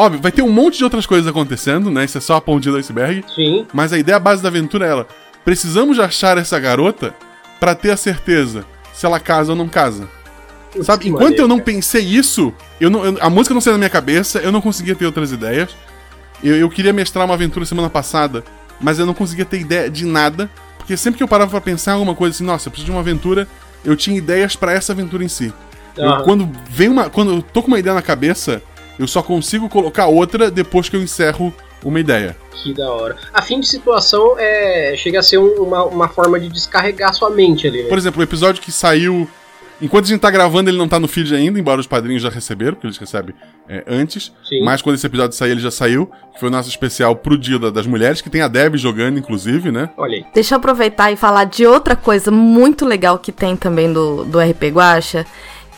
Óbvio, 0.00 0.22
vai 0.22 0.30
ter 0.30 0.42
um 0.42 0.48
monte 0.52 0.78
de 0.78 0.84
outras 0.84 1.04
coisas 1.06 1.26
acontecendo, 1.26 1.90
né? 1.90 2.04
Isso 2.04 2.16
é 2.16 2.20
só 2.20 2.36
a 2.36 2.40
pontinha 2.40 2.70
do 2.72 2.78
iceberg. 2.78 3.24
Sim, 3.34 3.66
Mas 3.72 3.92
a 3.92 3.98
ideia 3.98 4.18
base 4.20 4.40
da 4.40 4.48
aventura 4.48 4.86
é 4.86 4.90
ela. 4.90 5.08
Precisamos 5.44 5.96
de 5.96 6.02
achar 6.02 6.38
essa 6.38 6.56
garota 6.60 7.12
pra 7.58 7.74
ter 7.74 7.90
a 7.90 7.96
certeza 7.96 8.64
se 8.94 9.04
ela 9.04 9.18
casa 9.18 9.50
ou 9.52 9.56
não 9.58 9.68
casa. 9.68 10.08
Putz, 10.72 10.86
Sabe? 10.86 11.08
Enquanto 11.08 11.22
maneiro, 11.22 11.42
eu 11.44 11.48
não 11.48 11.56
cara. 11.56 11.64
pensei 11.64 12.02
isso, 12.04 12.54
eu 12.80 12.88
não, 12.90 13.04
eu- 13.04 13.18
a 13.20 13.28
música 13.28 13.52
não 13.54 13.60
saiu 13.60 13.74
da 13.74 13.78
minha 13.78 13.90
cabeça, 13.90 14.38
eu 14.38 14.52
não 14.52 14.60
conseguia 14.60 14.94
ter 14.94 15.04
outras 15.06 15.32
ideias. 15.32 15.74
Eu, 16.44 16.54
eu 16.54 16.70
queria 16.70 16.92
mestrar 16.92 17.24
uma 17.24 17.34
aventura 17.34 17.64
semana 17.66 17.90
passada, 17.90 18.44
mas 18.80 19.00
eu 19.00 19.06
não 19.06 19.14
conseguia 19.14 19.44
ter 19.44 19.58
ideia 19.60 19.90
de 19.90 20.04
nada, 20.06 20.48
porque 20.76 20.96
sempre 20.96 21.18
que 21.18 21.24
eu 21.24 21.28
parava 21.28 21.50
pra 21.50 21.60
pensar 21.60 21.94
alguma 21.94 22.14
coisa 22.14 22.36
assim, 22.36 22.44
nossa, 22.44 22.68
eu 22.68 22.70
preciso 22.70 22.86
de 22.86 22.92
uma 22.92 23.00
aventura, 23.00 23.48
eu 23.84 23.96
tinha 23.96 24.16
ideias 24.16 24.54
pra 24.54 24.72
essa 24.72 24.92
aventura 24.92 25.24
em 25.24 25.28
si. 25.28 25.52
Eu, 25.96 26.22
quando 26.22 26.48
vem 26.70 26.88
uma, 26.88 27.10
quando 27.10 27.32
eu 27.34 27.42
tô 27.42 27.62
com 27.62 27.68
uma 27.68 27.78
ideia 27.80 27.94
na 27.94 28.02
cabeça, 28.02 28.62
eu 28.98 29.06
só 29.06 29.22
consigo 29.22 29.68
colocar 29.68 30.06
outra 30.06 30.50
depois 30.50 30.88
que 30.88 30.96
eu 30.96 31.02
encerro 31.02 31.52
uma 31.84 32.00
ideia. 32.00 32.36
Que 32.52 32.74
da 32.74 32.90
hora. 32.90 33.16
A 33.32 33.40
fim 33.40 33.60
de 33.60 33.68
situação 33.68 34.34
é 34.38 34.94
chega 34.96 35.20
a 35.20 35.22
ser 35.22 35.38
um- 35.38 35.62
uma, 35.62 35.84
uma 35.84 36.08
forma 36.08 36.40
de 36.40 36.48
descarregar 36.48 37.14
sua 37.14 37.30
mente 37.30 37.66
ali, 37.68 37.82
né? 37.84 37.88
Por 37.88 37.96
exemplo, 37.96 38.20
o 38.20 38.24
episódio 38.24 38.60
que 38.62 38.72
saiu. 38.72 39.28
Enquanto 39.80 40.06
a 40.06 40.08
gente 40.08 40.18
tá 40.20 40.28
gravando, 40.28 40.68
ele 40.68 40.76
não 40.76 40.88
tá 40.88 40.98
no 40.98 41.06
feed 41.06 41.32
ainda, 41.32 41.56
embora 41.56 41.80
os 41.80 41.86
padrinhos 41.86 42.20
já 42.20 42.28
receberam, 42.28 42.72
porque 42.72 42.88
eles 42.88 42.98
recebem 42.98 43.32
é, 43.68 43.84
antes. 43.86 44.32
Sim. 44.48 44.64
Mas 44.64 44.82
quando 44.82 44.96
esse 44.96 45.06
episódio 45.06 45.36
sair, 45.36 45.52
ele 45.52 45.60
já 45.60 45.70
saiu. 45.70 46.10
Que 46.34 46.40
foi 46.40 46.48
o 46.48 46.52
nosso 46.52 46.68
especial 46.68 47.14
pro 47.14 47.38
Dia 47.38 47.60
da- 47.60 47.70
das 47.70 47.86
Mulheres, 47.86 48.20
que 48.20 48.28
tem 48.28 48.40
a 48.42 48.48
Deb 48.48 48.74
jogando, 48.76 49.20
inclusive, 49.20 49.70
né? 49.70 49.88
Olha 49.96 50.16
aí. 50.16 50.24
Deixa 50.34 50.56
eu 50.56 50.58
aproveitar 50.58 51.12
e 51.12 51.16
falar 51.16 51.44
de 51.44 51.64
outra 51.64 51.94
coisa 51.94 52.28
muito 52.32 52.84
legal 52.84 53.20
que 53.20 53.30
tem 53.30 53.54
também 53.56 53.92
do, 53.92 54.24
do 54.24 54.40
RP 54.40 54.64
Guacha, 54.72 55.24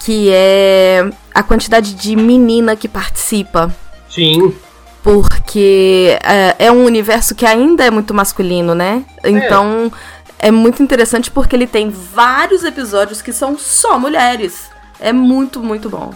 que 0.01 0.31
é 0.33 1.09
a 1.35 1.43
quantidade 1.43 1.95
de 1.95 2.17
menina 2.17 2.75
que 2.75 2.89
participa. 2.89 3.75
Sim. 4.09 4.55
Porque 5.03 6.19
é, 6.23 6.67
é 6.67 6.73
um 6.73 6.85
universo 6.85 7.35
que 7.35 7.47
ainda 7.47 7.85
é 7.85 7.91
muito 7.91 8.13
masculino, 8.13 8.75
né? 8.75 9.05
Então 9.25 9.91
é 10.39 10.51
muito 10.51 10.83
interessante 10.83 11.31
porque 11.31 11.55
ele 11.55 11.67
tem 11.67 11.91
vários 11.91 12.65
episódios 12.65 13.23
que 13.23 13.33
são 13.33 13.59
só 13.59 13.99
mulheres. 13.99 14.71
É 14.99 15.13
muito, 15.13 15.63
muito 15.63 15.89
bom. 15.89 16.13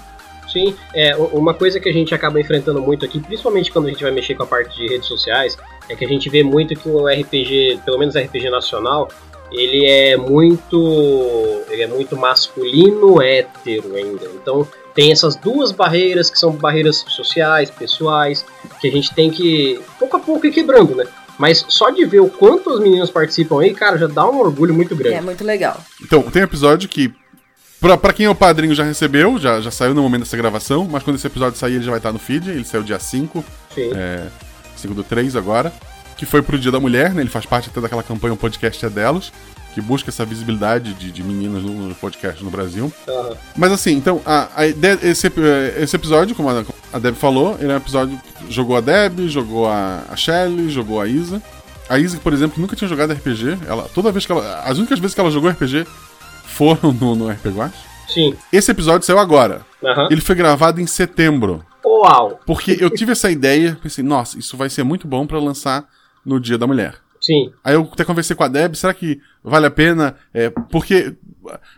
Sim, 0.50 0.74
é 0.94 1.16
uma 1.16 1.52
coisa 1.52 1.80
que 1.80 1.88
a 1.88 1.92
gente 1.92 2.14
acaba 2.14 2.40
enfrentando 2.40 2.80
muito 2.80 3.04
aqui, 3.04 3.18
principalmente 3.18 3.72
quando 3.72 3.86
a 3.86 3.88
gente 3.90 4.02
vai 4.02 4.12
mexer 4.12 4.36
com 4.36 4.44
a 4.44 4.46
parte 4.46 4.76
de 4.76 4.86
redes 4.86 5.08
sociais, 5.08 5.58
é 5.88 5.96
que 5.96 6.04
a 6.04 6.08
gente 6.08 6.30
vê 6.30 6.44
muito 6.44 6.76
que 6.76 6.88
o 6.88 7.08
RPG, 7.08 7.80
pelo 7.84 7.98
menos 7.98 8.14
o 8.14 8.18
RPG 8.18 8.50
nacional, 8.50 9.08
ele 9.52 9.86
é 9.86 10.16
muito, 10.16 11.62
ele 11.68 11.82
é 11.82 11.86
muito 11.86 12.16
masculino 12.16 13.22
hétero 13.22 13.94
ainda. 13.94 14.26
Então 14.34 14.66
tem 14.94 15.10
essas 15.10 15.36
duas 15.36 15.72
barreiras 15.72 16.30
que 16.30 16.38
são 16.38 16.52
barreiras 16.52 17.04
sociais, 17.08 17.70
pessoais, 17.70 18.44
que 18.80 18.88
a 18.88 18.90
gente 18.90 19.14
tem 19.14 19.30
que 19.30 19.80
pouco 19.98 20.16
a 20.16 20.20
pouco 20.20 20.46
ir 20.46 20.52
quebrando, 20.52 20.94
né? 20.94 21.04
Mas 21.38 21.64
só 21.68 21.90
de 21.90 22.04
ver 22.04 22.20
o 22.20 22.28
quanto 22.28 22.70
os 22.70 22.80
meninos 22.80 23.10
participam 23.10 23.60
aí, 23.60 23.74
cara, 23.74 23.98
já 23.98 24.06
dá 24.06 24.28
um 24.28 24.38
orgulho 24.38 24.72
muito 24.72 24.94
grande. 24.94 25.16
É 25.16 25.20
muito 25.20 25.44
legal. 25.44 25.80
Então, 26.00 26.22
tem 26.22 26.42
um 26.42 26.44
episódio 26.44 26.88
que. 26.88 27.12
Pra, 27.80 27.96
pra 27.96 28.12
quem 28.12 28.26
é 28.26 28.30
o 28.30 28.34
padrinho 28.34 28.74
já 28.74 28.84
recebeu, 28.84 29.38
já, 29.38 29.60
já 29.60 29.70
saiu 29.70 29.94
no 29.94 30.02
momento 30.02 30.22
dessa 30.22 30.36
gravação, 30.36 30.86
mas 30.90 31.02
quando 31.02 31.16
esse 31.16 31.26
episódio 31.26 31.58
sair, 31.58 31.74
ele 31.74 31.84
já 31.84 31.90
vai 31.90 31.98
estar 31.98 32.12
no 32.12 32.18
feed. 32.18 32.50
Ele 32.50 32.64
saiu 32.64 32.82
dia 32.82 32.98
5, 32.98 33.44
Sim. 33.74 33.90
é, 33.94 34.28
5 34.76 34.94
do 34.94 35.02
3 35.02 35.36
agora. 35.36 35.72
Que 36.16 36.26
foi 36.26 36.42
pro 36.42 36.58
Dia 36.58 36.70
da 36.70 36.80
Mulher, 36.80 37.12
né? 37.12 37.22
Ele 37.22 37.30
faz 37.30 37.44
parte 37.46 37.68
até 37.68 37.80
daquela 37.80 38.02
campanha 38.02 38.34
O 38.34 38.36
Podcast 38.36 38.84
é 38.84 38.88
Delas, 38.88 39.32
que 39.74 39.80
busca 39.80 40.10
essa 40.10 40.24
visibilidade 40.24 40.94
de, 40.94 41.10
de 41.10 41.22
meninas 41.22 41.62
no, 41.62 41.88
no 41.88 41.94
podcast 41.96 42.42
no 42.42 42.50
Brasil. 42.50 42.92
Aham. 43.08 43.36
Mas 43.56 43.72
assim, 43.72 43.92
então, 43.92 44.22
a, 44.24 44.48
a 44.54 44.66
ideia, 44.66 44.98
esse, 45.02 45.26
eh, 45.26 45.74
esse 45.78 45.96
episódio, 45.96 46.36
como 46.36 46.48
a, 46.48 46.64
a 46.92 46.98
Deb 46.98 47.16
falou, 47.16 47.56
ele 47.60 47.72
é 47.72 47.74
um 47.74 47.78
episódio 47.78 48.20
que 48.38 48.52
jogou 48.52 48.76
a 48.76 48.80
Deb, 48.80 49.28
jogou 49.28 49.66
a, 49.66 50.04
a 50.08 50.16
Shelly, 50.16 50.70
jogou 50.70 51.00
a 51.00 51.08
Isa. 51.08 51.42
A 51.88 51.98
Isa, 51.98 52.18
por 52.18 52.32
exemplo, 52.32 52.54
que 52.54 52.60
nunca 52.60 52.76
tinha 52.76 52.88
jogado 52.88 53.12
RPG, 53.12 53.58
ela, 53.66 53.90
toda 53.92 54.12
vez 54.12 54.24
que 54.24 54.32
ela. 54.32 54.60
As 54.60 54.78
únicas 54.78 54.98
vezes 55.00 55.14
que 55.14 55.20
ela 55.20 55.30
jogou 55.30 55.50
RPG 55.50 55.86
foram 56.46 56.92
no, 56.92 57.16
no 57.16 57.28
RPG 57.28 57.58
Watch. 57.58 57.76
Sim. 58.08 58.34
Esse 58.52 58.70
episódio 58.70 59.04
saiu 59.04 59.18
agora. 59.18 59.62
Aham. 59.84 60.08
Ele 60.10 60.20
foi 60.20 60.36
gravado 60.36 60.80
em 60.80 60.86
setembro. 60.86 61.64
Uau! 61.84 62.40
Porque 62.46 62.76
eu 62.80 62.88
tive 62.90 63.12
essa 63.12 63.30
ideia, 63.30 63.78
pensei, 63.82 64.04
nossa, 64.04 64.38
isso 64.38 64.56
vai 64.56 64.70
ser 64.70 64.84
muito 64.84 65.06
bom 65.06 65.26
pra 65.26 65.38
lançar 65.38 65.84
no 66.24 66.40
Dia 66.40 66.58
da 66.58 66.66
Mulher. 66.66 66.94
Sim. 67.20 67.50
Aí 67.64 67.74
eu 67.74 67.88
até 67.90 68.04
conversei 68.04 68.36
com 68.36 68.44
a 68.44 68.48
Deb, 68.48 68.74
será 68.74 68.92
que 68.92 69.18
vale 69.42 69.64
a 69.64 69.70
pena? 69.70 70.14
É, 70.32 70.50
porque 70.70 71.14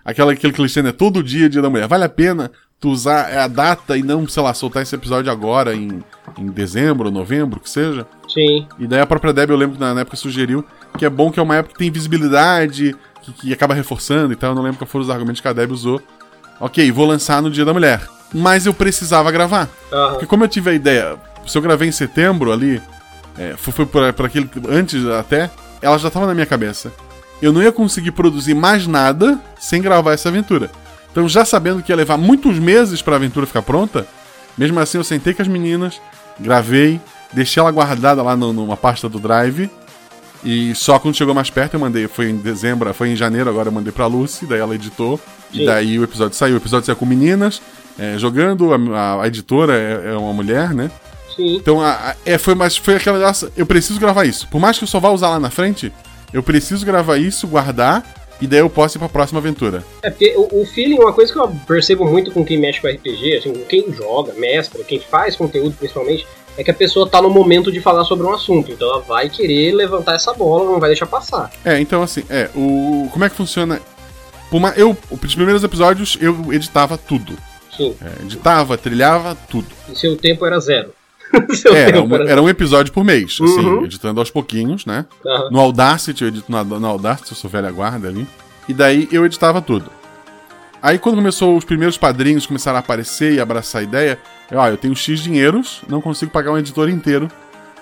aquela, 0.04 0.32
aquele 0.32 0.52
clichê, 0.52 0.82
né? 0.82 0.90
Todo 0.90 1.22
dia 1.22 1.46
é 1.46 1.48
dia 1.48 1.62
da 1.62 1.70
mulher. 1.70 1.86
Vale 1.86 2.04
a 2.04 2.08
pena 2.08 2.50
tu 2.80 2.90
usar 2.90 3.32
a 3.38 3.46
data 3.46 3.96
e 3.96 4.02
não, 4.02 4.26
sei 4.28 4.42
lá, 4.42 4.52
soltar 4.52 4.82
esse 4.82 4.94
episódio 4.94 5.30
agora, 5.30 5.74
em, 5.74 6.02
em 6.36 6.46
dezembro, 6.48 7.10
novembro, 7.10 7.60
que 7.60 7.70
seja? 7.70 8.06
Sim. 8.28 8.66
E 8.78 8.86
daí 8.86 9.00
a 9.00 9.06
própria 9.06 9.32
Deb, 9.32 9.50
eu 9.50 9.56
lembro 9.56 9.76
que 9.76 9.80
na, 9.80 9.94
na 9.94 10.00
época 10.00 10.16
sugeriu 10.16 10.64
que 10.98 11.04
é 11.04 11.10
bom 11.10 11.30
que 11.30 11.38
é 11.38 11.42
uma 11.42 11.56
época 11.56 11.74
que 11.74 11.78
tem 11.78 11.90
visibilidade, 11.90 12.96
que, 13.22 13.32
que 13.32 13.52
acaba 13.52 13.72
reforçando 13.74 14.32
e 14.32 14.36
tal. 14.36 14.50
Eu 14.50 14.56
não 14.56 14.62
lembro 14.62 14.78
qual 14.78 14.88
foram 14.88 15.04
os 15.04 15.10
argumentos 15.10 15.40
que 15.40 15.48
a 15.48 15.52
Deb 15.52 15.70
usou. 15.70 16.00
Ok, 16.58 16.90
vou 16.90 17.06
lançar 17.06 17.40
no 17.40 17.50
dia 17.50 17.64
da 17.64 17.72
mulher. 17.72 18.02
Mas 18.34 18.66
eu 18.66 18.74
precisava 18.74 19.30
gravar. 19.30 19.68
Aham. 19.92 20.10
Porque 20.12 20.26
como 20.26 20.44
eu 20.44 20.48
tive 20.48 20.70
a 20.70 20.74
ideia, 20.74 21.16
se 21.46 21.56
eu 21.56 21.62
gravei 21.62 21.88
em 21.88 21.92
setembro 21.92 22.52
ali, 22.52 22.82
é, 23.38 23.54
foi, 23.56 23.86
por, 23.86 24.12
por 24.12 24.26
aquele. 24.26 24.48
Antes 24.68 25.04
até, 25.06 25.50
ela 25.82 25.98
já 25.98 26.10
tava 26.10 26.26
na 26.26 26.34
minha 26.34 26.46
cabeça. 26.46 26.92
Eu 27.40 27.52
não 27.52 27.62
ia 27.62 27.70
conseguir 27.72 28.12
produzir 28.12 28.54
mais 28.54 28.86
nada 28.86 29.38
sem 29.58 29.82
gravar 29.82 30.12
essa 30.12 30.28
aventura. 30.28 30.70
Então, 31.12 31.28
já 31.28 31.44
sabendo 31.44 31.82
que 31.82 31.92
ia 31.92 31.96
levar 31.96 32.16
muitos 32.16 32.58
meses 32.58 33.02
pra 33.02 33.16
aventura 33.16 33.46
ficar 33.46 33.62
pronta, 33.62 34.06
mesmo 34.56 34.78
assim 34.80 34.98
eu 34.98 35.04
sentei 35.04 35.32
com 35.34 35.42
as 35.42 35.48
meninas, 35.48 36.00
gravei, 36.40 37.00
deixei 37.32 37.60
ela 37.60 37.70
guardada 37.70 38.22
lá 38.22 38.36
no- 38.36 38.52
numa 38.52 38.76
pasta 38.76 39.08
do 39.08 39.18
Drive. 39.18 39.70
E 40.44 40.74
só 40.74 40.98
quando 40.98 41.16
chegou 41.16 41.34
mais 41.34 41.50
perto 41.50 41.74
eu 41.74 41.80
mandei, 41.80 42.06
foi 42.06 42.30
em 42.30 42.36
dezembro, 42.36 42.92
foi 42.94 43.08
em 43.10 43.16
janeiro, 43.16 43.48
agora 43.50 43.68
eu 43.68 43.72
mandei 43.72 43.92
pra 43.92 44.06
Lucy, 44.06 44.46
daí 44.46 44.60
ela 44.60 44.74
editou. 44.74 45.18
Sim. 45.52 45.62
E 45.62 45.66
daí 45.66 45.98
o 45.98 46.04
episódio 46.04 46.36
saiu. 46.36 46.54
O 46.54 46.58
episódio 46.58 46.86
saiu 46.86 46.96
com 46.96 47.06
meninas 47.06 47.60
é, 47.98 48.18
jogando, 48.18 48.72
a, 48.72 48.76
a- 48.98 49.22
a 49.24 49.26
editora 49.26 49.74
é, 49.74 50.12
é 50.12 50.16
uma 50.16 50.32
mulher, 50.32 50.72
né? 50.74 50.90
Sim. 51.36 51.56
Então 51.56 51.80
a, 51.80 51.90
a- 52.10 52.16
é, 52.24 52.38
foi, 52.38 52.54
mas 52.54 52.76
foi 52.76 52.96
aquela. 52.96 53.18
Nossa, 53.18 53.52
eu 53.56 53.66
preciso 53.66 54.00
gravar 54.00 54.24
isso. 54.24 54.48
Por 54.48 54.58
mais 54.60 54.78
que 54.78 54.84
eu 54.84 54.88
só 54.88 54.98
vá 54.98 55.10
usar 55.10 55.28
lá 55.28 55.38
na 55.38 55.50
frente, 55.50 55.92
eu 56.32 56.42
preciso 56.42 56.84
gravar 56.86 57.18
isso, 57.18 57.46
guardar, 57.46 58.04
e 58.40 58.46
daí 58.46 58.60
eu 58.60 58.70
posso 58.70 58.96
ir 58.96 59.00
pra 59.00 59.08
próxima 59.08 59.38
aventura. 59.40 59.84
É 60.02 60.10
porque 60.10 60.34
o, 60.36 60.62
o 60.62 60.66
feeling, 60.66 60.98
uma 60.98 61.12
coisa 61.12 61.32
que 61.32 61.38
eu 61.38 61.48
percebo 61.66 62.04
muito 62.06 62.30
com 62.30 62.44
quem 62.44 62.58
mexe 62.58 62.80
com 62.80 62.88
RPG, 62.88 63.36
assim, 63.38 63.52
com 63.52 63.64
quem 63.64 63.92
joga, 63.92 64.32
mestra, 64.34 64.82
quem 64.82 64.98
faz 64.98 65.36
conteúdo 65.36 65.74
principalmente, 65.78 66.26
é 66.58 66.64
que 66.64 66.70
a 66.70 66.74
pessoa 66.74 67.08
tá 67.08 67.20
no 67.20 67.28
momento 67.28 67.70
de 67.70 67.80
falar 67.80 68.04
sobre 68.04 68.26
um 68.26 68.32
assunto. 68.32 68.72
Então 68.72 68.88
ela 68.88 69.00
vai 69.02 69.28
querer 69.28 69.72
levantar 69.74 70.14
essa 70.14 70.32
bola, 70.32 70.64
não 70.70 70.80
vai 70.80 70.88
deixar 70.88 71.06
passar. 71.06 71.50
É, 71.64 71.78
então 71.78 72.02
assim, 72.02 72.24
é, 72.30 72.48
o. 72.54 73.08
Como 73.12 73.24
é 73.24 73.28
que 73.30 73.36
funciona? 73.36 73.80
Por 74.50 74.60
ma- 74.60 74.72
eu, 74.76 74.96
os 75.10 75.34
primeiros 75.34 75.62
episódios, 75.64 76.16
eu 76.20 76.52
editava 76.52 76.96
tudo. 76.96 77.36
Sim. 77.76 77.94
É, 78.00 78.22
editava, 78.22 78.78
trilhava, 78.78 79.36
tudo. 79.50 79.66
E 79.92 79.94
seu 79.98 80.16
tempo 80.16 80.46
era 80.46 80.58
zero. 80.60 80.94
É, 81.74 81.80
era, 81.88 82.02
um, 82.02 82.14
era 82.14 82.42
um 82.42 82.48
episódio 82.48 82.92
por 82.92 83.04
mês, 83.04 83.38
assim, 83.40 83.60
Uhum. 83.66 83.84
editando 83.84 84.20
aos 84.20 84.30
pouquinhos, 84.30 84.84
né? 84.86 85.04
Aham. 85.26 85.50
No 85.50 85.60
Audacity, 85.60 86.22
eu 86.22 86.28
edito 86.28 86.50
na, 86.50 86.62
no 86.64 86.86
Audacity, 86.86 87.32
eu 87.32 87.36
sou 87.36 87.50
velha 87.50 87.70
guarda 87.70 88.08
ali. 88.08 88.26
E 88.68 88.74
daí 88.74 89.08
eu 89.12 89.24
editava 89.24 89.60
tudo. 89.62 89.90
Aí 90.82 90.98
quando 90.98 91.16
começou 91.16 91.56
os 91.56 91.64
primeiros 91.64 91.96
padrinhos 91.96 92.46
começaram 92.46 92.76
a 92.76 92.80
aparecer 92.80 93.32
e 93.34 93.40
abraçar 93.40 93.80
a 93.80 93.84
ideia, 93.84 94.18
eu, 94.50 94.60
ah, 94.60 94.68
eu 94.70 94.76
tenho 94.76 94.94
X 94.94 95.20
dinheiros, 95.20 95.80
não 95.88 96.00
consigo 96.00 96.30
pagar 96.30 96.52
um 96.52 96.58
editor 96.58 96.88
inteiro. 96.88 97.28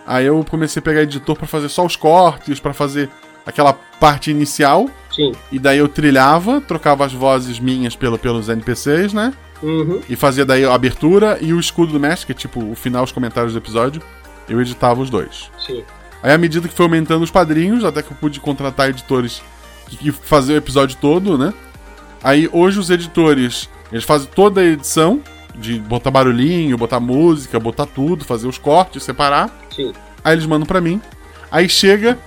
Aí 0.06 0.26
eu 0.26 0.44
comecei 0.48 0.80
a 0.80 0.82
pegar 0.82 1.02
editor 1.02 1.36
pra 1.36 1.46
fazer 1.46 1.68
só 1.68 1.84
os 1.84 1.96
cortes, 1.96 2.60
pra 2.60 2.72
fazer 2.72 3.08
aquela 3.46 3.72
parte 3.72 4.30
inicial. 4.30 4.88
Sim. 5.14 5.32
E 5.52 5.58
daí 5.58 5.78
eu 5.78 5.88
trilhava, 5.88 6.60
trocava 6.60 7.04
as 7.04 7.12
vozes 7.12 7.58
minhas 7.60 7.94
pelo, 7.96 8.18
pelos 8.18 8.48
NPCs, 8.48 9.12
né? 9.12 9.32
Uhum. 9.62 10.00
E 10.08 10.16
fazia 10.16 10.44
daí 10.44 10.64
a 10.64 10.74
abertura 10.74 11.38
e 11.40 11.52
o 11.52 11.60
escudo 11.60 11.92
do 11.92 12.00
mestre, 12.00 12.26
que 12.26 12.32
é 12.32 12.34
tipo 12.34 12.62
o 12.62 12.74
final, 12.74 13.04
os 13.04 13.12
comentários 13.12 13.52
do 13.52 13.58
episódio. 13.58 14.02
Eu 14.48 14.60
editava 14.60 15.00
os 15.00 15.08
dois. 15.08 15.50
Sim. 15.58 15.82
Aí, 16.22 16.32
à 16.32 16.38
medida 16.38 16.68
que 16.68 16.74
foi 16.74 16.86
aumentando 16.86 17.22
os 17.22 17.30
padrinhos, 17.30 17.84
até 17.84 18.02
que 18.02 18.10
eu 18.10 18.16
pude 18.16 18.40
contratar 18.40 18.88
editores 18.88 19.42
que, 19.86 20.10
faziam 20.10 20.54
o 20.54 20.58
episódio 20.58 20.96
todo, 21.00 21.36
né? 21.36 21.52
Aí, 22.22 22.48
hoje, 22.52 22.78
os 22.78 22.90
editores, 22.90 23.68
eles 23.92 24.04
fazem 24.04 24.28
toda 24.34 24.60
a 24.60 24.64
edição, 24.64 25.20
de 25.54 25.78
botar 25.78 26.10
barulhinho, 26.10 26.76
botar 26.76 26.98
música, 26.98 27.60
botar 27.60 27.86
tudo, 27.86 28.24
fazer 28.24 28.48
os 28.48 28.58
cortes, 28.58 29.02
separar. 29.02 29.50
Sim. 29.74 29.92
Aí, 30.24 30.34
eles 30.34 30.46
mandam 30.46 30.66
pra 30.66 30.80
mim. 30.80 31.00
Aí, 31.50 31.68
chega, 31.68 32.18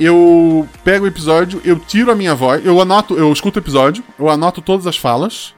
eu 0.00 0.66
pego 0.82 1.04
o 1.04 1.08
episódio, 1.08 1.60
eu 1.64 1.78
tiro 1.78 2.10
a 2.10 2.14
minha 2.14 2.34
voz, 2.34 2.64
eu 2.64 2.80
anoto, 2.80 3.16
eu 3.16 3.32
escuto 3.32 3.58
o 3.58 3.62
episódio, 3.62 4.02
eu 4.18 4.28
anoto 4.28 4.60
todas 4.60 4.86
as 4.86 4.96
falas, 4.96 5.54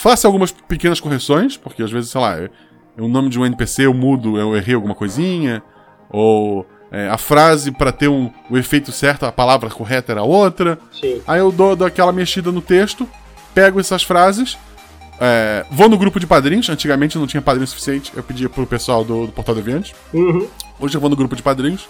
faço 0.00 0.26
algumas 0.26 0.50
pequenas 0.50 0.98
correções, 0.98 1.58
porque 1.58 1.82
às 1.82 1.90
vezes, 1.90 2.10
sei 2.10 2.20
lá, 2.20 2.38
é- 2.38 2.50
o 2.98 3.06
nome 3.06 3.28
de 3.28 3.38
um 3.38 3.44
NPC 3.44 3.84
eu 3.84 3.92
mudo, 3.92 4.38
eu 4.38 4.56
errei 4.56 4.74
alguma 4.74 4.94
coisinha, 4.94 5.62
ou 6.08 6.66
é, 6.90 7.08
a 7.08 7.18
frase 7.18 7.70
para 7.70 7.92
ter 7.92 8.08
um, 8.08 8.30
o 8.48 8.56
efeito 8.56 8.90
certo, 8.92 9.26
a 9.26 9.32
palavra 9.32 9.68
correta 9.68 10.10
era 10.12 10.22
outra. 10.22 10.78
Sim. 10.98 11.20
Aí 11.26 11.38
eu 11.38 11.52
dou, 11.52 11.76
dou 11.76 11.86
aquela 11.86 12.12
mexida 12.12 12.50
no 12.50 12.62
texto, 12.62 13.06
pego 13.54 13.78
essas 13.78 14.02
frases, 14.02 14.58
é, 15.20 15.66
vou 15.70 15.88
no 15.88 15.98
grupo 15.98 16.18
de 16.18 16.26
padrinhos. 16.26 16.70
Antigamente 16.70 17.18
não 17.18 17.26
tinha 17.26 17.42
padrinho 17.42 17.66
suficiente, 17.66 18.10
eu 18.16 18.22
pedia 18.22 18.48
pro 18.48 18.66
pessoal 18.66 19.04
do, 19.04 19.26
do 19.26 19.32
Portal 19.32 19.54
de 19.54 19.60
Eventos. 19.60 19.92
Uhum. 20.14 20.48
Hoje 20.80 20.96
eu 20.96 21.00
vou 21.00 21.10
no 21.10 21.16
grupo 21.16 21.36
de 21.36 21.42
padrinhos. 21.42 21.86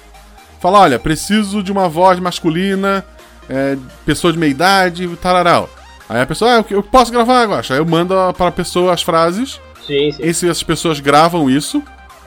Falo, 0.59 0.79
olha, 0.79 0.99
preciso 0.99 1.63
de 1.63 1.71
uma 1.71 1.89
voz 1.89 2.19
masculina, 2.19 3.05
é, 3.49 3.79
pessoa 4.05 4.33
de 4.33 4.39
meia 4.39 4.51
idade, 4.51 5.09
tararau. 5.23 5.71
Aí 6.11 6.21
a 6.21 6.27
pessoa, 6.27 6.59
ah, 6.59 6.65
eu, 6.69 6.83
posso 6.83 7.13
gravar 7.13 7.41
agora. 7.41 7.65
Aí 7.71 7.79
eu 7.79 7.87
mando 7.87 8.17
para 8.37 8.49
a 8.49 8.51
pessoa 8.51 8.93
as 8.93 9.01
frases. 9.01 9.61
Sim, 9.87 10.11
sim. 10.11 10.19
Esse, 10.19 10.49
essas 10.49 10.65
pessoas 10.65 10.99
gravam 10.99 11.49
isso, 11.49 11.81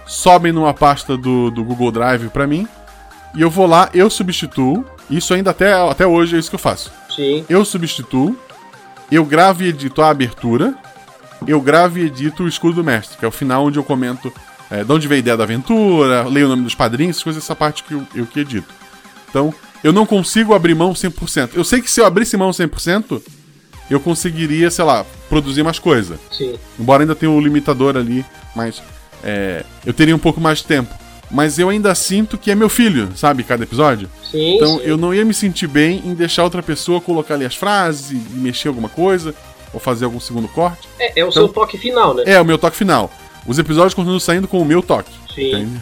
sobem 0.08 0.54
numa 0.54 0.74
pasta 0.74 1.18
do, 1.18 1.52
do 1.52 1.66
Google 1.66 1.92
Drive 1.92 2.30
pra 2.30 2.48
mim, 2.48 2.66
e 3.36 3.42
eu 3.42 3.50
vou 3.50 3.68
lá, 3.68 3.90
eu 3.94 4.10
substituo. 4.10 4.86
Isso 5.10 5.34
ainda 5.34 5.52
até, 5.52 5.74
até 5.74 6.08
hoje 6.08 6.38
é 6.38 6.40
isso 6.40 6.50
que 6.50 6.56
eu 6.56 6.60
faço. 6.60 6.94
Sim. 7.14 7.44
Eu 7.50 7.66
substituo, 7.66 8.40
eu 9.12 9.26
gravo 9.26 9.64
e 9.64 9.68
edito 9.68 10.02
a 10.02 10.10
abertura, 10.10 10.74
eu 11.46 11.60
gravo 11.60 12.00
e 12.00 12.06
edito 12.06 12.44
o 12.44 12.48
escudo 12.48 12.76
do 12.76 12.86
mestre, 12.86 13.18
que 13.18 13.26
é 13.26 13.28
o 13.28 13.32
final 13.32 13.66
onde 13.66 13.78
eu 13.78 13.84
comento 13.84 14.32
é, 14.72 14.82
de 14.82 14.92
onde 14.94 15.10
veio 15.10 15.18
a 15.18 15.20
ideia 15.20 15.36
da 15.36 15.44
aventura, 15.44 16.26
leio 16.30 16.46
o 16.46 16.50
nome 16.50 16.64
dos 16.64 16.74
padrinhos, 16.74 17.18
essas 17.18 17.24
coisas, 17.24 17.44
essa 17.44 17.54
parte 17.54 17.84
que 17.84 17.94
eu, 17.94 18.08
eu 18.16 18.26
que 18.26 18.40
edito. 18.40 18.74
Então, 19.30 19.54
eu 19.84 19.92
não 19.92 20.06
consigo 20.06 20.54
abrir 20.54 20.74
mão 20.74 20.94
100%. 20.94 21.50
Eu 21.54 21.66
sei 21.66 21.82
que 21.82 21.92
se 21.92 22.00
eu 22.00 22.06
abrisse 22.06 22.38
mão 22.38 22.50
100%, 22.50 23.22
eu 23.90 24.00
conseguiria, 24.00 24.70
sei 24.72 24.86
lá, 24.86 25.06
produzir 25.30 25.64
mais 25.64 25.80
coisa. 25.80 26.20
Sim. 26.32 26.56
Embora 26.80 27.04
ainda 27.04 27.16
tenha 27.16 27.32
o 27.32 27.40
limitador 27.40 27.98
ali, 27.98 28.26
mas 28.56 28.82
é, 29.24 29.64
eu 29.86 29.94
teria 29.94 30.16
um 30.16 30.20
pouco 30.20 30.40
mais 30.42 30.60
de 30.60 30.66
tempo. 30.66 30.94
Mas 31.32 31.58
eu 31.58 31.70
ainda 31.70 31.96
sinto 31.96 32.38
que 32.38 32.52
é 32.52 32.56
meu 32.56 32.70
filho, 32.70 33.10
sabe, 33.16 33.44
cada 33.44 33.64
episódio. 33.64 34.08
Sim, 34.30 34.56
Então 34.56 34.78
sim. 34.78 34.84
eu 34.84 34.98
não 34.98 35.14
ia 35.14 35.26
me 35.26 35.34
sentir 35.34 35.68
bem 35.68 36.02
em 36.06 36.14
deixar 36.14 36.44
outra 36.44 36.62
pessoa 36.62 37.02
colocar 37.02 37.34
ali 37.34 37.46
as 37.46 37.56
frases 37.56 38.12
e 38.12 38.16
mexer 38.36 38.68
alguma 38.68 38.90
coisa, 38.90 39.34
ou 39.74 39.80
fazer 39.80 40.06
algum 40.06 40.20
segundo 40.20 40.48
corte. 40.48 40.88
É, 41.00 41.22
é 41.22 41.26
o 41.26 41.32
seu 41.32 41.48
toque 41.48 41.78
final, 41.78 42.14
né? 42.14 42.24
É, 42.28 42.40
o 42.40 42.46
meu 42.46 42.58
toque 42.58 42.78
final. 42.78 43.12
Os 43.48 43.58
episódios 43.58 43.94
continuam 43.96 44.20
saindo 44.20 44.48
com 44.48 44.62
o 44.62 44.66
meu 44.66 44.82
toque. 44.84 45.12
Sim. 45.34 45.48
Entende? 45.50 45.82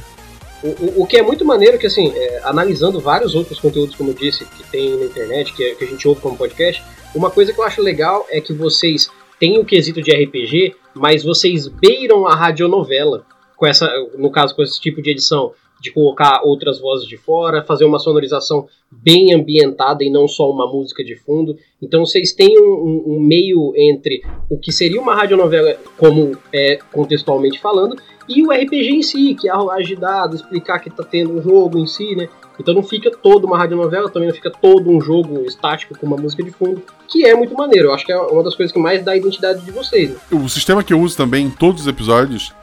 O, 0.64 1.02
o, 1.02 1.08
que 1.08 1.18
é 1.18 1.24
muito 1.24 1.44
maneiro 1.44 1.78
que, 1.80 1.88
assim, 1.88 2.12
é, 2.16 2.42
analisando 2.44 3.00
vários 3.00 3.34
outros 3.34 3.60
conteúdos, 3.60 3.96
como 3.96 4.12
eu 4.12 4.14
disse, 4.14 4.46
que 4.46 4.64
tem 4.70 4.96
na 4.96 5.06
internet, 5.06 5.54
que, 5.54 5.64
é- 5.64 5.74
que 5.76 5.84
a 5.84 5.88
gente 5.88 6.08
ouve 6.08 6.22
como 6.22 6.38
podcast, 6.38 6.84
uma 7.16 7.32
coisa 7.32 7.52
que 7.52 7.60
eu 7.60 7.64
acho 7.64 7.82
legal 7.82 8.26
é 8.30 8.40
que 8.40 8.54
vocês 8.54 9.10
têm 9.40 9.58
o 9.58 9.66
quesito 9.66 10.02
de 10.02 10.12
RPG, 10.12 10.76
mas 10.94 11.24
vocês 11.24 11.68
beiram 11.68 12.28
a 12.28 12.36
radionovela, 12.36 13.26
com 13.58 13.66
essa, 13.66 13.92
no 14.18 14.30
caso, 14.30 14.56
com 14.56 14.62
esse 14.62 14.80
tipo 14.80 15.02
de 15.02 15.10
edição, 15.12 15.52
de 15.82 15.92
colocar 15.92 16.42
outras 16.44 16.80
vozes 16.80 17.08
de 17.08 17.18
fora, 17.18 17.64
fazer 17.64 17.86
uma 17.86 17.98
sonorização 17.98 18.68
bem 18.92 19.34
ambientada 19.34 20.04
e 20.04 20.10
não 20.12 20.28
só 20.28 20.50
uma 20.50 20.68
música 20.72 21.04
de 21.04 21.16
fundo. 21.16 21.58
Então 21.82 22.06
vocês 22.06 22.34
têm 22.34 22.60
um, 22.60 22.64
um- 22.74 23.04
um 23.16 23.20
meio 23.20 23.74
entre 23.76 24.22
o 24.50 24.58
que 24.58 24.72
seria 24.72 25.02
uma 25.02 25.16
radionovela, 25.16 25.76
como 25.98 26.38
é 26.54 26.78
contextualmente 26.94 27.60
falando, 27.60 27.96
e 28.30 28.44
o 28.46 28.52
RPG 28.52 28.90
em 28.92 29.02
si, 29.02 29.34
que 29.34 29.50
é 29.50 29.52
a 29.52 29.56
rolagem 29.56 29.96
de 29.96 30.02
dados, 30.02 30.42
explicar 30.42 30.80
que 30.80 30.90
tá 30.90 31.04
tendo 31.04 31.34
um 31.34 31.42
jogo 31.42 31.80
em 31.80 31.88
si, 31.88 32.16
né? 32.16 32.30
Então 32.60 32.76
não 32.76 32.84
fica 32.84 33.10
toda 33.10 33.48
uma 33.48 33.58
radionovela, 33.58 34.08
também 34.10 34.28
não 34.28 34.36
fica 34.36 34.52
todo 34.52 34.88
um 34.92 35.02
jogo 35.02 35.42
estático 35.46 35.98
com 35.98 36.06
uma 36.06 36.16
música 36.18 36.44
de 36.44 36.52
fundo, 36.52 36.84
que 37.08 37.26
é 37.26 37.34
muito 37.34 37.56
maneiro. 37.56 37.88
Eu 37.88 37.94
acho 37.94 38.06
que 38.06 38.12
é 38.12 38.18
uma 38.18 38.44
das 38.44 38.54
coisas 38.56 38.72
que 38.72 38.80
mais 38.80 39.04
dá 39.04 39.14
a 39.14 39.18
identidade 39.18 39.62
de 39.66 39.72
vocês, 39.72 40.12
né? 40.12 40.16
O 40.32 40.48
sistema 40.48 40.84
que 40.84 40.94
eu 40.94 41.00
uso 41.02 41.18
também 41.18 41.48
em 41.48 41.50
todos 41.50 41.82
os 41.82 41.88
episódios, 41.88 42.54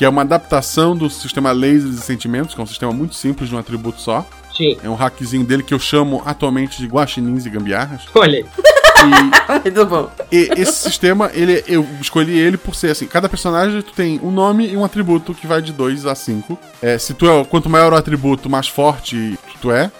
que 0.00 0.04
é 0.06 0.08
uma 0.08 0.22
adaptação 0.22 0.96
do 0.96 1.10
sistema 1.10 1.52
Lasers 1.52 1.98
e 1.98 2.00
Sentimentos, 2.00 2.54
que 2.54 2.60
é 2.62 2.64
um 2.64 2.66
sistema 2.66 2.90
muito 2.90 3.14
simples 3.14 3.50
de 3.50 3.54
um 3.54 3.58
atributo 3.58 4.00
só. 4.00 4.26
Sim, 4.56 4.78
É 4.82 4.88
um 4.88 4.94
hackzinho 4.94 5.44
dele 5.44 5.62
que 5.62 5.74
eu 5.74 5.78
chamo 5.78 6.22
atualmente 6.24 6.78
de 6.78 6.86
guaxinins 6.86 7.44
e 7.44 7.50
gambiarras. 7.50 8.04
olha 8.14 8.38
aí. 8.38 8.46
E 8.46 9.60
Muito 9.68 9.84
bom. 9.84 10.10
E 10.32 10.48
esse 10.56 10.72
sistema, 10.72 11.30
ele, 11.34 11.62
eu 11.68 11.86
escolhi 12.00 12.32
ele 12.32 12.56
por 12.56 12.74
ser 12.74 12.92
assim: 12.92 13.06
cada 13.06 13.28
personagem 13.28 13.82
tu 13.82 13.92
tem 13.92 14.18
um 14.22 14.30
nome 14.30 14.68
e 14.68 14.74
um 14.74 14.86
atributo 14.86 15.34
que 15.34 15.46
vai 15.46 15.60
de 15.60 15.70
2 15.70 16.06
a 16.06 16.14
5. 16.14 16.58
É, 16.80 16.96
se 16.96 17.12
tu 17.12 17.28
é, 17.28 17.44
quanto 17.44 17.68
maior 17.68 17.92
o 17.92 17.96
atributo, 17.96 18.48
mais 18.48 18.68
forte 18.68 19.38
tu 19.60 19.70
é. 19.70 19.92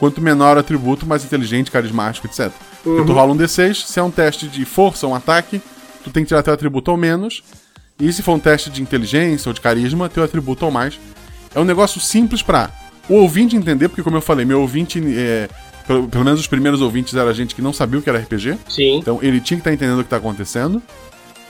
Quanto 0.00 0.20
menor 0.20 0.56
o 0.56 0.60
atributo, 0.60 1.06
mais 1.06 1.24
inteligente, 1.24 1.70
carismático, 1.70 2.26
etc. 2.26 2.50
E 2.80 3.04
tu 3.06 3.12
rola 3.12 3.32
um 3.32 3.38
D6, 3.38 3.86
se 3.86 4.00
é 4.00 4.02
um 4.02 4.10
teste 4.10 4.48
de 4.48 4.64
força, 4.64 5.06
um 5.06 5.14
ataque, 5.14 5.62
tu 6.02 6.10
tem 6.10 6.24
que 6.24 6.28
tirar 6.28 6.42
teu 6.42 6.52
atributo 6.52 6.90
ao 6.90 6.96
menos. 6.96 7.44
E 7.98 8.12
se 8.12 8.22
for 8.22 8.34
um 8.34 8.38
teste 8.38 8.70
de 8.70 8.82
inteligência 8.82 9.48
ou 9.48 9.52
de 9.52 9.60
carisma, 9.60 10.08
teu 10.08 10.22
atributo 10.22 10.64
ao 10.64 10.70
mais. 10.70 10.98
É 11.54 11.60
um 11.60 11.64
negócio 11.64 12.00
simples 12.00 12.42
pra 12.42 12.70
o 13.08 13.14
ouvinte 13.14 13.54
entender, 13.54 13.88
porque 13.88 14.02
como 14.02 14.16
eu 14.16 14.20
falei, 14.20 14.44
meu 14.44 14.60
ouvinte, 14.60 15.00
é, 15.16 15.48
pelo, 15.86 16.08
pelo 16.08 16.24
menos 16.24 16.40
os 16.40 16.46
primeiros 16.46 16.80
ouvintes 16.80 17.14
era 17.14 17.32
gente 17.32 17.54
que 17.54 17.62
não 17.62 17.72
sabia 17.72 18.00
o 18.00 18.02
que 18.02 18.08
era 18.08 18.18
RPG. 18.18 18.58
Sim, 18.68 18.98
Então 18.98 19.18
ele 19.22 19.40
tinha 19.40 19.56
que 19.56 19.60
estar 19.60 19.72
entendendo 19.72 19.98
o 19.98 20.02
que 20.02 20.06
está 20.06 20.16
acontecendo. 20.16 20.82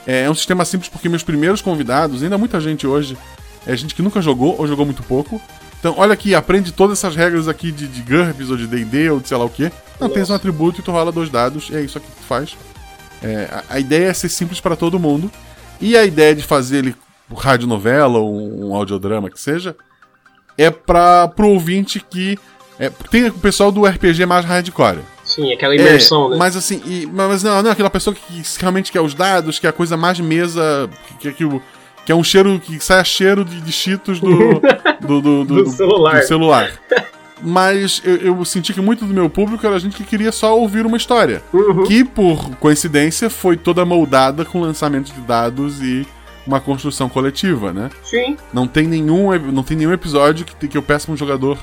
É, 0.05 0.23
é 0.23 0.29
um 0.29 0.35
sistema 0.35 0.63
simples 0.65 0.89
porque 0.89 1.09
meus 1.09 1.23
primeiros 1.23 1.61
convidados, 1.61 2.21
ainda 2.21 2.37
muita 2.37 2.59
gente 2.61 2.85
hoje, 2.85 3.17
é 3.65 3.75
gente 3.75 3.95
que 3.95 4.01
nunca 4.01 4.21
jogou 4.21 4.55
ou 4.59 4.67
jogou 4.67 4.85
muito 4.85 5.01
pouco. 5.03 5.41
Então 5.79 5.95
olha 5.97 6.13
aqui, 6.13 6.35
aprende 6.35 6.71
todas 6.71 6.99
essas 6.99 7.15
regras 7.15 7.47
aqui 7.47 7.71
de, 7.71 7.87
de 7.87 8.01
GURPS 8.01 8.49
ou 8.49 8.57
de 8.57 8.67
D&D 8.67 9.09
ou 9.09 9.19
de 9.19 9.27
sei 9.27 9.37
lá 9.37 9.45
o 9.45 9.49
que. 9.49 9.71
Não, 9.99 10.09
tens 10.09 10.29
um 10.29 10.33
atributo 10.35 10.81
e 10.81 10.83
tu 10.83 10.91
rola 10.91 11.11
dois 11.11 11.29
dados 11.29 11.69
e 11.69 11.75
é 11.75 11.81
isso 11.81 11.97
aqui 11.97 12.07
que 12.07 12.17
tu 12.17 12.27
faz. 12.27 12.55
É, 13.23 13.47
a, 13.51 13.75
a 13.75 13.79
ideia 13.79 14.07
é 14.09 14.13
ser 14.13 14.29
simples 14.29 14.59
para 14.59 14.75
todo 14.75 14.99
mundo. 14.99 15.31
E 15.81 15.97
a 15.97 16.03
ideia 16.05 16.33
de 16.35 16.43
fazer 16.43 16.77
ele 16.79 16.95
radionovela 17.35 18.17
ou 18.19 18.35
um, 18.69 18.75
audiodrama 18.75 19.29
que 19.29 19.39
seja, 19.39 19.75
é 20.57 20.69
para 20.69 21.27
pro 21.27 21.47
ouvinte 21.49 21.99
que... 21.99 22.37
É, 22.77 22.89
tem 23.09 23.25
o 23.27 23.33
pessoal 23.33 23.71
do 23.71 23.85
RPG 23.85 24.25
mais 24.25 24.43
hardcore. 24.43 24.99
sim, 25.23 25.53
aquela 25.53 25.73
imersão, 25.75 26.27
É, 26.27 26.29
né? 26.31 26.35
Mas 26.37 26.57
assim, 26.57 26.81
e- 26.85 27.05
mas 27.05 27.41
não, 27.41 27.61
não 27.63 27.69
é 27.69 27.73
aquela 27.73 27.89
pessoa 27.89 28.13
que, 28.13 28.41
que 28.41 28.59
realmente 28.59 28.91
quer 28.91 28.99
os 28.99 29.13
dados, 29.13 29.57
que 29.59 29.65
é 29.65 29.69
a 29.69 29.73
coisa 29.73 29.95
mais 29.95 30.19
mesa, 30.19 30.89
que, 31.19 31.31
que, 31.31 31.45
o- 31.45 31.61
que 32.05 32.11
é 32.11 32.15
um 32.15 32.23
cheiro, 32.23 32.59
que 32.59 32.77
sai 32.81 32.99
a 32.99 33.03
cheiro 33.05 33.45
de, 33.45 33.61
de 33.61 33.71
cheetos 33.71 34.19
do, 34.19 34.59
do, 34.99 35.21
do, 35.21 35.45
do- 35.45 35.63
Do 35.63 35.69
celular. 35.69 36.19
do 36.19 36.27
celular. 36.27 36.71
Mas 37.45 38.01
eu, 38.03 38.15
eu 38.17 38.45
senti 38.45 38.73
que 38.73 38.81
muito 38.81 39.05
do 39.05 39.13
meu 39.13 39.29
público 39.29 39.65
era 39.65 39.79
gente 39.79 39.95
que 39.95 40.03
queria 40.03 40.31
só 40.31 40.57
ouvir 40.59 40.83
uma 40.83 40.97
história. 40.97 41.43
Uhum. 41.53 41.83
Que, 41.83 42.03
por 42.03 42.49
coincidência, 42.55 43.29
foi 43.29 43.55
toda 43.55 43.85
moldada 43.85 44.43
com 44.43 44.59
lançamento 44.59 45.13
de 45.13 45.21
dados 45.21 45.79
e 45.79 46.07
uma 46.45 46.59
construção 46.59 47.07
coletiva, 47.07 47.71
né? 47.71 47.89
Sim, 48.03 48.35
Não 48.51 48.67
tem 48.67 48.87
nenhum, 48.87 49.37
não 49.51 49.63
tem 49.63 49.77
nenhum 49.77 49.93
episódio 49.93 50.45
que, 50.45 50.67
que 50.67 50.77
eu 50.77 50.81
peço 50.81 51.05
pra 51.05 51.13
um 51.13 51.17
jogador: 51.17 51.59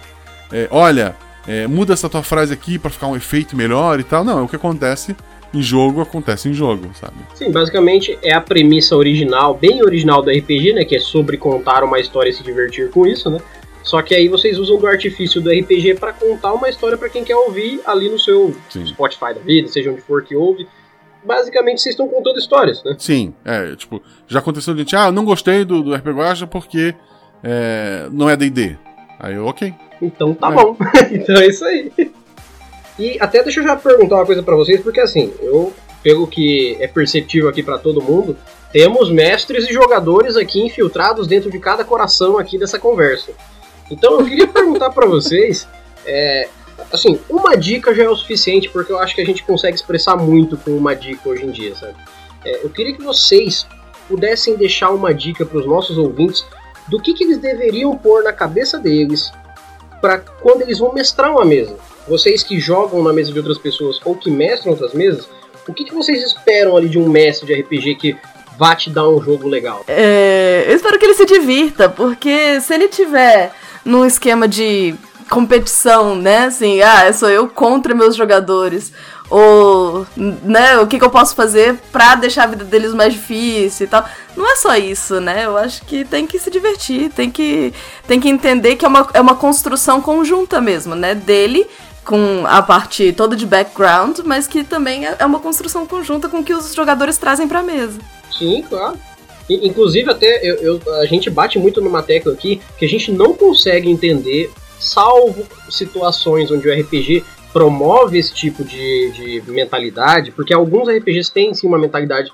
é, 0.53 0.69
olha, 0.71 1.17
é, 1.47 1.67
muda 1.67 1.93
essa 1.93 2.09
tua 2.09 2.23
frase 2.23 2.53
aqui 2.53 2.79
pra 2.79 2.91
ficar 2.91 3.09
um 3.09 3.17
efeito 3.17 3.57
melhor 3.57 3.99
e 3.99 4.05
tal. 4.05 4.25
Não, 4.25 4.39
é 4.39 4.43
o 4.43 4.49
que 4.49 4.57
acontece 4.57 5.17
em 5.55 5.61
jogo, 5.61 6.01
acontece 6.01 6.49
em 6.49 6.55
jogo, 6.55 6.91
sabe? 6.99 7.15
sim, 7.35 7.51
basicamente 7.51 8.19
é 8.23 8.33
a 8.33 8.41
premissa 8.41 8.97
original, 8.97 9.55
bem 9.55 9.83
original 9.83 10.23
do 10.23 10.31
RPG, 10.31 10.73
né? 10.73 10.85
Que 10.85 10.97
é 10.97 11.01
sobre 11.01 11.37
contar 11.37 11.85
uma 11.85 11.99
história 11.99 12.31
e 12.31 12.33
se 12.33 12.43
divertir 12.43 12.91
com 12.91 13.07
isso, 13.07 13.29
né? 13.29 13.39
Só 13.83 14.01
que 14.03 14.15
aí 14.15 14.29
vocês 14.29 14.59
usam 14.59 14.79
do 14.79 14.87
artifício 14.87 15.41
do 15.41 15.51
RPG 15.51 15.95
para 15.99 16.13
contar 16.13 16.53
uma 16.53 16.69
história 16.69 16.97
para 16.97 17.09
quem 17.09 17.25
quer 17.25 17.37
ouvir 17.37 17.81
ali 17.85 18.09
no 18.09 18.19
seu 18.19 18.55
Sim. 18.71 18.87
Spotify 18.87 19.35
da 19.35 19.41
vida, 19.41 19.69
seja 19.69 19.91
onde 19.91 20.01
for 20.01 20.23
que 20.25 20.37
ouve. 20.37 20.67
Basicamente 21.25 21.81
vocês 21.81 21.93
estão 21.95 22.09
contando 22.09 22.39
histórias, 22.39 22.83
né? 22.85 22.97
Sim, 22.99 23.33
é, 23.45 23.77
tipo, 23.77 24.03
já 24.27 24.39
aconteceu 24.41 24.75
de 24.75 24.81
gente, 24.81 24.97
ah, 24.97 25.07
eu 25.07 25.13
não 25.13 25.25
gostei 25.25 25.65
do, 25.65 25.83
do 25.83 25.95
RPG 25.95 26.11
Guacha 26.13 26.47
porque 26.47 26.95
é, 27.43 28.09
não 28.11 28.29
é 28.29 28.37
D&D. 28.37 28.77
Aí 29.21 29.35
eu, 29.35 29.47
ok. 29.47 29.73
Então 30.01 30.35
tá 30.35 30.49
É. 30.51 30.55
bom. 30.55 30.77
então 31.13 31.37
é 31.37 31.47
isso 31.47 31.65
aí. 31.65 31.93
E 32.99 33.17
até 33.21 33.43
deixa 33.43 33.61
eu 33.61 33.65
já 33.65 33.77
perguntar 33.77 34.17
uma 34.17 34.27
coisa 34.27 34.43
pra 34.43 34.55
vocês, 34.57 34.81
porque 34.81 35.01
assim, 35.01 35.33
eu, 35.41 35.73
pelo 36.03 36.27
que 36.27 36.77
é 36.81 36.87
perceptível 36.89 37.49
aqui 37.49 37.63
pra 37.63 37.79
todo 37.79 38.03
mundo, 38.03 38.37
temos 38.73 39.11
mestres 39.11 39.69
e 39.69 39.73
jogadores 39.73 40.37
aqui 40.37 40.61
infiltrados 40.61 41.27
dentro 41.27 41.51
de 41.51 41.59
cada 41.59 41.85
coração 41.85 42.37
aqui 42.39 42.59
dessa 42.59 42.79
conversa. 42.79 43.33
Então 43.93 44.19
eu 44.19 44.25
queria 44.25 44.49
perguntar 44.49 44.91
pra 44.91 45.07
vocês, 45.07 45.69
é, 46.07 46.49
assim, 46.91 47.21
uma 47.29 47.55
dica 47.57 47.95
já 47.95 48.05
é 48.05 48.09
o 48.09 48.17
suficiente, 48.17 48.71
porque 48.71 48.91
eu 48.91 48.99
acho 48.99 49.15
que 49.15 49.21
a 49.21 49.25
gente 49.25 49.45
consegue 49.45 49.77
expressar 49.77 50.17
muito 50.17 50.57
com 50.57 50.71
uma 50.71 50.95
dica 50.95 51.29
hoje 51.29 51.45
em 51.45 51.51
dia, 51.51 51.75
sabe? 51.75 51.95
É, 52.45 52.65
eu 52.65 52.71
queria 52.71 52.95
que 52.95 53.03
vocês 53.03 53.67
pudessem 54.09 54.57
deixar 54.57 54.91
uma 54.91 55.13
dica 55.13 55.45
pros 55.45 55.67
nossos 55.67 55.99
ouvintes 55.99 56.45
do 56.89 57.01
que, 57.01 57.13
que 57.13 57.25
eles 57.25 57.39
deveriam 57.39 57.97
pôr 57.97 58.25
na 58.25 58.33
cabeça 58.33 58.79
deles 58.79 59.31
para 60.01 60.19
quando 60.19 60.63
eles 60.63 60.79
vão 60.79 60.93
mestrar 60.93 61.31
uma 61.31 61.45
mesa. 61.45 61.77
Vocês 62.09 62.43
que 62.43 62.59
jogam 62.59 63.03
na 63.03 63.13
mesa 63.13 63.31
de 63.31 63.39
outras 63.39 63.59
pessoas 63.59 64.01
ou 64.05 64.17
que 64.17 64.31
mestram 64.31 64.73
outras 64.73 64.93
mesas, 64.95 65.29
o 65.69 65.73
que, 65.73 65.85
que 65.85 65.95
vocês 65.95 66.23
esperam 66.25 66.77
ali 66.77 66.89
de 66.89 66.99
um 66.99 67.09
mestre 67.09 67.47
de 67.47 67.61
RPG 67.61 67.95
que 67.97 68.17
vá 68.59 68.75
te 68.75 68.91
dar 68.91 69.09
um 69.09 69.21
jogo 69.23 69.49
legal? 69.49 69.85
É, 69.89 70.65
eu 70.69 70.77
espero 70.77 70.99
que 70.99 71.05
ele 71.05 71.15
se 71.15 71.27
divirta, 71.27 71.89
porque 71.89 72.61
se 72.61 72.75
ele 72.75 72.89
tiver 72.89 73.53
num 73.85 74.05
esquema 74.05 74.47
de 74.47 74.95
competição, 75.29 76.15
né? 76.15 76.45
Assim, 76.45 76.83
ah, 76.83 77.11
sou 77.13 77.31
eu 77.31 77.49
contra 77.49 77.95
meus 77.95 78.15
jogadores. 78.15 78.93
Ou, 79.31 80.07
né, 80.15 80.79
o 80.79 80.87
que, 80.87 80.99
que 80.99 81.05
eu 81.05 81.09
posso 81.09 81.35
fazer 81.35 81.79
pra 81.91 82.15
deixar 82.15 82.43
a 82.45 82.49
vida 82.49 82.65
deles 82.65 82.93
mais 82.93 83.15
difícil 83.15 83.87
e 83.87 83.89
tal. 83.89 84.05
Não 84.37 84.51
é 84.53 84.57
só 84.57 84.77
isso, 84.77 85.21
né? 85.21 85.47
Eu 85.47 85.57
acho 85.57 85.83
que 85.87 86.05
tem 86.05 86.27
que 86.27 86.39
se 86.39 86.51
divertir, 86.51 87.11
tem 87.11 87.31
que, 87.31 87.73
tem 88.07 88.21
que 88.21 88.29
entender 88.29 88.77
que 88.77 88.85
é 88.85 88.89
uma, 88.89 89.09
é 89.15 89.21
uma 89.23 89.35
construção 89.35 90.03
conjunta 90.03 90.61
mesmo, 90.61 90.95
né? 90.95 91.15
Dele 91.15 91.67
com 92.05 92.45
a 92.47 92.61
parte 92.61 93.13
toda 93.13 93.35
de 93.35 93.47
background, 93.47 94.19
mas 94.25 94.47
que 94.47 94.65
também 94.65 95.07
é 95.07 95.17
é 95.19 95.25
uma 95.25 95.39
construção 95.39 95.87
conjunta 95.87 96.29
com 96.29 96.41
o 96.41 96.45
que 96.45 96.53
os 96.53 96.75
jogadores 96.75 97.17
trazem 97.17 97.49
pra 97.49 97.63
mesa. 97.63 97.99
Sim, 98.43 98.63
claro. 98.63 98.99
Inclusive, 99.49 100.11
até 100.11 100.41
eu, 100.43 100.57
eu- 100.57 100.95
a 101.01 101.07
gente 101.07 101.29
bate 101.29 101.59
muito 101.59 101.81
numa 101.81 102.03
tecla 102.03 102.33
aqui 102.33 102.61
que 102.79 102.85
a 102.85 102.89
gente 102.89 103.13
não 103.13 103.35
consegue 103.35 103.89
entender, 103.91 104.51
salvo 104.79 105.45
situações 105.71 106.51
onde 106.51 106.69
o 106.69 106.73
RPG 106.73 107.25
promove 107.53 108.19
esse 108.19 108.33
tipo 108.33 108.65
de, 108.65 109.41
de 109.43 109.51
mentalidade, 109.51 110.31
porque 110.33 110.55
alguns 110.55 110.89
RPGs 110.89 111.33
têm 111.33 111.53
sim 111.53 111.67
uma 111.67 111.79
mentalidade 111.79 112.31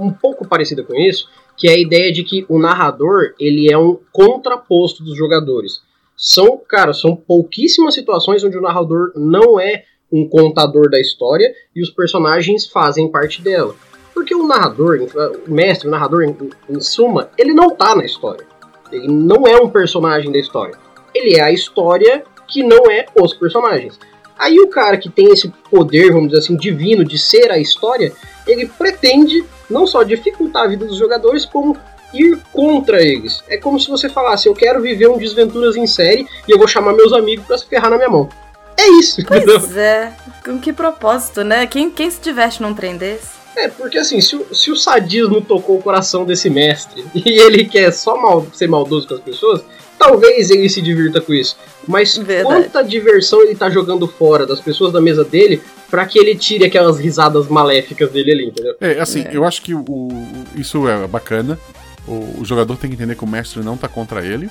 um 0.00 0.10
pouco 0.10 0.46
parecida 0.46 0.82
com 0.82 0.94
isso, 0.94 1.28
que 1.56 1.68
é 1.68 1.72
a 1.74 1.78
ideia 1.78 2.10
de 2.10 2.24
que 2.24 2.46
o 2.48 2.58
narrador 2.58 3.34
ele 3.38 3.70
é 3.70 3.76
um 3.76 3.98
contraposto 4.10 5.04
dos 5.04 5.16
jogadores. 5.16 5.82
São, 6.16 6.58
cara, 6.66 6.94
são 6.94 7.14
pouquíssimas 7.14 7.94
situações 7.94 8.42
onde 8.42 8.56
o 8.56 8.62
narrador 8.62 9.12
não 9.14 9.60
é 9.60 9.84
um 10.10 10.26
contador 10.28 10.90
da 10.90 11.00
história 11.00 11.52
e 11.74 11.82
os 11.82 11.90
personagens 11.90 12.66
fazem 12.66 13.10
parte 13.10 13.42
dela. 13.42 13.74
Porque 14.14 14.34
o 14.34 14.46
narrador, 14.46 14.98
o 15.46 15.52
mestre, 15.52 15.88
o 15.88 15.90
narrador, 15.90 16.22
em, 16.22 16.36
em 16.68 16.80
suma, 16.80 17.30
ele 17.38 17.52
não 17.52 17.70
tá 17.70 17.94
na 17.94 18.04
história. 18.04 18.46
Ele 18.90 19.08
não 19.08 19.46
é 19.46 19.56
um 19.56 19.70
personagem 19.70 20.30
da 20.30 20.38
história. 20.38 20.74
Ele 21.14 21.36
é 21.36 21.42
a 21.42 21.50
história 21.50 22.24
que 22.46 22.62
não 22.62 22.90
é 22.90 23.06
os 23.18 23.32
personagens. 23.32 23.98
Aí 24.38 24.58
o 24.60 24.68
cara 24.68 24.96
que 24.96 25.08
tem 25.08 25.30
esse 25.30 25.52
poder, 25.70 26.12
vamos 26.12 26.28
dizer 26.28 26.40
assim, 26.40 26.56
divino 26.56 27.04
de 27.04 27.18
ser 27.18 27.50
a 27.50 27.58
história, 27.58 28.12
ele 28.46 28.66
pretende 28.66 29.44
não 29.70 29.86
só 29.86 30.02
dificultar 30.02 30.64
a 30.64 30.68
vida 30.68 30.84
dos 30.84 30.98
jogadores, 30.98 31.44
como 31.44 31.76
ir 32.12 32.38
contra 32.52 33.00
eles. 33.02 33.42
É 33.48 33.56
como 33.56 33.80
se 33.80 33.88
você 33.88 34.08
falasse, 34.08 34.48
eu 34.48 34.54
quero 34.54 34.82
viver 34.82 35.08
um 35.08 35.16
desventuras 35.16 35.76
em 35.76 35.86
série 35.86 36.26
e 36.46 36.50
eu 36.50 36.58
vou 36.58 36.68
chamar 36.68 36.92
meus 36.92 37.12
amigos 37.12 37.46
para 37.46 37.56
se 37.56 37.66
ferrar 37.66 37.90
na 37.90 37.96
minha 37.96 38.10
mão. 38.10 38.28
É 38.76 38.88
isso. 38.98 39.22
Pois 39.24 39.76
é. 39.76 40.12
Com 40.44 40.58
que 40.58 40.72
propósito, 40.72 41.42
né? 41.44 41.66
Quem, 41.66 41.90
quem 41.90 42.10
se 42.10 42.20
diverte 42.20 42.60
num 42.60 42.74
trem 42.74 42.96
desse? 42.96 43.41
É, 43.56 43.68
porque 43.68 43.98
assim, 43.98 44.20
se 44.20 44.36
o, 44.36 44.54
se 44.54 44.70
o 44.70 44.76
sadismo 44.76 45.40
tocou 45.40 45.78
o 45.78 45.82
coração 45.82 46.24
desse 46.24 46.48
mestre 46.48 47.04
e 47.14 47.40
ele 47.40 47.64
quer 47.64 47.92
só 47.92 48.20
mal, 48.20 48.46
ser 48.52 48.66
maldoso 48.66 49.06
com 49.06 49.14
as 49.14 49.20
pessoas, 49.20 49.62
talvez 49.98 50.50
ele 50.50 50.68
se 50.68 50.82
divirta 50.82 51.20
com 51.20 51.32
isso. 51.32 51.56
Mas 51.86 52.16
Verdade. 52.16 52.44
quanta 52.44 52.82
diversão 52.82 53.42
ele 53.42 53.54
tá 53.54 53.70
jogando 53.70 54.08
fora 54.08 54.46
das 54.46 54.60
pessoas 54.60 54.92
da 54.92 55.00
mesa 55.00 55.24
dele 55.24 55.62
para 55.90 56.06
que 56.06 56.18
ele 56.18 56.34
tire 56.34 56.64
aquelas 56.64 56.98
risadas 56.98 57.48
maléficas 57.48 58.10
dele 58.10 58.32
ali, 58.32 58.46
entendeu? 58.46 58.74
É, 58.80 58.98
assim, 58.98 59.20
é. 59.20 59.30
eu 59.32 59.44
acho 59.44 59.62
que 59.62 59.74
o, 59.74 60.08
isso 60.56 60.88
é 60.88 61.06
bacana. 61.06 61.58
O, 62.08 62.40
o, 62.40 62.44
jogador 62.44 62.76
tem 62.76 62.90
que 62.90 62.96
entender 62.96 63.14
que 63.14 63.22
o 63.22 63.28
mestre 63.28 63.62
não 63.62 63.76
tá 63.76 63.88
contra 63.88 64.24
ele. 64.24 64.50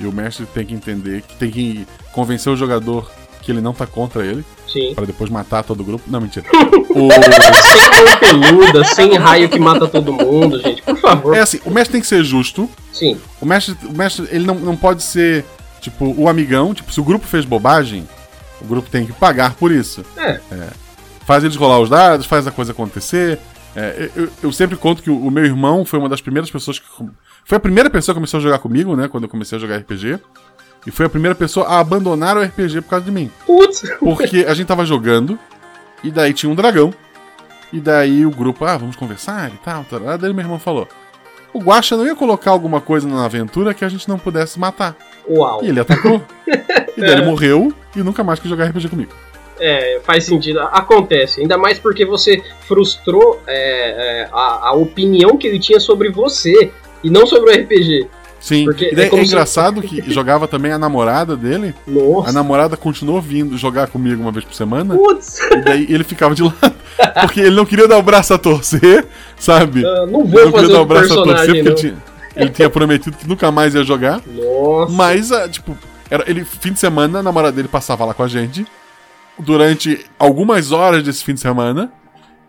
E 0.00 0.06
o 0.06 0.12
mestre 0.12 0.46
tem 0.46 0.64
que 0.64 0.74
entender 0.74 1.22
que 1.22 1.34
tem 1.36 1.50
que 1.50 1.86
convencer 2.12 2.52
o 2.52 2.56
jogador 2.56 3.10
que 3.42 3.52
ele 3.52 3.60
não 3.60 3.72
tá 3.72 3.86
contra 3.86 4.24
ele. 4.24 4.44
Sim. 4.66 4.94
Pra 4.94 5.06
depois 5.06 5.30
matar 5.30 5.62
todo 5.62 5.80
o 5.80 5.84
grupo. 5.84 6.04
Não, 6.06 6.20
mentira. 6.20 6.46
o... 6.90 7.08
Peluda, 8.20 8.84
sem 8.84 9.16
raio 9.16 9.48
que 9.48 9.58
mata 9.58 9.88
todo 9.88 10.12
mundo, 10.12 10.60
gente. 10.60 10.82
Por 10.82 10.98
favor. 10.98 11.36
É 11.36 11.40
assim, 11.40 11.60
o 11.64 11.70
mestre 11.70 11.92
tem 11.92 12.00
que 12.00 12.06
ser 12.06 12.22
justo. 12.22 12.68
Sim. 12.92 13.18
O 13.40 13.46
mestre, 13.46 13.76
o 13.84 13.92
mestre 13.92 14.28
ele 14.30 14.46
não, 14.46 14.54
não 14.56 14.76
pode 14.76 15.02
ser, 15.02 15.44
tipo, 15.80 16.14
o 16.16 16.28
amigão. 16.28 16.74
Tipo, 16.74 16.92
se 16.92 17.00
o 17.00 17.04
grupo 17.04 17.26
fez 17.26 17.44
bobagem, 17.44 18.06
o 18.60 18.64
grupo 18.66 18.90
tem 18.90 19.06
que 19.06 19.12
pagar 19.12 19.54
por 19.54 19.72
isso. 19.72 20.04
É. 20.16 20.40
é. 20.52 20.68
Faz 21.24 21.44
eles 21.44 21.56
rolar 21.56 21.80
os 21.80 21.88
dados, 21.88 22.26
faz 22.26 22.46
a 22.46 22.50
coisa 22.50 22.72
acontecer. 22.72 23.38
É, 23.76 24.10
eu, 24.16 24.28
eu, 24.42 24.52
sempre 24.52 24.76
conto 24.76 25.02
que 25.02 25.10
o, 25.10 25.26
o, 25.26 25.30
meu 25.30 25.44
irmão 25.44 25.84
foi 25.84 25.98
uma 25.98 26.08
das 26.08 26.20
primeiras 26.20 26.50
pessoas 26.50 26.78
que. 26.78 26.86
Foi 27.44 27.56
a 27.56 27.60
primeira 27.60 27.88
pessoa 27.88 28.14
que 28.14 28.16
começou 28.16 28.38
a 28.38 28.42
jogar 28.42 28.58
comigo, 28.58 28.96
né? 28.96 29.08
Quando 29.08 29.24
eu 29.24 29.28
comecei 29.28 29.56
a 29.56 29.60
jogar 29.60 29.76
RPG. 29.76 30.18
E 30.88 30.90
foi 30.90 31.04
a 31.04 31.08
primeira 31.10 31.34
pessoa 31.34 31.66
a 31.66 31.80
abandonar 31.80 32.38
o 32.38 32.42
RPG 32.42 32.80
por 32.80 32.88
causa 32.88 33.04
de 33.04 33.10
mim. 33.10 33.30
Putz! 33.44 33.82
Porque 34.00 34.46
a 34.48 34.54
gente 34.54 34.66
tava 34.66 34.86
jogando, 34.86 35.38
e 36.02 36.10
daí 36.10 36.32
tinha 36.32 36.50
um 36.50 36.54
dragão. 36.54 36.94
E 37.70 37.78
daí 37.78 38.24
o 38.24 38.30
grupo, 38.30 38.64
ah, 38.64 38.78
vamos 38.78 38.96
conversar 38.96 39.50
e 39.50 39.58
tal. 39.58 39.84
tal. 39.84 40.00
Daí 40.16 40.32
meu 40.32 40.42
irmão 40.42 40.58
falou: 40.58 40.88
o 41.52 41.58
Guacha 41.58 41.94
não 41.94 42.06
ia 42.06 42.16
colocar 42.16 42.52
alguma 42.52 42.80
coisa 42.80 43.06
na 43.06 43.22
aventura 43.22 43.74
que 43.74 43.84
a 43.84 43.88
gente 43.90 44.08
não 44.08 44.18
pudesse 44.18 44.58
matar. 44.58 44.96
Uau! 45.28 45.62
E 45.62 45.68
ele 45.68 45.78
atacou. 45.78 46.22
e 46.96 47.00
daí 47.02 47.12
ele 47.12 47.26
morreu 47.26 47.70
e 47.94 48.02
nunca 48.02 48.24
mais 48.24 48.40
quis 48.40 48.48
jogar 48.48 48.64
RPG 48.64 48.88
comigo. 48.88 49.12
É, 49.60 50.00
faz 50.04 50.24
sentido. 50.24 50.60
Acontece. 50.60 51.42
Ainda 51.42 51.58
mais 51.58 51.78
porque 51.78 52.06
você 52.06 52.42
frustrou 52.62 53.42
é, 53.46 54.22
é, 54.22 54.28
a, 54.32 54.68
a 54.68 54.72
opinião 54.72 55.36
que 55.36 55.46
ele 55.46 55.58
tinha 55.58 55.80
sobre 55.80 56.10
você 56.10 56.72
e 57.04 57.10
não 57.10 57.26
sobre 57.26 57.50
o 57.50 57.62
RPG. 57.62 58.08
Sim, 58.40 58.64
Porque 58.66 58.90
e 58.92 58.94
daí, 58.94 59.08
é, 59.08 59.14
é 59.14 59.24
engraçado 59.24 59.80
se... 59.80 59.88
que 59.88 60.02
jogava 60.12 60.46
também 60.46 60.72
a 60.72 60.78
namorada 60.78 61.36
dele. 61.36 61.74
Nossa. 61.86 62.30
A 62.30 62.32
namorada 62.32 62.76
continuou 62.76 63.20
vindo 63.20 63.56
jogar 63.56 63.88
comigo 63.88 64.22
uma 64.22 64.32
vez 64.32 64.44
por 64.44 64.54
semana. 64.54 64.94
Putz. 64.94 65.38
E 65.50 65.56
daí 65.56 65.86
ele 65.88 66.04
ficava 66.04 66.34
de 66.34 66.42
lado. 66.42 66.78
Porque 67.20 67.40
ele 67.40 67.54
não 67.54 67.64
queria 67.64 67.86
dar 67.86 67.98
o 67.98 68.02
braço 68.02 68.34
a 68.34 68.38
torcer, 68.38 69.06
sabe? 69.36 69.84
Uh, 69.84 70.06
não 70.06 70.24
vou 70.24 70.44
não 70.44 70.52
queria 70.52 70.68
dar 70.68 70.80
o 70.80 70.84
braço 70.84 71.12
a 71.12 71.22
torcer 71.22 71.46
porque 71.46 71.58
ele 71.58 71.74
tinha, 71.74 71.96
ele 72.34 72.50
tinha, 72.50 72.68
prometido 72.68 73.16
que 73.16 73.28
nunca 73.28 73.52
mais 73.52 73.74
ia 73.74 73.84
jogar. 73.84 74.20
Nossa. 74.26 74.92
Mas, 74.92 75.30
uh, 75.30 75.48
tipo, 75.48 75.78
era, 76.10 76.24
ele, 76.28 76.44
fim 76.44 76.72
de 76.72 76.80
semana, 76.80 77.20
a 77.20 77.22
namorada 77.22 77.54
dele 77.54 77.68
passava 77.68 78.04
lá 78.04 78.14
com 78.14 78.24
a 78.24 78.28
gente. 78.28 78.66
Durante 79.38 80.04
algumas 80.18 80.72
horas 80.72 81.04
desse 81.04 81.24
fim 81.24 81.34
de 81.34 81.40
semana, 81.40 81.92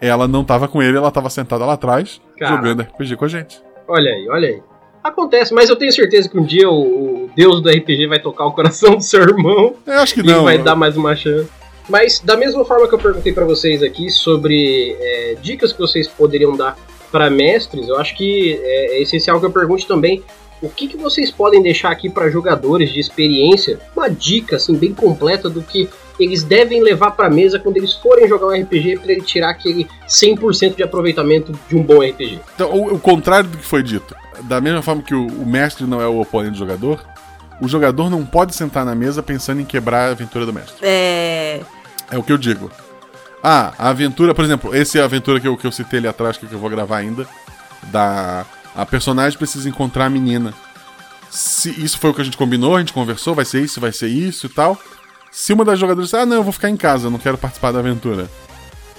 ela 0.02 0.28
não 0.28 0.44
tava 0.44 0.68
com 0.68 0.82
ele, 0.82 0.98
ela 0.98 1.12
tava 1.12 1.30
sentada 1.30 1.64
lá 1.64 1.74
atrás, 1.74 2.20
Cara. 2.40 2.56
jogando 2.56 2.82
RPG 2.82 3.16
com 3.16 3.26
a 3.26 3.28
gente. 3.28 3.62
Olha 3.88 4.10
aí, 4.10 4.28
olha 4.30 4.48
aí. 4.48 4.62
Acontece, 5.04 5.54
mas 5.54 5.70
eu 5.70 5.76
tenho 5.76 5.92
certeza 5.92 6.28
que 6.28 6.38
um 6.38 6.44
dia 6.44 6.70
o, 6.70 7.30
deus 7.36 7.62
do 7.62 7.70
RPG 7.70 8.08
vai 8.08 8.20
tocar 8.20 8.46
o 8.46 8.52
coração 8.52 8.96
do 8.96 9.04
seu 9.04 9.22
irmão. 9.22 9.76
Eu 9.86 10.00
acho 10.00 10.14
que 10.14 10.24
não. 10.24 10.42
E 10.42 10.44
vai 10.44 10.58
dar 10.58 10.76
mais 10.76 10.98
uma 10.98 11.16
chance. 11.16 11.50
Mas 11.88 12.20
da 12.20 12.38
mesma 12.38 12.64
forma 12.64 12.88
que 12.88 12.94
eu 12.94 13.00
perguntei 13.00 13.34
para 13.34 13.46
vocês 13.46 13.82
aqui 13.82 14.10
sobre 14.10 14.96
é, 15.00 15.38
dicas 15.42 15.74
que 15.74 15.80
vocês 15.80 16.08
poderiam 16.08 16.56
dar 16.56 16.78
para 17.12 17.30
mestres, 17.30 17.88
eu 17.88 17.98
acho 17.98 18.16
que 18.16 18.60
é, 18.62 18.98
é, 18.98 19.02
essencial 19.02 19.40
que 19.40 19.46
eu 19.46 19.52
pergunte 19.52 19.88
também 19.88 20.24
o 20.62 20.70
que, 20.70 20.88
que 20.88 20.98
vocês 20.98 21.32
podem 21.32 21.64
deixar 21.64 21.90
aqui 21.90 22.10
para 22.10 22.30
jogadores 22.30 22.92
de 22.92 23.00
experiência, 23.00 23.80
uma 23.96 24.10
dica 24.10 24.58
assim 24.58 24.76
bem 24.76 24.94
completa 24.94 25.50
do 25.50 25.62
que 25.62 25.90
eles 26.20 26.44
devem 26.44 26.84
levar 26.84 27.12
para 27.12 27.30
mesa 27.30 27.58
quando 27.58 27.78
eles 27.78 27.94
forem 27.94 28.28
jogar 28.28 28.48
um 28.48 28.62
RPG 28.62 29.00
para 29.00 29.14
ele 29.14 29.22
tirar 29.22 29.52
aquele 29.52 29.88
100% 30.08 30.76
de 30.76 30.84
aproveitamento 30.84 31.58
de 31.70 31.78
um 31.78 31.82
bom 31.82 32.02
RPG. 32.02 32.40
Então, 32.56 32.72
o, 32.72 32.96
o 32.96 33.00
contrário 33.00 33.50
do 33.50 33.58
que 33.58 33.66
foi 33.66 33.82
dito 33.82 34.19
da 34.44 34.62
mesma 34.62 34.82
forma 34.82 35.02
que 35.02 35.14
o, 35.14 35.28
o, 35.28 35.46
mestre 35.46 35.86
não 35.86 36.02
é 36.02 36.08
o 36.08 36.20
oponente 36.20 36.54
do 36.54 36.58
jogador, 36.58 37.06
o 37.62 37.68
jogador 37.68 38.10
não 38.10 38.26
pode 38.26 38.56
sentar 38.56 38.86
na 38.86 38.96
mesa 38.96 39.22
pensando 39.22 39.62
em 39.62 39.66
quebrar 39.66 40.10
a 40.10 40.12
aventura 40.12 40.46
do 40.46 40.54
mestre. 40.54 40.76
É. 40.82 41.62
É 42.12 42.18
o 42.18 42.24
que 42.24 42.32
eu 42.32 42.38
digo. 42.38 42.72
Ah, 43.44 43.74
a 43.78 43.90
aventura, 43.90 44.34
por 44.34 44.44
exemplo, 44.44 44.76
essa 44.76 44.98
é 44.98 45.02
a 45.02 45.06
aventura 45.06 45.40
que 45.40 45.48
eu, 45.48 45.56
que 45.56 45.66
eu 45.66 45.72
citei 45.72 46.00
ali 46.00 46.08
atrás, 46.08 46.38
que 46.38 46.52
eu 46.52 46.60
vou 46.60 46.70
gravar 46.70 46.98
ainda. 46.98 47.28
Da. 47.84 48.46
A 48.76 48.86
personagem 48.86 49.38
precisa 49.38 49.68
encontrar 49.68 50.06
a 50.06 50.10
menina. 50.10 50.54
Se 51.30 51.70
isso 51.84 51.98
foi 52.00 52.10
o 52.10 52.14
que 52.14 52.22
a 52.22 52.24
gente 52.24 52.38
combinou, 52.38 52.76
a 52.76 52.80
gente 52.80 52.94
conversou, 52.94 53.36
vai 53.36 53.46
ser 53.46 53.62
isso, 53.62 53.80
vai 53.80 53.92
ser 53.92 54.08
isso 54.08 54.46
e 54.46 54.50
tal. 54.50 54.78
Se 55.32 55.54
uma 55.54 55.64
das 55.64 55.80
jogadoras 55.80 56.14
ah, 56.14 56.26
não, 56.26 56.38
eu 56.38 56.44
vou 56.44 56.52
ficar 56.52 56.70
em 56.70 56.78
casa, 56.78 57.10
não 57.10 57.20
quero 57.20 57.38
participar 57.38 57.72
da 57.72 57.80
aventura. 57.80 58.30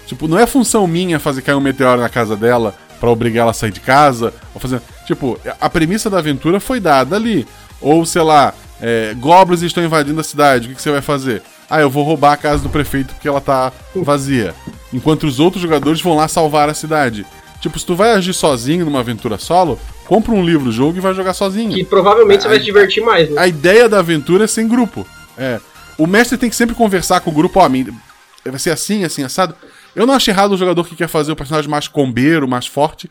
Tipo, 0.07 0.29
não 0.29 0.39
é 0.39 0.47
função 0.47 0.87
minha 0.87 1.19
fazer 1.19 1.43
cair 1.43 1.55
um 1.55 1.61
meteoro 1.61 2.01
na 2.01 2.09
casa 2.09 2.37
dela 2.37 2.75
para 2.99 3.11
obrigar 3.11 3.43
ela 3.43 3.51
a 3.53 3.55
sair 3.55 3.71
de 3.71 3.81
casa, 3.81 4.35
ou 4.55 4.61
fazer. 4.61 4.81
Tipo, 5.11 5.41
a 5.61 5.69
premissa 5.69 6.09
da 6.09 6.19
aventura 6.19 6.61
foi 6.61 6.79
dada 6.79 7.17
ali. 7.17 7.45
Ou, 7.81 8.07
sei 8.07 8.23
lá, 8.23 8.55
é, 8.81 9.13
goblins 9.19 9.61
estão 9.61 9.83
invadindo 9.83 10.21
a 10.21 10.23
cidade, 10.23 10.67
o 10.67 10.69
que, 10.69 10.77
que, 10.77 10.83
você 10.83 10.93
vai 10.93 11.03
fazer? 11.03 11.43
Ah, 11.69 11.81
eu 11.81 11.91
vou 11.91 12.05
roubar 12.05 12.35
a 12.35 12.37
casa 12.37 12.63
do 12.63 12.69
prefeito 12.69 13.13
porque 13.13 13.27
ela 13.27 13.41
tá 13.41 13.73
vazia. 13.93 14.55
Enquanto 14.93 15.25
os 15.25 15.41
outros 15.41 15.61
jogadores 15.61 16.01
vão 16.01 16.15
lá 16.15 16.29
salvar 16.29 16.69
a 16.69 16.75
cidade. 16.75 17.27
Tipo, 17.61 17.77
se 17.77 17.85
tu 17.85 17.97
vai 17.97 18.13
agir 18.13 18.33
sozinho 18.33 18.85
numa 18.85 19.01
aventura 19.01 19.37
solo, 19.37 19.81
compra 20.07 20.31
um 20.31 20.45
livro 20.45 20.71
jogo 20.71 20.97
e 20.97 21.01
vai 21.01 21.13
jogar 21.13 21.35
sozinho. 21.35 21.73
Que 21.73 21.83
provavelmente 21.83 22.39
a, 22.39 22.43
você 22.43 22.49
vai 22.49 22.59
se 22.61 22.65
divertir 22.65 23.03
mais, 23.03 23.29
né? 23.29 23.43
A 23.43 23.49
ideia 23.49 23.89
da 23.89 23.99
aventura 23.99 24.45
é 24.45 24.47
sem 24.47 24.69
grupo. 24.69 25.05
É. 25.37 25.59
O 25.99 26.07
mestre 26.07 26.39
tem 26.39 26.49
que 26.49 26.55
sempre 26.55 26.77
conversar 26.77 27.19
com 27.19 27.33
o 27.33 27.35
grupo, 27.35 27.59
ó, 27.59 27.69
vai 27.69 28.59
ser 28.61 28.71
assim, 28.71 29.03
assim, 29.03 29.25
assado. 29.25 29.57
Eu 29.97 30.07
não 30.07 30.15
acho 30.15 30.31
errado 30.31 30.53
o 30.53 30.57
jogador 30.57 30.87
que 30.87 30.95
quer 30.95 31.09
fazer 31.09 31.33
o 31.33 31.37
personagem 31.37 31.69
mais 31.69 31.89
combeiro, 31.89 32.47
mais 32.47 32.69
forte, 32.69 33.11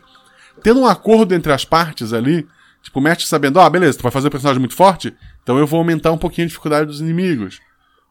tendo 0.62 0.80
um 0.80 0.86
acordo 0.86 1.34
entre 1.34 1.52
as 1.52 1.64
partes 1.64 2.12
ali, 2.12 2.46
tipo, 2.82 2.98
o 2.98 3.02
mestre 3.02 3.26
sabendo, 3.26 3.60
ah, 3.60 3.68
beleza, 3.68 3.98
tu 3.98 4.02
vai 4.02 4.12
fazer 4.12 4.28
um 4.28 4.30
personagem 4.30 4.60
muito 4.60 4.74
forte, 4.74 5.14
então 5.42 5.58
eu 5.58 5.66
vou 5.66 5.78
aumentar 5.78 6.12
um 6.12 6.18
pouquinho 6.18 6.46
a 6.46 6.48
dificuldade 6.48 6.86
dos 6.86 7.00
inimigos. 7.00 7.60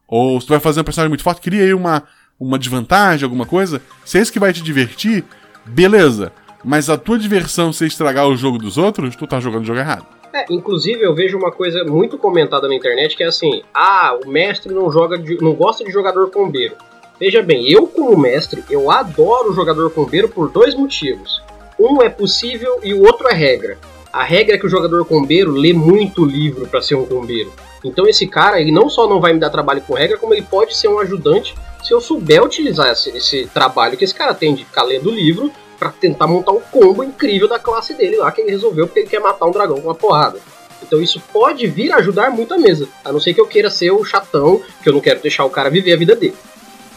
Ou 0.06 0.40
se 0.40 0.46
tu 0.46 0.50
vai 0.50 0.60
fazer 0.60 0.80
um 0.80 0.84
personagem 0.84 1.08
muito 1.08 1.22
forte, 1.22 1.40
cria 1.40 1.62
aí 1.62 1.72
uma, 1.72 2.02
uma 2.38 2.58
desvantagem, 2.58 3.24
alguma 3.24 3.46
coisa. 3.46 3.80
Se 4.04 4.18
é 4.18 4.20
isso 4.20 4.32
que 4.32 4.40
vai 4.40 4.52
te 4.52 4.62
divertir, 4.62 5.24
beleza. 5.64 6.32
Mas 6.64 6.90
a 6.90 6.98
tua 6.98 7.18
diversão 7.18 7.72
se 7.72 7.86
estragar 7.86 8.26
o 8.26 8.36
jogo 8.36 8.58
dos 8.58 8.76
outros, 8.76 9.16
tu 9.16 9.26
tá 9.26 9.40
jogando 9.40 9.62
o 9.62 9.66
jogo 9.66 9.78
errado. 9.78 10.06
É, 10.32 10.44
inclusive 10.50 11.02
eu 11.02 11.14
vejo 11.14 11.36
uma 11.36 11.50
coisa 11.50 11.84
muito 11.84 12.16
comentada 12.16 12.68
na 12.68 12.74
internet 12.74 13.16
que 13.16 13.22
é 13.22 13.26
assim: 13.26 13.62
ah, 13.74 14.16
o 14.24 14.28
mestre 14.28 14.72
não 14.72 14.90
joga, 14.90 15.18
de, 15.18 15.42
não 15.42 15.54
gosta 15.54 15.84
de 15.84 15.90
jogador 15.90 16.30
combeiro. 16.30 16.76
Veja 17.18 17.42
bem, 17.42 17.70
eu 17.70 17.86
como 17.86 18.16
mestre, 18.16 18.64
eu 18.70 18.90
adoro 18.90 19.50
o 19.50 19.54
jogador 19.54 19.90
combeiro 19.90 20.28
por 20.28 20.50
dois 20.50 20.74
motivos. 20.74 21.42
Um 21.80 22.02
é 22.02 22.10
possível 22.10 22.78
e 22.82 22.92
o 22.92 23.00
outro 23.02 23.26
é 23.26 23.32
regra. 23.32 23.78
A 24.12 24.22
regra 24.22 24.56
é 24.56 24.58
que 24.58 24.66
o 24.66 24.68
jogador 24.68 25.02
combeiro 25.06 25.50
lê 25.50 25.72
muito 25.72 26.22
livro 26.26 26.66
para 26.66 26.82
ser 26.82 26.94
um 26.94 27.06
combeiro. 27.06 27.50
Então 27.82 28.06
esse 28.06 28.26
cara, 28.26 28.60
ele 28.60 28.70
não 28.70 28.90
só 28.90 29.08
não 29.08 29.18
vai 29.18 29.32
me 29.32 29.40
dar 29.40 29.48
trabalho 29.48 29.80
com 29.80 29.94
regra, 29.94 30.18
como 30.18 30.34
ele 30.34 30.42
pode 30.42 30.76
ser 30.76 30.88
um 30.88 30.98
ajudante 30.98 31.54
se 31.82 31.94
eu 31.94 32.00
souber 32.02 32.44
utilizar 32.44 32.92
esse, 32.92 33.08
esse 33.16 33.46
trabalho 33.46 33.96
que 33.96 34.04
esse 34.04 34.14
cara 34.14 34.34
tem 34.34 34.54
de 34.54 34.66
ficar 34.66 34.82
lendo 34.82 35.10
livro 35.10 35.50
para 35.78 35.88
tentar 35.88 36.26
montar 36.26 36.52
um 36.52 36.60
combo 36.60 37.02
incrível 37.02 37.48
da 37.48 37.58
classe 37.58 37.94
dele 37.94 38.18
lá 38.18 38.30
que 38.30 38.42
ele 38.42 38.50
resolveu 38.50 38.86
porque 38.86 39.00
ele 39.00 39.08
quer 39.08 39.20
matar 39.20 39.46
um 39.46 39.50
dragão 39.50 39.80
com 39.80 39.88
uma 39.88 39.94
porrada. 39.94 40.38
Então 40.82 41.00
isso 41.00 41.18
pode 41.32 41.66
vir 41.66 41.92
a 41.92 41.96
ajudar 41.96 42.30
muito 42.30 42.52
a 42.52 42.58
mesa. 42.58 42.86
A 43.02 43.10
não 43.10 43.20
ser 43.20 43.32
que 43.32 43.40
eu 43.40 43.46
queira 43.46 43.70
ser 43.70 43.90
o 43.90 44.04
chatão, 44.04 44.60
que 44.82 44.88
eu 44.88 44.92
não 44.92 45.00
quero 45.00 45.20
deixar 45.20 45.46
o 45.46 45.50
cara 45.50 45.70
viver 45.70 45.94
a 45.94 45.96
vida 45.96 46.14
dele. 46.14 46.36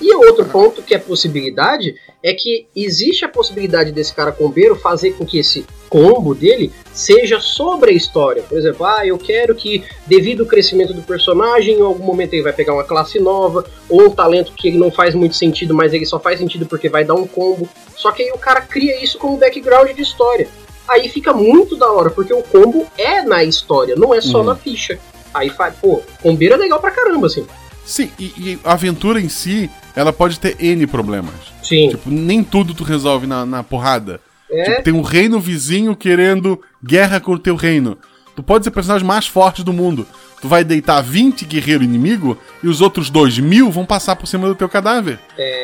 E 0.01 0.13
outro 0.15 0.43
ponto 0.45 0.81
que 0.81 0.93
é 0.93 0.97
possibilidade 0.97 1.95
é 2.21 2.33
que 2.33 2.67
existe 2.75 3.23
a 3.25 3.29
possibilidade 3.29 3.91
desse 3.91 4.13
cara 4.13 4.31
combeiro 4.31 4.75
fazer 4.75 5.13
com 5.13 5.25
que 5.25 5.37
esse 5.37 5.65
combo 5.89 6.33
dele 6.33 6.71
seja 6.93 7.39
sobre 7.39 7.91
a 7.91 7.93
história. 7.93 8.41
Por 8.43 8.57
exemplo, 8.57 8.85
ah, 8.85 9.05
eu 9.05 9.17
quero 9.17 9.53
que, 9.55 9.83
devido 10.07 10.41
ao 10.43 10.47
crescimento 10.49 10.93
do 10.93 11.01
personagem, 11.03 11.77
em 11.77 11.81
algum 11.81 12.03
momento 12.03 12.33
ele 12.33 12.41
vai 12.41 12.53
pegar 12.53 12.73
uma 12.73 12.83
classe 12.83 13.19
nova, 13.19 13.65
ou 13.87 14.03
um 14.07 14.09
talento 14.09 14.53
que 14.53 14.67
ele 14.69 14.77
não 14.77 14.89
faz 14.91 15.13
muito 15.13 15.35
sentido, 15.35 15.73
mas 15.73 15.93
ele 15.93 16.05
só 16.05 16.19
faz 16.19 16.39
sentido 16.39 16.65
porque 16.65 16.89
vai 16.89 17.03
dar 17.05 17.13
um 17.15 17.27
combo. 17.27 17.69
Só 17.95 18.11
que 18.11 18.23
aí 18.23 18.31
o 18.31 18.37
cara 18.37 18.61
cria 18.61 19.01
isso 19.03 19.17
como 19.17 19.37
background 19.37 19.91
de 19.91 20.01
história. 20.01 20.47
aí 20.87 21.07
fica 21.07 21.31
muito 21.31 21.77
da 21.77 21.89
hora, 21.91 22.09
porque 22.09 22.33
o 22.33 22.43
combo 22.43 22.85
é 22.97 23.21
na 23.21 23.41
história, 23.43 23.95
não 23.95 24.13
é 24.13 24.19
só 24.19 24.39
Uhum. 24.39 24.43
na 24.45 24.55
ficha. 24.55 24.99
Aí 25.33 25.49
faz, 25.49 25.73
pô, 25.81 26.01
combeira 26.21 26.55
é 26.55 26.57
legal 26.57 26.79
pra 26.79 26.91
caramba, 26.91 27.27
assim. 27.27 27.45
Sim, 27.85 28.11
e, 28.19 28.25
e 28.37 28.59
a 28.65 28.73
aventura 28.73 29.19
em 29.19 29.29
si, 29.29 29.69
ela 29.95 30.11
pode 30.13 30.39
ter 30.39 30.55
N 30.59 30.85
problemas. 30.87 31.33
Sim. 31.61 31.89
Tipo, 31.89 32.09
nem 32.09 32.43
tudo 32.43 32.73
tu 32.73 32.83
resolve 32.83 33.27
na, 33.27 33.45
na 33.45 33.63
porrada. 33.63 34.19
é, 34.49 34.63
Tipo, 34.63 34.83
tem 34.83 34.93
um 34.93 35.01
reino 35.01 35.39
vizinho 35.39 35.95
querendo 35.95 36.59
guerra 36.83 37.19
com 37.19 37.33
o 37.33 37.39
teu 37.39 37.55
reino. 37.55 37.97
Tu 38.35 38.41
pode 38.41 38.63
ser 38.65 38.69
o 38.69 38.73
personagem 38.73 39.05
mais 39.05 39.27
forte 39.27 39.63
do 39.63 39.71
mundo. 39.71 40.07
Tu 40.41 40.47
vai 40.47 40.63
deitar 40.63 41.01
20 41.01 41.45
guerreiros 41.45 41.85
inimigo 41.85 42.37
e 42.61 42.67
os 42.67 42.81
outros 42.81 43.09
2 43.09 43.39
mil 43.39 43.69
vão 43.71 43.85
passar 43.85 44.15
por 44.15 44.27
cima 44.27 44.47
do 44.47 44.55
teu 44.55 44.67
cadáver. 44.67 45.19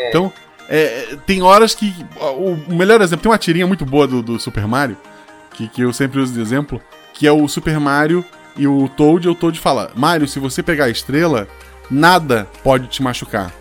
Então, 0.10 0.32
é, 0.70 1.18
tem 1.26 1.42
horas 1.42 1.74
que. 1.74 1.94
o 2.70 2.74
melhor 2.76 3.02
exemplo, 3.02 3.24
tem 3.24 3.32
uma 3.32 3.38
tirinha 3.38 3.66
muito 3.68 3.86
boa 3.86 4.06
do, 4.08 4.22
do 4.22 4.40
Super 4.40 4.68
Mario, 4.68 4.96
que, 5.54 5.68
que 5.68 5.82
eu 5.82 5.92
sempre 5.92 6.20
uso 6.20 6.32
de 6.32 6.40
exemplo, 6.40 6.80
que 7.14 7.26
é 7.28 7.32
o 7.32 7.48
Super 7.48 7.80
Mario 7.80 8.24
e 8.56 8.68
o 8.68 8.88
Toad, 8.88 9.26
e 9.28 9.30
o 9.30 9.36
Toad 9.36 9.60
fala: 9.60 9.92
Mario, 9.96 10.28
se 10.28 10.40
você 10.40 10.62
pegar 10.62 10.86
a 10.86 10.90
estrela, 10.90 11.48
nada 11.90 12.48
pode 12.64 12.88
te 12.88 13.02
machucar. 13.02 13.52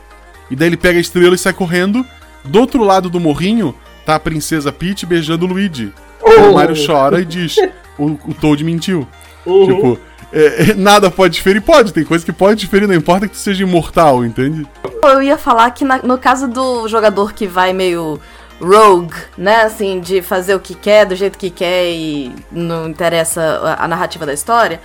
E 0.51 0.57
daí 0.57 0.69
ele 0.69 0.77
pega 0.77 0.99
a 0.99 1.01
estrela 1.01 1.35
e 1.35 1.39
sai 1.39 1.53
correndo. 1.53 2.05
Do 2.45 2.61
outro 2.61 2.83
lado 2.83 3.11
do 3.11 3.21
morrinho, 3.21 3.75
tá 4.07 4.15
a 4.15 4.21
princesa 4.21 4.73
Peach 4.73 5.05
beijando 5.05 5.45
o 5.45 5.49
Luigi. 5.49 5.93
Oh. 6.23 6.51
O 6.51 6.55
Mario 6.55 6.77
chora 6.87 7.21
e 7.21 7.25
diz: 7.25 7.57
o, 7.99 8.07
o 8.07 8.35
Toad 8.35 8.63
mentiu. 8.65 9.07
Uhum. 9.45 9.67
Tipo, 9.67 9.99
é, 10.33 10.71
é, 10.71 10.75
nada 10.75 11.11
pode 11.11 11.35
diferir. 11.35 11.61
Pode, 11.63 11.93
tem 11.93 12.05
coisa 12.05 12.25
que 12.25 12.33
pode 12.33 12.61
diferir, 12.61 12.87
não 12.89 12.95
importa 12.95 13.27
que 13.27 13.35
tu 13.35 13.39
seja 13.39 13.63
imortal, 13.63 14.25
entende? 14.25 14.67
Eu 15.03 15.23
ia 15.23 15.39
falar 15.39 15.71
que 15.71 15.85
na- 15.85 16.03
no 16.03 16.19
caso 16.19 16.49
do 16.49 16.89
jogador 16.89 17.33
que 17.33 17.47
vai 17.47 17.73
meio 17.73 18.21
rogue, 18.61 19.15
né, 19.37 19.63
assim, 19.63 20.01
de 20.01 20.21
fazer 20.21 20.55
o 20.55 20.61
que 20.61 20.75
quer, 20.75 21.07
do 21.07 21.15
jeito 21.15 21.39
que 21.39 21.49
quer 21.49 21.91
e 21.91 22.33
não 22.51 22.89
interessa 22.89 23.41
a, 23.41 23.85
a 23.85 23.89
narrativa 23.89 24.27
da 24.27 24.35
história, 24.35 24.81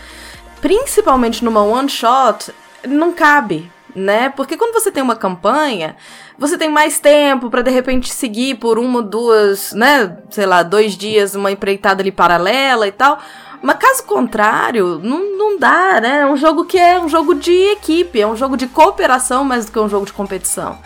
principalmente 0.61 1.43
numa 1.43 1.63
one 1.63 1.89
shot, 1.89 2.51
não 2.87 3.11
cabe, 3.13 3.71
né? 3.95 4.29
Porque 4.29 4.57
quando 4.57 4.73
você 4.73 4.91
tem 4.91 5.03
uma 5.03 5.15
campanha, 5.15 5.95
você 6.37 6.57
tem 6.57 6.69
mais 6.69 6.99
tempo 6.99 7.49
pra 7.49 7.61
de 7.61 7.71
repente 7.71 8.09
seguir 8.11 8.55
por 8.55 8.77
uma, 8.79 9.01
duas, 9.01 9.73
né, 9.73 10.17
sei 10.29 10.45
lá, 10.45 10.63
dois 10.63 10.97
dias 10.97 11.35
uma 11.35 11.51
empreitada 11.51 12.01
ali 12.01 12.11
paralela 12.11 12.87
e 12.87 12.91
tal. 12.91 13.19
Mas 13.61 13.77
caso 13.77 14.03
contrário, 14.03 14.99
não, 15.01 15.37
não 15.37 15.57
dá, 15.57 16.01
né? 16.01 16.19
É 16.19 16.25
um 16.25 16.35
jogo 16.35 16.65
que 16.65 16.77
é 16.77 16.99
um 16.99 17.07
jogo 17.07 17.33
de 17.33 17.53
equipe, 17.71 18.19
é 18.19 18.27
um 18.27 18.35
jogo 18.35 18.57
de 18.57 18.67
cooperação 18.67 19.45
mais 19.45 19.65
do 19.65 19.71
que 19.71 19.79
um 19.79 19.87
jogo 19.87 20.05
de 20.05 20.11
competição. 20.11 20.77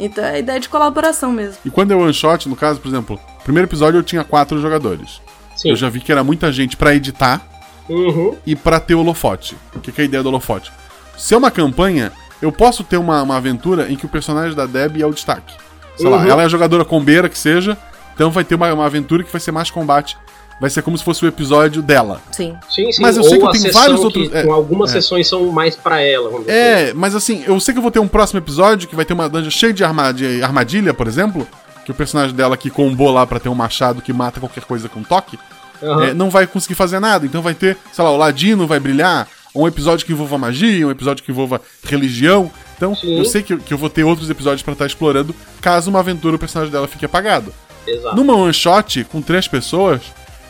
Então 0.00 0.24
é 0.24 0.30
a 0.30 0.38
ideia 0.38 0.58
de 0.58 0.68
colaboração 0.68 1.30
mesmo. 1.30 1.58
E 1.64 1.70
quando 1.70 1.92
é 1.92 1.94
one 1.96 2.14
shot, 2.14 2.48
no 2.48 2.56
caso, 2.56 2.80
por 2.80 2.88
exemplo, 2.88 3.20
no 3.38 3.42
primeiro 3.44 3.68
episódio 3.68 3.98
eu 3.98 4.02
tinha 4.02 4.24
quatro 4.24 4.58
jogadores. 4.60 5.20
Sim. 5.54 5.70
Eu 5.70 5.76
já 5.76 5.90
vi 5.90 6.00
que 6.00 6.10
era 6.10 6.24
muita 6.24 6.50
gente 6.50 6.76
pra 6.76 6.94
editar 6.94 7.42
Uhum. 7.88 8.36
e 8.46 8.56
pra 8.56 8.80
ter 8.80 8.94
holofote. 8.94 9.56
O 9.74 9.80
que, 9.80 9.92
que 9.92 10.00
é 10.00 10.04
a 10.04 10.06
ideia 10.06 10.22
do 10.22 10.28
holofote? 10.30 10.72
Se 11.18 11.34
é 11.34 11.36
uma 11.36 11.50
campanha, 11.50 12.10
eu 12.42 12.52
posso 12.52 12.84
ter 12.84 12.96
uma, 12.98 13.22
uma 13.22 13.36
aventura 13.36 13.90
em 13.90 13.96
que 13.96 14.04
o 14.04 14.08
personagem 14.08 14.54
da 14.54 14.66
Debbie 14.66 15.00
é 15.02 15.06
o 15.06 15.12
destaque. 15.12 15.54
Sei 15.96 16.08
lá, 16.10 16.18
Uhum. 16.18 16.26
ela 16.28 16.42
é 16.42 16.44
a 16.46 16.48
jogadora 16.48 16.84
combeira 16.84 17.28
que 17.28 17.38
seja, 17.38 17.78
então 18.14 18.30
vai 18.30 18.44
ter 18.44 18.54
uma, 18.56 18.72
uma 18.74 18.84
aventura 18.86 19.22
que 19.22 19.30
vai 19.32 19.40
ser 19.40 19.52
mais 19.52 19.70
combate. 19.70 20.16
Vai 20.60 20.70
ser 20.70 20.82
como 20.82 20.96
se 20.96 21.02
fosse 21.02 21.24
o 21.24 21.28
episódio 21.28 21.82
dela. 21.82 22.20
Sim. 22.30 22.54
Sim, 22.70 22.92
sim. 22.92 23.02
Mas 23.02 23.16
eu 23.16 23.24
sei 23.24 23.38
que 23.38 23.44
Ou 23.44 23.50
tem 23.50 23.70
vários 23.72 23.98
que, 23.98 24.04
outros- 24.06 24.32
é, 24.32 24.48
algumas 24.48 24.90
é. 24.90 24.92
sessões 24.94 25.26
são 25.26 25.50
mais 25.50 25.74
pra 25.74 26.00
ela, 26.00 26.28
vamos 26.30 26.46
dizer 26.46 26.52
assim. 26.74 26.90
É, 26.90 26.94
mas 26.94 27.14
assim, 27.16 27.42
eu 27.46 27.58
sei 27.58 27.74
que 27.74 27.78
eu 27.78 27.82
vou 27.82 27.90
ter 27.90 27.98
um 27.98 28.06
próximo 28.06 28.38
episódio 28.38 28.86
que 28.88 28.94
vai 28.94 29.04
ter 29.04 29.12
uma 29.12 29.28
dungeon 29.28 29.50
cheia 29.50 29.72
de, 29.72 29.82
arma- 29.82 30.12
de 30.12 30.40
armadilha, 30.42 30.94
por 30.94 31.08
exemplo. 31.08 31.46
Que 31.84 31.90
o 31.90 31.94
personagem 31.94 32.34
dela 32.36 32.56
que 32.56 32.70
combou 32.70 33.10
lá 33.10 33.26
pra 33.26 33.40
ter 33.40 33.48
um 33.48 33.56
machado 33.56 34.00
que 34.00 34.12
mata 34.12 34.38
qualquer 34.38 34.62
coisa 34.64 34.88
com 34.88 35.02
toque. 35.02 35.36
Aham. 35.82 36.04
é, 36.04 36.14
não 36.14 36.30
vai 36.30 36.46
conseguir 36.46 36.76
fazer 36.76 37.00
nada. 37.00 37.26
Então 37.26 37.42
vai 37.42 37.54
ter, 37.54 37.76
sei 37.92 38.04
lá, 38.04 38.12
o 38.12 38.16
Ladino 38.16 38.64
vai 38.68 38.78
brilhar, 38.78 39.26
ou 39.41 39.41
um 39.54 39.66
episódio 39.66 40.06
que 40.06 40.12
envolva 40.12 40.38
magia, 40.38 40.86
um 40.86 40.90
episódio 40.90 41.24
que 41.24 41.30
envolva 41.30 41.60
religião. 41.84 42.50
Então, 42.76 42.94
Sim. 42.94 43.18
eu 43.18 43.24
sei 43.24 43.42
que, 43.42 43.56
que 43.58 43.74
eu 43.74 43.78
vou 43.78 43.90
ter 43.90 44.04
outros 44.04 44.28
episódios 44.30 44.62
pra 44.62 44.72
estar 44.72 44.86
explorando, 44.86 45.34
caso 45.60 45.90
uma 45.90 46.00
aventura 46.00 46.36
o 46.36 46.38
personagem 46.38 46.72
dela 46.72 46.88
fique 46.88 47.04
apagado. 47.04 47.52
Exato. 47.86 48.16
Numa 48.16 48.34
one 48.34 48.52
shot, 48.54 49.04
com 49.04 49.20
três 49.20 49.46
pessoas, 49.48 50.02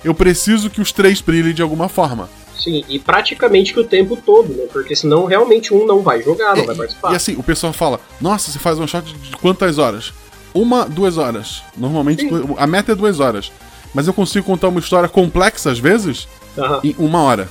eu 0.05 0.15
preciso 0.15 0.71
que 0.71 0.81
os 0.81 0.93
três 0.93 1.21
brilhem 1.21 1.55
de 1.55 1.63
alguma 1.63 1.89
forma. 1.89 2.29
Sim, 2.59 2.85
e 2.89 2.99
praticamente 2.99 3.73
que 3.75 3.81
o 3.81 3.85
tempo 3.85 4.17
todo, 4.17 4.53
né? 4.55 4.67
Porque 4.73 4.95
senão 4.95 5.25
realmente 5.25 5.75
um 5.75 5.85
não 5.85 6.01
vai 6.01 6.23
jogar, 6.23 6.57
não 6.57 6.65
vai 6.65 6.77
participar. 6.77 7.13
E 7.13 7.17
assim, 7.17 7.35
o 7.37 7.43
pessoal 7.43 7.73
fala, 7.73 7.99
nossa, 8.21 8.51
você 8.51 8.59
faz 8.59 8.79
um 8.79 8.87
shot 8.87 9.13
de 9.13 9.37
quantas 9.39 9.79
horas? 9.79 10.13
Uma, 10.55 10.85
duas 10.85 11.19
horas. 11.19 11.63
Normalmente, 11.77 12.23
Sim. 12.29 12.55
a 12.57 12.67
meta 12.67 12.93
é 12.93 12.95
duas 12.95 13.19
horas. 13.19 13.51
Mas 13.95 14.07
eu 14.07 14.15
consigo 14.15 14.47
contar 14.47 14.69
uma 14.69 14.81
história 14.81 15.09
complexa, 15.09 15.71
às 15.71 15.79
vezes, 15.79 16.29
Aham. 16.57 16.81
em 16.85 16.95
uma 16.99 17.23
hora. 17.23 17.49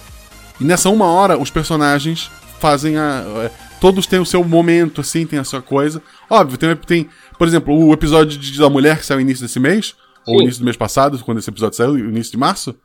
E 0.61 0.63
nessa 0.63 0.89
uma 0.89 1.05
hora, 1.05 1.37
os 1.37 1.49
personagens 1.49 2.29
fazem 2.59 2.97
a. 2.97 3.23
é, 3.43 3.51
todos 3.79 4.05
têm 4.05 4.19
o 4.19 4.25
seu 4.25 4.43
momento, 4.43 5.01
assim, 5.01 5.25
tem 5.25 5.39
a 5.39 5.43
sua 5.43 5.61
coisa. 5.61 6.01
Óbvio, 6.29 6.57
tem, 6.57 6.75
tem 6.75 7.09
por 7.37 7.47
exemplo, 7.47 7.73
o 7.75 7.91
episódio 7.91 8.37
de- 8.37 8.59
da 8.59 8.69
mulher 8.69 8.99
que 8.99 9.05
saiu 9.05 9.17
no 9.17 9.21
início 9.21 9.43
desse 9.45 9.59
mês, 9.59 9.95
ou 10.27 10.37
Sim. 10.37 10.43
início 10.43 10.61
do 10.61 10.65
mês 10.65 10.77
passado, 10.77 11.17
quando 11.25 11.39
esse 11.39 11.49
episódio 11.49 11.75
saiu, 11.75 11.97
início 11.97 12.31
de 12.31 12.37
março. 12.37 12.75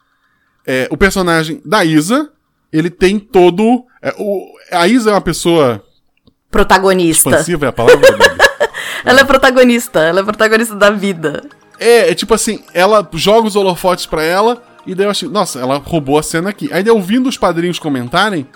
É, 0.67 0.89
o 0.91 0.97
personagem 0.97 1.61
da 1.65 1.85
Isa, 1.85 2.31
ele 2.73 2.89
tem 2.91 3.19
todo. 3.19 3.85
é, 4.03 4.15
o, 4.19 4.47
a 4.73 4.89
Isa 4.89 5.11
é 5.11 5.13
uma 5.13 5.21
pessoa 5.21 5.85
Protagonista. 6.51 7.29
expansiva, 7.31 7.67
é 7.67 7.69
a 7.69 7.73
palavra? 7.73 8.01
Ela 9.05 9.21
é 9.21 9.25
protagonista, 9.25 10.01
ela 10.01 10.19
é 10.21 10.23
protagonista 10.25 10.75
da 10.75 10.91
vida. 10.91 11.45
É, 11.79 12.11
é 12.11 12.15
tipo 12.15 12.35
assim, 12.35 12.65
ela 12.75 13.09
joga 13.15 13.47
os 13.47 13.55
holofotes 13.55 14.05
pra 14.05 14.21
ela, 14.25 14.61
e 14.87 14.95
daí 14.95 15.07
eu 15.07 15.11
achei, 15.11 15.29
nossa, 15.29 15.59
ela 15.59 15.79
roubou 15.79 16.19
a 16.19 16.23
cena 16.23 16.51
aqui. 16.51 16.69
Aí 16.73 16.83
daí 16.83 16.93
ouvindo 16.93 17.29
os 17.29 17.37
padrinhos 17.37 17.79
comentarem, 17.79 18.47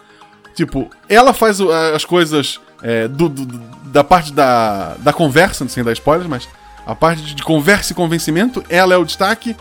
tipo, 0.54 0.88
ela 1.08 1.32
faz 1.32 1.60
as 1.60 2.04
coisas 2.04 2.60
é, 2.82 3.08
do, 3.08 3.28
do- 3.28 3.60
da 3.86 4.04
parte 4.04 4.32
da, 4.32 4.94
da 5.00 5.12
conversa, 5.12 5.66
sem 5.68 5.82
dar 5.82 5.92
spoilers, 5.92 6.28
mas 6.28 6.48
a 6.86 6.94
parte 6.94 7.22
de, 7.34 7.42
conversa 7.42 7.92
e 7.92 7.96
convencimento, 7.96 8.62
ela 8.68 8.94
é 8.94 8.96
o 8.96 9.04
destaque, 9.04 9.56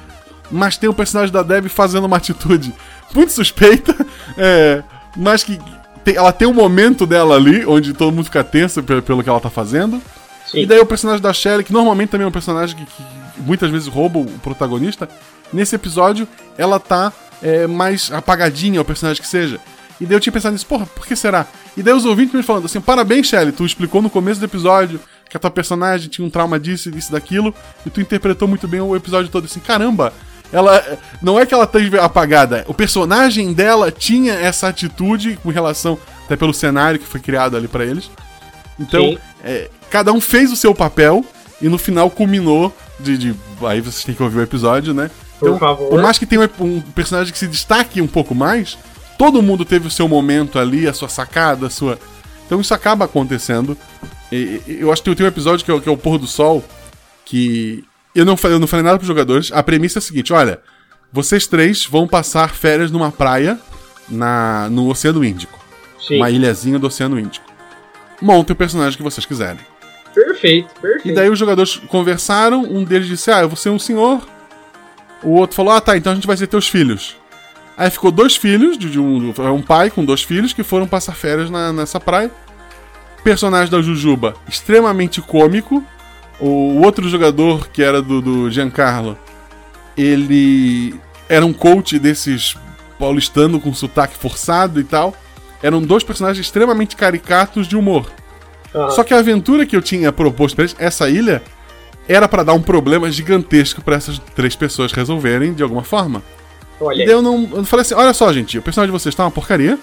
mas 0.52 0.78
tem 0.78 0.90
o 0.90 0.94
personagem 0.94 1.34
da 1.34 1.42
Debbie 1.44 1.70
fazendo 1.70 2.06
uma 2.06 2.18
atitude 2.18 2.74
muito 3.14 3.32
suspeita, 3.32 3.96
é, 4.38 4.84
mas 5.18 5.44
que 5.44 5.60
tem- 6.04 6.16
ela 6.16 6.32
tem 6.32 6.48
um 6.48 6.54
momento 6.54 7.06
dela 7.08 7.36
ali, 7.36 7.66
onde 7.66 7.94
todo 7.94 8.14
mundo 8.14 8.26
fica 8.26 8.44
tenso 8.44 8.82
pe- 8.84 9.02
pelo 9.02 9.24
que 9.24 9.30
ela 9.30 9.40
tá 9.40 9.50
fazendo. 9.50 10.02
Sim. 10.48 10.62
E 10.62 10.66
daí 10.66 10.80
o 10.80 10.86
personagem 10.86 11.22
da 11.22 11.32
Shelly, 11.34 11.64
que 11.64 11.74
normalmente 11.74 12.10
também 12.10 12.26
é 12.26 12.28
um 12.28 12.32
personagem 12.32 12.76
que, 12.76 12.86
que 12.86 13.04
muitas 13.42 13.70
vezes 13.70 13.88
rouba 13.88 14.20
o 14.20 14.26
protagonista, 14.44 15.08
nesse 15.54 15.76
episódio 15.76 16.28
ela 16.58 16.80
tá 16.80 17.12
é, 17.42 17.66
mais 17.68 18.12
apagadinha, 18.12 18.82
o 18.82 18.86
personagem 18.86 19.22
que 19.22 19.28
seja. 19.28 19.60
E 20.02 20.06
daí 20.06 20.16
eu 20.16 20.20
tinha 20.20 20.32
pensado 20.34 20.54
nisso, 20.54 20.66
porra, 20.66 20.86
por 20.86 21.06
que 21.06 21.16
será? 21.16 21.46
E 21.76 21.84
daí 21.84 21.94
os 21.94 22.06
ouvintes 22.06 22.34
me 22.34 22.44
falando 22.44 22.66
assim, 22.66 22.80
parabéns, 22.80 23.28
Shelly, 23.28 23.52
tu 23.52 23.66
explicou 23.66 24.02
no 24.02 24.10
começo 24.10 24.40
do 24.40 24.46
episódio 24.46 25.00
que 25.30 25.36
a 25.38 25.40
tua 25.40 25.52
personagem 25.52 26.10
tinha 26.10 26.26
um 26.26 26.30
trauma 26.30 26.60
disso, 26.60 26.90
disso, 26.90 27.12
daquilo, 27.12 27.54
e 27.86 27.90
tu 27.90 28.02
interpretou 28.02 28.48
muito 28.48 28.68
bem 28.68 28.80
o 28.82 28.96
episódio 28.96 29.30
todo. 29.30 29.46
Assim, 29.46 29.60
caramba, 29.60 30.12
ela. 30.52 30.84
Não 31.22 31.40
é 31.40 31.46
que 31.46 31.54
ela 31.54 31.66
esteja 31.66 32.02
apagada, 32.04 32.66
o 32.68 32.74
personagem 32.74 33.54
dela 33.54 33.92
tinha 33.92 34.34
essa 34.34 34.68
atitude 34.70 35.38
com 35.44 35.50
relação, 35.50 36.00
até 36.26 36.36
pelo 36.36 36.54
cenário 36.54 37.00
que 37.00 37.06
foi 37.06 37.20
criado 37.20 37.56
ali 37.56 37.68
pra 37.68 37.86
eles. 37.86 38.10
Então, 38.80 39.18
é, 39.44 39.70
cada 39.90 40.12
um 40.14 40.20
fez 40.22 40.52
o 40.52 40.56
seu 40.56 40.74
papel 40.74 41.24
e 41.62 41.68
no 41.70 41.78
final 41.78 42.10
culminou 42.10 42.76
de, 43.00 43.18
de- 43.18 43.36
Aí 43.68 43.82
vocês 43.82 44.04
têm 44.06 44.16
que 44.16 44.24
ouvir 44.24 44.38
o 44.40 44.42
episódio, 44.42 44.94
né? 44.94 45.12
Por 45.40 45.60
favor. 45.60 45.90
Por 45.90 46.02
mais 46.02 46.18
que 46.18 46.26
tenha 46.26 46.42
um, 46.60 46.64
um 46.66 46.82
personagem 46.82 47.32
que 47.32 47.40
se 47.40 47.48
destaque 47.48 48.02
um 48.02 48.08
pouco 48.08 48.36
mais, 48.36 48.78
todo 49.18 49.42
mundo 49.42 49.64
teve 49.66 49.88
o 49.88 49.92
seu 49.92 50.08
momento 50.08 50.60
ali, 50.60 50.88
a 50.88 50.94
sua 50.94 51.10
sacada, 51.10 51.68
a 51.68 51.70
sua. 51.70 51.98
Então 52.46 52.60
isso 52.60 52.74
acaba 52.74 53.06
acontecendo. 53.06 53.78
E- 54.32 54.62
eu 54.68 54.92
acho 54.92 55.02
que 55.04 55.16
tem 55.16 55.26
um 55.26 55.30
episódio 55.30 55.64
que 55.66 55.72
é, 55.72 55.74
o- 55.74 55.82
que 55.82 55.90
é 55.90 55.92
o 55.92 55.98
Pôr 55.98 56.18
do 56.18 56.28
Sol, 56.28 56.64
que. 57.26 57.84
Eu 58.16 58.26
não, 58.26 58.36
falei, 58.36 58.56
eu 58.56 58.60
não 58.60 58.68
falei 58.68 58.84
nada 58.84 58.98
pros 58.98 59.08
jogadores. 59.08 59.52
A 59.54 59.62
premissa 59.64 60.00
é 60.00 60.02
a 60.02 60.02
seguinte: 60.02 60.34
olha, 60.34 60.60
vocês 61.14 61.48
três 61.48 61.86
vão 61.86 62.08
passar 62.08 62.50
férias 62.54 62.92
numa 62.92 63.12
praia 63.12 63.58
na, 64.10 64.68
no 64.70 64.90
Oceano 64.90 65.24
Índico. 65.24 65.58
Sim. 66.06 66.18
Uma 66.18 66.30
ilhazinha 66.30 66.80
do 66.80 66.88
Oceano 66.88 67.20
Índico. 67.20 67.46
Montem 68.22 68.54
o 68.54 68.58
personagem 68.58 68.98
que 68.98 69.04
vocês 69.04 69.26
quiserem. 69.26 69.60
Perfeito, 70.14 70.74
perfeito. 70.82 71.08
E 71.08 71.14
daí 71.14 71.30
os 71.30 71.38
jogadores 71.38 71.78
conversaram, 71.88 72.64
um 72.64 72.84
deles 72.84 73.08
disse, 73.08 73.30
ah, 73.32 73.42
eu 73.42 73.48
vou 73.48 73.56
ser 73.56 73.70
um 73.70 73.78
senhor. 73.80 74.28
O 75.24 75.32
outro 75.32 75.56
falou, 75.56 75.74
ah 75.74 75.82
tá, 75.82 75.98
então 75.98 76.12
a 76.12 76.16
gente 76.16 76.28
vai 76.28 76.38
ser 76.38 76.48
teus 76.48 76.68
filhos. 76.68 77.16
Aí 77.78 77.90
ficou 77.90 78.12
dois 78.12 78.36
filhos, 78.36 78.78
de 78.78 79.00
um, 79.00 79.34
um 79.54 79.62
pai 79.62 79.90
com 79.90 80.04
dois 80.04 80.22
filhos, 80.24 80.52
que 80.54 80.64
foram 80.64 80.86
passar 80.88 81.14
férias 81.14 81.50
na- 81.50 81.72
nessa 81.72 82.00
praia. 82.00 82.30
Personagem 83.24 83.72
da 83.72 83.82
Jujuba, 83.82 84.34
extremamente 84.48 85.22
cômico. 85.22 85.84
O 86.40 86.82
outro 86.82 87.08
jogador, 87.10 87.68
que 87.70 87.84
era 87.84 88.02
do, 88.02 88.22
do 88.22 88.50
Giancarlo, 88.52 89.18
ele 89.98 90.96
era 91.28 91.46
um 91.46 91.54
coach 91.54 92.00
desses 92.00 92.56
paulistano 92.98 93.60
com 93.60 93.74
sotaque 93.74 94.18
forçado 94.18 94.80
e 94.80 94.84
tal. 94.84 95.14
Eram 95.62 95.82
dois 95.82 96.04
personagens 96.04 96.46
extremamente 96.46 96.96
caricatos 96.96 97.68
de 97.68 97.76
humor. 97.76 98.10
Aham. 98.74 98.92
Só 98.92 99.04
que 99.04 99.14
a 99.14 99.18
aventura 99.20 99.66
que 99.66 99.76
eu 99.76 99.82
tinha 99.82 100.12
proposto 100.12 100.56
pra 100.56 100.64
eles, 100.64 100.76
essa 100.80 101.10
ilha, 101.10 101.42
era 102.10 102.28
pra 102.28 102.44
dar 102.44 102.54
um 102.54 102.62
problema 102.62 103.10
gigantesco 103.12 103.82
pra 103.82 103.96
essas 103.96 104.20
três 104.36 104.56
pessoas 104.56 104.92
resolverem 104.92 105.54
de 105.54 105.64
alguma 105.64 105.84
forma. 105.84 106.22
Olha 106.82 107.04
E 107.04 107.08
eu 107.08 107.22
não. 107.22 107.48
Eu 107.54 107.64
falei 107.64 107.82
assim: 107.82 107.94
olha 107.94 108.14
só, 108.14 108.34
gente, 108.34 108.58
o 108.58 108.62
personagem 108.62 108.94
de 108.94 109.00
vocês 109.00 109.14
tá 109.16 109.24
uma 109.24 109.32
porcaria. 109.32 109.78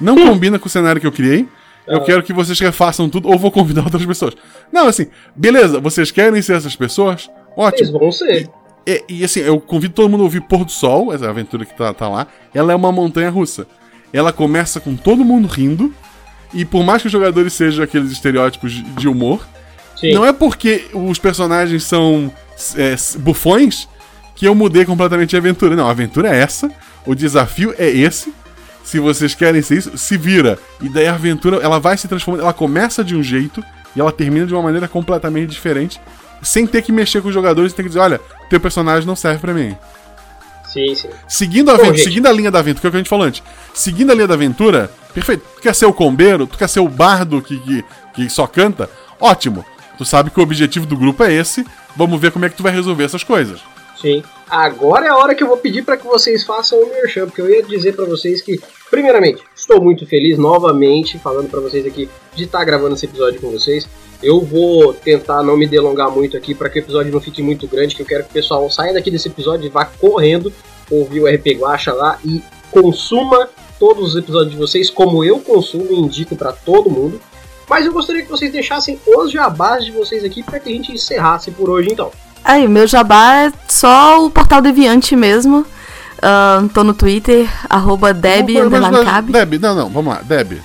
Não 0.00 0.14
combina 0.16 0.58
com 0.58 0.66
o 0.66 0.70
cenário 0.70 1.00
que 1.00 1.06
eu 1.06 1.12
criei. 1.12 1.46
Eu 1.86 1.98
Ah. 1.98 2.00
quero 2.04 2.22
que 2.22 2.32
vocês 2.32 2.58
refaçam 2.60 3.08
tudo 3.08 3.28
ou 3.28 3.38
vou 3.38 3.50
convidar 3.50 3.82
outras 3.84 4.06
pessoas. 4.06 4.34
Não, 4.72 4.86
assim, 4.86 5.08
beleza, 5.34 5.80
vocês 5.80 6.10
querem 6.10 6.40
ser 6.40 6.54
essas 6.56 6.76
pessoas? 6.76 7.28
Eles 7.28 7.56
Ótimo. 7.56 7.98
vão 7.98 8.12
ser. 8.12 8.48
E, 8.86 9.04
e, 9.08 9.24
assim, 9.24 9.40
eu 9.40 9.60
convido 9.60 9.94
todo 9.94 10.08
mundo 10.08 10.20
a 10.20 10.24
ouvir 10.24 10.40
Pôr 10.42 10.64
do 10.64 10.70
Sol, 10.72 11.12
essa 11.12 11.28
aventura 11.28 11.64
que 11.64 11.76
tá, 11.76 11.92
tá 11.92 12.08
lá. 12.08 12.26
Ela 12.54 12.72
é 12.72 12.76
uma 12.76 12.90
montanha 12.92 13.30
russa. 13.30 13.66
Ela 14.12 14.32
começa 14.32 14.80
com 14.80 14.94
todo 14.96 15.24
mundo 15.24 15.46
rindo. 15.48 15.92
E 16.54 16.64
por 16.64 16.84
mais 16.84 17.00
que 17.00 17.06
os 17.06 17.12
jogadores 17.12 17.52
sejam 17.52 17.82
aqueles 17.84 18.10
estereótipos 18.10 18.72
de 18.96 19.08
humor, 19.08 19.46
Sim. 20.02 20.12
não 20.12 20.26
é 20.26 20.32
porque 20.32 20.86
os 20.92 21.18
personagens 21.18 21.84
são 21.84 22.30
é, 22.76 22.96
bufões 23.20 23.88
que 24.34 24.46
eu 24.46 24.54
mudei 24.54 24.84
completamente 24.84 25.36
a 25.36 25.38
aventura. 25.38 25.76
Não, 25.76 25.86
a 25.86 25.90
aventura 25.90 26.28
é 26.28 26.40
essa, 26.40 26.70
o 27.06 27.14
desafio 27.14 27.74
é 27.78 27.88
esse. 27.88 28.34
Se 28.82 28.98
vocês 28.98 29.34
querem 29.34 29.62
ser 29.62 29.78
isso, 29.78 29.96
se 29.96 30.16
vira. 30.16 30.58
E 30.80 30.88
daí 30.88 31.06
a 31.06 31.14
aventura, 31.14 31.58
ela 31.58 31.78
vai 31.78 31.96
se 31.96 32.08
transformando. 32.08 32.42
Ela 32.42 32.52
começa 32.52 33.04
de 33.04 33.14
um 33.14 33.22
jeito 33.22 33.62
e 33.94 34.00
ela 34.00 34.10
termina 34.10 34.44
de 34.44 34.52
uma 34.52 34.62
maneira 34.62 34.88
completamente 34.88 35.50
diferente. 35.50 36.00
Sem 36.42 36.66
ter 36.66 36.82
que 36.82 36.90
mexer 36.90 37.22
com 37.22 37.28
os 37.28 37.34
jogadores 37.34 37.72
e 37.72 37.74
ter 37.76 37.84
que 37.84 37.88
dizer, 37.88 38.00
olha, 38.00 38.20
teu 38.50 38.58
personagem 38.58 39.06
não 39.06 39.14
serve 39.14 39.38
pra 39.38 39.54
mim. 39.54 39.76
Sim, 40.72 40.94
sim. 40.96 41.08
Seguindo 41.28 41.70
a, 41.70 41.76
Bom, 41.76 41.84
gente. 41.84 42.02
seguindo 42.02 42.26
a 42.26 42.32
linha 42.32 42.50
da 42.50 42.58
aventura, 42.58 42.80
que 42.80 42.86
é 42.86 42.88
o 42.88 42.90
que 42.90 42.96
a 42.96 43.00
gente 43.00 43.08
falou 43.08 43.26
antes. 43.26 43.42
Seguindo 43.72 44.10
a 44.10 44.14
linha 44.14 44.26
da 44.26 44.34
aventura, 44.34 44.90
perfeito. 45.14 45.44
Tu 45.54 45.62
quer 45.62 45.74
ser 45.74 45.86
o 45.86 45.92
combeiro? 45.92 46.46
Tu 46.46 46.58
quer 46.58 46.68
ser 46.68 46.80
o 46.80 46.88
bardo 46.88 47.40
que, 47.40 47.58
que, 47.58 47.84
que 48.14 48.28
só 48.28 48.46
canta? 48.46 48.90
Ótimo. 49.20 49.64
Tu 50.02 50.06
sabe 50.06 50.32
que 50.32 50.40
o 50.40 50.42
objetivo 50.42 50.84
do 50.84 50.96
grupo 50.96 51.22
é 51.22 51.32
esse. 51.32 51.64
Vamos 51.94 52.20
ver 52.20 52.32
como 52.32 52.44
é 52.44 52.48
que 52.48 52.56
tu 52.56 52.62
vai 52.64 52.72
resolver 52.72 53.04
essas 53.04 53.22
coisas. 53.22 53.60
Sim. 54.00 54.20
Agora 54.50 55.06
é 55.06 55.08
a 55.10 55.16
hora 55.16 55.32
que 55.32 55.44
eu 55.44 55.46
vou 55.46 55.56
pedir 55.56 55.82
para 55.82 55.96
que 55.96 56.04
vocês 56.04 56.42
façam 56.42 56.76
o 56.82 56.90
merchan, 56.90 57.26
porque 57.26 57.40
eu 57.40 57.48
ia 57.48 57.62
dizer 57.62 57.94
para 57.94 58.04
vocês 58.04 58.42
que, 58.42 58.60
primeiramente, 58.90 59.44
estou 59.54 59.80
muito 59.80 60.04
feliz 60.04 60.36
novamente 60.36 61.20
falando 61.20 61.48
para 61.48 61.60
vocês 61.60 61.86
aqui 61.86 62.10
de 62.34 62.42
estar 62.42 62.64
gravando 62.64 62.96
esse 62.96 63.06
episódio 63.06 63.40
com 63.40 63.52
vocês. 63.52 63.88
Eu 64.20 64.40
vou 64.40 64.92
tentar 64.92 65.40
não 65.44 65.56
me 65.56 65.68
delongar 65.68 66.10
muito 66.10 66.36
aqui 66.36 66.52
para 66.52 66.68
que 66.68 66.80
o 66.80 66.82
episódio 66.82 67.12
não 67.12 67.20
fique 67.20 67.40
muito 67.40 67.68
grande, 67.68 67.94
que 67.94 68.02
eu 68.02 68.06
quero 68.06 68.24
que 68.24 68.30
o 68.30 68.34
pessoal 68.34 68.68
saia 68.68 68.92
daqui 68.92 69.08
desse 69.08 69.28
episódio 69.28 69.66
e 69.66 69.70
vá 69.70 69.84
correndo 69.84 70.52
ouvir 70.90 71.20
o 71.20 71.28
RP 71.28 71.60
Guacha 71.60 71.92
lá 71.92 72.18
e 72.24 72.42
consuma 72.72 73.48
todos 73.78 74.08
os 74.08 74.16
episódios 74.16 74.50
de 74.50 74.58
vocês 74.58 74.90
como 74.90 75.22
eu 75.22 75.38
consumo 75.38 75.92
e 75.92 75.94
indico 75.94 76.34
para 76.34 76.50
todo 76.50 76.90
mundo. 76.90 77.20
Mas 77.68 77.86
eu 77.86 77.92
gostaria 77.92 78.22
que 78.22 78.30
vocês 78.30 78.52
deixassem 78.52 79.00
os 79.06 79.30
jabás 79.30 79.84
de 79.84 79.92
vocês 79.92 80.24
aqui 80.24 80.42
para 80.42 80.60
que 80.60 80.68
a 80.68 80.72
gente 80.72 80.92
encerrasse 80.92 81.50
por 81.50 81.70
hoje 81.70 81.90
então. 81.92 82.10
Aí, 82.44 82.66
meu 82.66 82.86
jabá 82.86 83.36
é 83.36 83.52
só 83.68 84.24
o 84.24 84.30
Portal 84.30 84.60
Deviante 84.60 85.14
mesmo. 85.14 85.64
Ahn, 86.22 86.68
tô 86.68 86.84
no 86.84 86.94
Twitter, 86.94 87.48
arroba 87.68 88.14
Deb. 88.14 88.46
Deb, 88.46 89.58
não, 89.60 89.74
não, 89.74 89.88
vamos 89.88 90.14
lá. 90.14 90.22
Deb, 90.22 90.60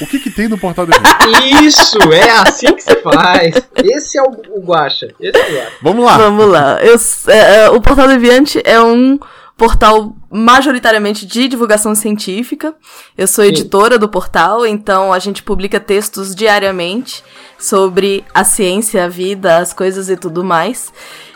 o 0.00 0.06
que 0.06 0.18
que 0.18 0.30
tem 0.30 0.48
no 0.48 0.58
portal 0.58 0.84
do 0.84 0.92
evento? 0.92 1.62
Isso, 1.64 1.98
é 2.12 2.30
assim 2.30 2.74
que 2.74 2.82
se 2.82 2.96
faz. 2.96 3.54
Esse 3.76 4.18
é 4.18 4.22
o, 4.22 4.30
o 4.50 4.60
Guacha. 4.60 5.08
Esse 5.20 5.38
é 5.38 5.42
o 5.42 5.56
Guacha. 5.56 5.72
Vamos 5.80 6.04
lá. 6.04 6.18
Vamos 6.18 6.48
lá. 6.48 6.78
Eu 6.82 6.96
é, 7.28 7.64
é, 7.64 7.70
o 7.70 7.80
Portal 7.80 8.08
Deviante 8.08 8.60
é 8.64 8.80
um 8.80 9.18
portal 9.56 10.14
majoritariamente 10.30 11.24
de 11.26 11.48
divulgação 11.48 11.94
científica. 11.94 12.74
Eu 13.16 13.26
sou 13.26 13.42
Sim. 13.42 13.50
editora 13.50 13.98
do 13.98 14.08
portal, 14.08 14.66
então 14.66 15.12
a 15.12 15.18
gente 15.18 15.42
publica 15.42 15.80
textos 15.80 16.34
diariamente 16.34 17.24
sobre 17.58 18.24
a 18.34 18.44
ciência, 18.44 19.04
a 19.04 19.08
vida, 19.08 19.56
as 19.56 19.72
coisas 19.72 20.10
e 20.10 20.16
tudo 20.16 20.44
mais. 20.44 20.92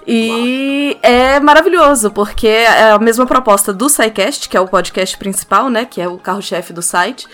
E 0.06 0.98
é 1.02 1.40
maravilhoso, 1.40 2.10
porque 2.10 2.46
é 2.46 2.90
a 2.90 2.98
mesma 2.98 3.26
proposta 3.26 3.72
do 3.72 3.88
SciCast, 3.88 4.48
que 4.48 4.56
é 4.56 4.60
o 4.60 4.68
podcast 4.68 5.16
principal, 5.16 5.70
né? 5.70 5.84
Que 5.84 6.00
é 6.00 6.08
o 6.08 6.18
carro-chefe 6.18 6.72
do 6.72 6.82
site. 6.82 7.26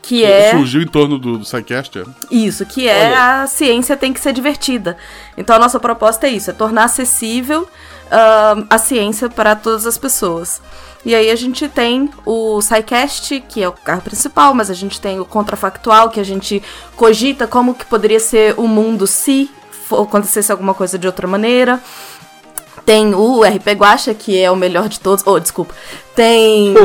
Que 0.00 0.24
é. 0.24 0.50
Surgiu 0.50 0.82
em 0.82 0.86
torno 0.86 1.18
do, 1.18 1.38
do 1.38 1.44
SciCast. 1.44 2.00
é. 2.00 2.04
Isso, 2.30 2.66
que 2.66 2.88
é 2.88 3.06
Olha. 3.06 3.42
a 3.42 3.46
ciência 3.46 3.96
tem 3.96 4.12
que 4.12 4.18
ser 4.18 4.32
divertida. 4.32 4.96
Então 5.36 5.54
a 5.54 5.58
nossa 5.58 5.78
proposta 5.78 6.26
é 6.26 6.30
isso, 6.30 6.50
é 6.50 6.52
tornar 6.52 6.84
acessível 6.84 7.68
ah, 8.12 8.62
a 8.68 8.78
ciência 8.78 9.28
para 9.28 9.56
todas 9.56 9.86
as 9.86 9.96
pessoas. 9.98 10.60
E 11.04 11.14
aí 11.14 11.30
a 11.30 11.34
gente 11.34 11.68
tem 11.68 12.08
o 12.24 12.60
SciCast, 12.60 13.40
que 13.48 13.60
é 13.62 13.68
o 13.68 13.72
carro 13.72 14.02
principal, 14.02 14.54
mas 14.54 14.70
a 14.70 14.74
gente 14.74 15.00
tem 15.00 15.18
o 15.18 15.24
Contrafactual, 15.24 16.10
que 16.10 16.20
a 16.20 16.24
gente 16.24 16.62
cogita 16.94 17.46
como 17.46 17.74
que 17.74 17.84
poderia 17.84 18.20
ser 18.20 18.54
o 18.56 18.68
mundo 18.68 19.06
se 19.06 19.50
acontecesse 19.90 20.52
alguma 20.52 20.74
coisa 20.74 20.96
de 20.96 21.06
outra 21.06 21.26
maneira. 21.26 21.80
Tem 22.86 23.14
o 23.14 23.42
RP 23.42 23.72
Guacha, 23.76 24.14
que 24.14 24.38
é 24.38 24.50
o 24.50 24.56
melhor 24.56 24.88
de 24.88 25.00
todos. 25.00 25.24
Oh, 25.26 25.40
desculpa. 25.40 25.74
Tem. 26.14 26.74
Oh! 26.76 26.82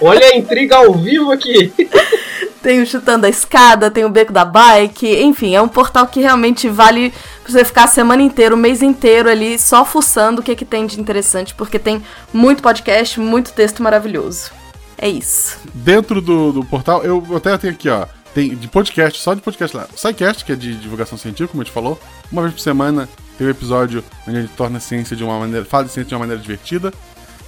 Olha 0.06 0.26
a 0.26 0.36
intriga 0.36 0.76
ao 0.76 0.94
vivo 0.94 1.32
aqui. 1.32 1.72
Tem 2.62 2.82
o 2.82 2.86
Chutando 2.86 3.26
a 3.26 3.28
Escada, 3.28 3.90
tem 3.90 4.04
o 4.04 4.10
Beco 4.10 4.32
da 4.32 4.44
Bike, 4.44 5.22
enfim, 5.22 5.54
é 5.54 5.62
um 5.62 5.68
portal 5.68 6.06
que 6.06 6.20
realmente 6.20 6.68
vale 6.68 7.12
você 7.46 7.64
ficar 7.64 7.84
a 7.84 7.88
semana 7.88 8.22
inteira, 8.22 8.54
o 8.54 8.58
mês 8.58 8.82
inteiro 8.82 9.28
ali, 9.30 9.58
só 9.58 9.84
fuçando 9.84 10.40
o 10.40 10.44
que, 10.44 10.54
que 10.54 10.64
tem 10.64 10.86
de 10.86 11.00
interessante, 11.00 11.54
porque 11.54 11.78
tem 11.78 12.02
muito 12.32 12.62
podcast, 12.62 13.18
muito 13.18 13.52
texto 13.52 13.82
maravilhoso. 13.82 14.50
É 14.98 15.08
isso. 15.08 15.58
Dentro 15.72 16.20
do, 16.20 16.52
do 16.52 16.64
portal, 16.64 17.02
eu 17.02 17.24
até 17.34 17.56
tenho 17.56 17.72
aqui, 17.72 17.88
ó. 17.88 18.06
Tem 18.34 18.54
de 18.54 18.68
podcast, 18.68 19.18
só 19.20 19.34
de 19.34 19.40
podcast 19.40 19.76
lá. 19.76 19.88
O 19.92 19.98
SciCast, 19.98 20.44
que 20.44 20.52
é 20.52 20.54
de 20.56 20.74
divulgação 20.74 21.18
científica, 21.18 21.48
como 21.48 21.62
a 21.62 21.64
gente 21.64 21.72
falou. 21.72 21.98
Uma 22.30 22.42
vez 22.42 22.54
por 22.54 22.60
semana 22.60 23.08
tem 23.36 23.46
um 23.46 23.50
episódio 23.50 24.04
onde 24.28 24.36
a 24.36 24.40
gente 24.42 24.52
torna 24.52 24.76
a 24.76 24.80
ciência 24.80 25.16
de 25.16 25.24
uma 25.24 25.38
maneira. 25.38 25.64
fala 25.64 25.84
de 25.84 25.90
ciência 25.90 26.10
de 26.10 26.14
uma 26.14 26.20
maneira 26.20 26.40
divertida. 26.40 26.92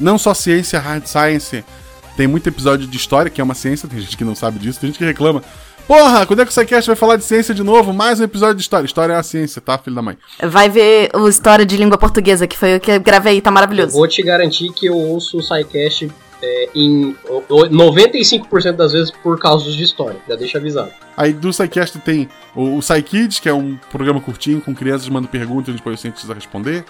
Não 0.01 0.19
só 0.19 0.35
ciência, 0.35 0.81
hard 0.81 1.07
science. 1.07 1.63
Tem 2.17 2.27
muito 2.27 2.47
episódio 2.47 2.87
de 2.87 2.97
história, 2.97 3.31
que 3.31 3.41
é 3.41 3.45
uma 3.45 3.55
ciência, 3.55 3.89
tem 3.89 3.99
gente 4.01 4.17
que 4.17 4.25
não 4.25 4.35
sabe 4.35 4.59
disso, 4.59 4.79
tem 4.81 4.89
gente 4.91 4.99
que 4.99 5.05
reclama. 5.05 5.43
Porra, 5.87 6.25
quando 6.27 6.41
é 6.41 6.45
que 6.45 6.51
o 6.51 6.55
SciCast 6.55 6.87
vai 6.87 6.97
falar 6.97 7.17
de 7.17 7.25
ciência 7.25 7.53
de 7.55 7.63
novo? 7.63 7.93
Mais 7.93 8.21
um 8.21 8.25
episódio 8.25 8.55
de 8.57 8.63
história. 8.63 8.87
História 8.87 9.15
é 9.15 9.17
a 9.17 9.23
ciência, 9.23 9.61
tá, 9.61 9.77
filho 9.79 9.97
da 9.97 10.03
mãe? 10.03 10.17
Vai 10.43 10.69
ver 10.69 11.11
o 11.15 11.27
História 11.29 11.67
de 11.67 11.77
Língua 11.77 11.99
Portuguesa, 11.99 12.47
que 12.47 12.57
foi 12.57 12.77
o 12.77 12.81
que 12.81 12.93
eu 12.93 13.01
gravei, 13.01 13.41
tá 13.41 13.51
maravilhoso. 13.51 13.93
Vou 13.93 14.07
te 14.07 14.23
garantir 14.23 14.73
que 14.73 14.87
eu 14.87 14.95
ouço 14.97 15.39
o 15.39 15.43
SciCast 15.43 16.09
é, 16.41 16.69
em 16.75 17.17
o- 17.29 17.43
o- 17.49 17.67
95% 17.69 18.77
das 18.77 18.93
vezes 18.93 19.11
por 19.11 19.39
causa 19.41 19.71
de 19.71 19.83
história. 19.83 20.19
Já 20.29 20.37
deixa 20.37 20.59
avisado. 20.59 20.91
Aí 21.17 21.33
do 21.33 21.53
SciCast 21.53 21.99
tem 21.99 22.29
o, 22.55 22.77
o 22.77 22.83
SciKids, 22.83 23.41
que 23.41 23.49
é 23.49 23.55
um 23.55 23.77
programa 23.91 24.21
curtinho 24.21 24.61
com 24.61 24.75
crianças 24.75 25.09
mandando 25.09 25.29
perguntas 25.29 25.69
e 25.69 25.71
a 25.71 25.75
gente 25.75 25.83
põe 25.83 25.95
os 25.95 26.01
cientistas 26.01 26.31
a 26.31 26.35
responder. 26.35 26.85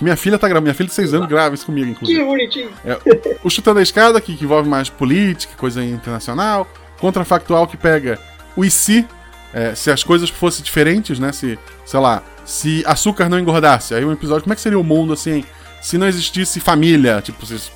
Minha 0.00 0.16
filha 0.16 0.38
tá 0.38 0.46
gravando, 0.46 0.64
minha 0.64 0.74
filha 0.74 0.88
de 0.88 0.94
6 0.94 1.14
anos 1.14 1.28
grava 1.28 1.54
isso 1.54 1.64
comigo, 1.64 1.90
inclusive. 1.90 2.18
Que 2.18 2.24
bonitinho. 2.24 2.70
É, 2.84 2.98
o 3.42 3.48
Chutando 3.48 3.78
a 3.78 3.82
Escada, 3.82 4.20
que, 4.20 4.36
que 4.36 4.44
envolve 4.44 4.68
mais 4.68 4.90
política, 4.90 5.54
coisa 5.56 5.82
internacional. 5.82 6.68
Contrafactual, 6.98 7.66
que 7.66 7.78
pega 7.78 8.18
o 8.54 8.64
e 8.64 8.70
se, 8.70 9.06
é, 9.54 9.74
se 9.74 9.90
as 9.90 10.04
coisas 10.04 10.28
fossem 10.28 10.62
diferentes, 10.62 11.18
né? 11.18 11.32
Se, 11.32 11.58
sei 11.86 11.98
lá, 12.00 12.22
se 12.44 12.82
açúcar 12.86 13.28
não 13.28 13.38
engordasse. 13.38 13.94
Aí 13.94 14.04
um 14.04 14.12
episódio, 14.12 14.42
como 14.42 14.52
é 14.52 14.56
que 14.56 14.60
seria 14.60 14.78
o 14.78 14.84
mundo, 14.84 15.14
assim, 15.14 15.42
se 15.80 15.96
não 15.96 16.06
existisse 16.06 16.60
família? 16.60 17.22
Tipo, 17.22 17.46
se 17.46 17.70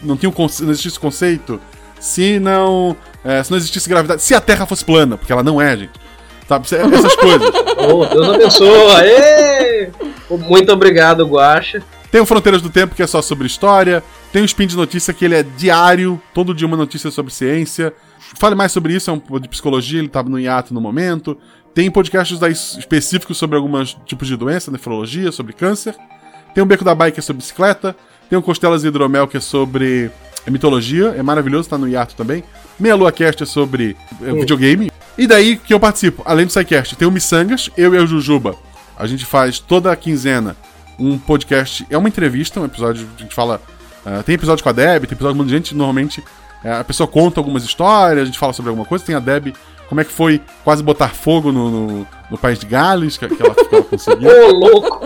não, 0.00 0.16
tinha 0.16 0.30
um, 0.30 0.34
não 0.36 0.70
existisse 0.70 0.98
conceito. 0.98 1.60
Se 1.98 2.38
não, 2.38 2.96
é, 3.24 3.42
se 3.42 3.50
não 3.50 3.58
existisse 3.58 3.88
gravidade. 3.88 4.22
Se 4.22 4.34
a 4.34 4.40
Terra 4.40 4.64
fosse 4.66 4.84
plana, 4.84 5.16
porque 5.16 5.32
ela 5.32 5.42
não 5.42 5.60
é, 5.60 5.76
gente. 5.76 6.01
Sabe? 6.52 6.68
Se- 6.68 6.76
Essas 6.76 7.16
coisas. 7.16 7.50
Oh, 7.84 8.06
Deus 8.06 8.28
abençoe. 8.28 8.92
Aê! 8.96 9.90
Muito 10.30 10.72
obrigado, 10.72 11.26
Guacha. 11.26 11.82
Tem 12.12 12.20
o 12.20 12.26
Fronteiras 12.26 12.62
do 12.62 12.70
Tempo, 12.70 12.94
que 12.94 13.02
é 13.02 13.06
só 13.08 13.20
sobre 13.20 13.46
história. 13.46 14.04
Tem 14.32 14.40
o 14.40 14.44
Spin 14.44 14.66
de 14.68 14.76
Notícia, 14.76 15.12
que 15.12 15.24
ele 15.24 15.34
é 15.34 15.42
diário, 15.42 16.20
todo 16.32 16.54
dia 16.54 16.66
uma 16.66 16.76
notícia 16.76 17.10
sobre 17.10 17.32
ciência. 17.32 17.92
Fale 18.38 18.54
mais 18.54 18.70
sobre 18.70 18.94
isso, 18.94 19.10
é 19.10 19.14
um 19.14 19.40
de 19.40 19.48
psicologia, 19.48 19.98
ele 19.98 20.08
tá 20.08 20.22
no 20.22 20.38
hiato 20.38 20.72
no 20.72 20.80
momento. 20.80 21.36
Tem 21.74 21.90
podcasts 21.90 22.38
específicos 22.78 23.36
sobre 23.36 23.56
alguns 23.56 23.96
tipos 24.06 24.28
de 24.28 24.36
doença, 24.36 24.70
nefrologia, 24.70 25.32
sobre 25.32 25.52
câncer. 25.52 25.96
Tem 26.54 26.62
o 26.62 26.66
Beco 26.66 26.84
da 26.84 26.94
Bike, 26.94 27.14
que 27.14 27.20
é 27.20 27.22
sobre 27.22 27.38
bicicleta. 27.38 27.96
Tem 28.30 28.38
o 28.38 28.42
Costelas 28.42 28.84
e 28.84 28.88
Hidromel, 28.88 29.26
que 29.26 29.38
é 29.38 29.40
sobre 29.40 30.10
mitologia, 30.46 31.14
é 31.18 31.22
maravilhoso, 31.22 31.68
tá 31.68 31.76
no 31.78 31.88
hiato 31.88 32.14
também. 32.14 32.44
Meia 32.78 32.94
Lua 32.94 33.10
Cast 33.12 33.42
é 33.42 33.46
sobre 33.46 33.96
é, 34.22 34.32
videogame. 34.32 34.90
E 35.16 35.26
daí 35.26 35.56
que 35.56 35.74
eu 35.74 35.80
participo, 35.80 36.22
além 36.24 36.46
do 36.46 36.52
SciCast, 36.52 36.96
tem 36.96 37.06
o 37.06 37.10
Missangas, 37.10 37.70
eu 37.76 37.94
e 37.94 37.98
a 37.98 38.06
Jujuba. 38.06 38.56
A 38.96 39.06
gente 39.06 39.24
faz 39.24 39.58
toda 39.58 39.92
a 39.92 39.96
quinzena 39.96 40.56
um 40.98 41.18
podcast, 41.18 41.86
é 41.90 41.98
uma 41.98 42.08
entrevista, 42.08 42.60
um 42.60 42.64
episódio, 42.64 43.06
a 43.16 43.22
gente 43.22 43.34
fala. 43.34 43.60
ah, 44.04 44.22
tem 44.22 44.34
episódio 44.34 44.62
com 44.62 44.68
a 44.68 44.72
Deb, 44.72 45.04
tem 45.04 45.14
episódio 45.14 45.36
com 45.36 45.42
muita 45.42 45.52
gente, 45.52 45.74
normalmente 45.74 46.22
eh, 46.64 46.72
a 46.72 46.84
pessoa 46.84 47.06
conta 47.06 47.40
algumas 47.40 47.64
histórias, 47.64 48.22
a 48.22 48.26
gente 48.26 48.38
fala 48.38 48.52
sobre 48.52 48.70
alguma 48.70 48.86
coisa, 48.86 49.04
tem 49.04 49.14
a 49.14 49.20
Deb, 49.20 49.54
como 49.88 50.00
é 50.00 50.04
que 50.04 50.12
foi 50.12 50.40
quase 50.64 50.82
botar 50.82 51.08
fogo 51.08 51.52
no, 51.52 51.70
no, 51.70 52.06
no 52.30 52.38
país 52.38 52.58
de 52.58 52.66
Gales, 52.66 53.18
que, 53.18 53.28
que 53.28 53.42
ela, 53.42 53.54
que 53.54 53.74
ela 53.74 53.84
conseguiu. 53.84 54.30
Ô, 54.30 54.50
louco. 54.50 55.00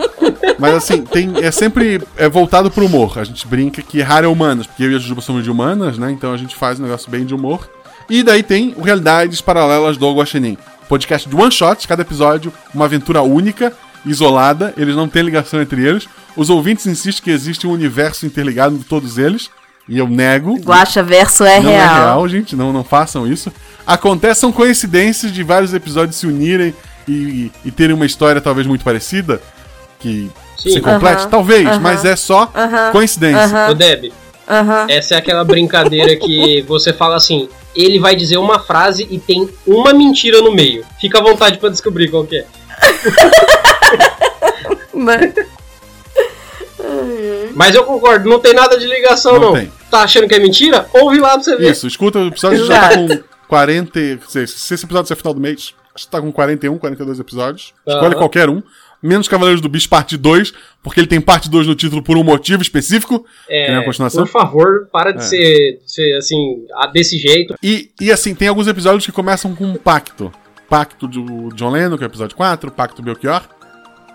Mas 0.57 0.75
assim, 0.75 1.03
tem, 1.03 1.33
é 1.43 1.51
sempre 1.51 2.01
é 2.15 2.29
voltado 2.29 2.71
pro 2.71 2.85
humor. 2.85 3.19
A 3.19 3.23
gente 3.23 3.45
brinca 3.45 3.81
que 3.81 4.01
raro 4.01 4.25
é 4.25 4.29
humanas, 4.29 4.65
porque 4.65 4.83
eu 4.83 4.91
e 4.91 4.95
a 4.95 4.99
Jujuba 4.99 5.21
somos 5.21 5.43
de 5.43 5.51
humanas, 5.51 5.97
né? 5.97 6.09
Então 6.11 6.31
a 6.31 6.37
gente 6.37 6.55
faz 6.55 6.79
um 6.79 6.83
negócio 6.83 7.11
bem 7.11 7.25
de 7.25 7.35
humor. 7.35 7.69
E 8.09 8.23
daí 8.23 8.41
tem 8.43 8.73
o 8.77 8.81
Realidades 8.81 9.41
Paralelas 9.41 9.97
do 9.97 10.11
Guaxinim. 10.13 10.57
Podcast 10.87 11.27
de 11.27 11.35
one 11.35 11.51
shot, 11.51 11.87
cada 11.87 12.01
episódio, 12.01 12.51
uma 12.73 12.85
aventura 12.85 13.21
única. 13.21 13.73
isolada, 14.05 14.73
eles 14.77 14.95
não 14.95 15.09
têm 15.09 15.23
ligação 15.23 15.61
entre 15.61 15.85
eles. 15.85 16.07
Os 16.35 16.49
ouvintes 16.49 16.85
insistem 16.85 17.23
que 17.25 17.31
existe 17.31 17.67
um 17.67 17.71
universo 17.71 18.25
interligado 18.25 18.77
de 18.77 18.85
todos 18.85 19.17
eles, 19.17 19.49
e 19.89 19.97
eu 19.97 20.07
nego. 20.07 20.55
Guacha 20.59 21.03
Verso 21.03 21.43
é 21.43 21.59
não 21.59 21.71
real. 21.71 21.83
é 21.83 21.99
real, 21.99 22.27
gente, 22.29 22.55
não, 22.55 22.71
não 22.71 22.83
façam 22.85 23.27
isso. 23.27 23.51
Acontece, 23.85 24.39
são 24.41 24.51
coincidências 24.51 25.31
de 25.33 25.43
vários 25.43 25.73
episódios 25.73 26.15
se 26.15 26.25
unirem 26.27 26.73
e, 27.07 27.51
e 27.65 27.71
terem 27.71 27.93
uma 27.95 28.05
história 28.05 28.39
talvez 28.39 28.65
muito 28.67 28.83
parecida, 28.85 29.41
que 29.99 30.29
Sim. 30.57 30.71
se 30.71 30.79
complete, 30.81 31.21
Aham, 31.21 31.29
talvez, 31.29 31.67
aham, 31.67 31.79
mas 31.79 32.05
é 32.05 32.15
só 32.15 32.49
aham, 32.55 32.91
coincidência. 32.93 33.43
aham. 33.43 33.71
Ô, 33.71 33.73
Deb, 33.73 34.11
essa 34.87 35.15
é 35.15 35.17
aquela 35.17 35.43
brincadeira 35.43 36.15
que 36.15 36.61
você 36.67 36.93
fala 36.93 37.15
assim, 37.17 37.49
ele 37.77 37.99
vai 37.99 38.15
dizer 38.15 38.37
uma 38.37 38.59
frase 38.59 39.07
e 39.09 39.17
tem 39.19 39.49
uma 39.65 39.93
mentira 39.93 40.41
no 40.41 40.53
meio. 40.53 40.85
Fica 40.99 41.19
à 41.19 41.23
vontade 41.23 41.57
pra 41.57 41.69
descobrir 41.69 42.09
qual 42.09 42.25
que 42.25 42.37
é. 42.39 42.45
Mas 47.55 47.75
eu 47.75 47.83
concordo, 47.83 48.29
não 48.29 48.39
tem 48.39 48.53
nada 48.53 48.77
de 48.77 48.85
ligação 48.85 49.33
Não 49.33 49.41
não. 49.41 49.53
tem. 49.53 49.71
Tá 49.89 50.01
achando 50.01 50.27
que 50.27 50.35
é 50.35 50.39
mentira? 50.39 50.87
Ouve 50.93 51.19
lá 51.19 51.29
pra 51.33 51.43
você 51.43 51.55
ver. 51.55 51.71
Isso, 51.71 51.87
escuta, 51.87 52.19
o 52.19 52.27
episódio 52.27 52.65
já 52.65 52.89
tá 52.89 52.95
com 52.97 53.19
40. 53.47 54.19
Se, 54.27 54.47
se 54.47 54.73
esse 54.73 54.85
episódio 54.85 55.07
ser 55.07 55.15
final 55.15 55.33
do 55.33 55.39
mês, 55.39 55.73
acho 55.95 56.05
que 56.05 56.11
tá 56.11 56.21
com 56.21 56.31
41, 56.31 56.77
42 56.77 57.19
episódios. 57.19 57.73
Escolhe 57.85 58.07
Aham. 58.13 58.17
qualquer 58.17 58.49
um. 58.49 58.61
Menos 59.01 59.27
Cavaleiros 59.27 59.61
do 59.61 59.69
Bicho, 59.69 59.87
parte 59.87 60.17
2, 60.17 60.53
porque 60.81 60.99
ele 60.99 61.07
tem 61.07 61.21
parte 61.21 61.49
2 61.49 61.67
no 61.67 61.75
título 61.75 62.01
por 62.01 62.17
um 62.17 62.23
motivo 62.23 62.61
específico. 62.61 63.23
É, 63.47 63.71
uma 63.73 63.83
continuação? 63.85 64.23
por 64.25 64.31
favor, 64.31 64.87
para 64.91 65.11
de 65.11 65.19
É. 65.19 65.21
ser, 65.21 65.79
ser 65.85 66.17
assim, 66.17 66.65
desse 66.93 67.17
jeito. 67.17 67.55
E, 67.61 67.91
e 68.01 68.11
assim, 68.11 68.33
tem 68.33 68.47
alguns 68.47 68.67
episódios 68.67 69.05
que 69.05 69.11
começam 69.11 69.53
com 69.55 69.65
um 69.65 69.75
pacto. 69.75 70.31
Pacto 70.69 71.07
do 71.07 71.49
John 71.55 71.69
Lennon, 71.69 71.97
que 71.97 72.03
é 72.03 72.07
o 72.07 72.09
episódio 72.09 72.35
4, 72.35 72.71
Pacto 72.71 73.01
do 73.01 73.05
Belchior. 73.05 73.41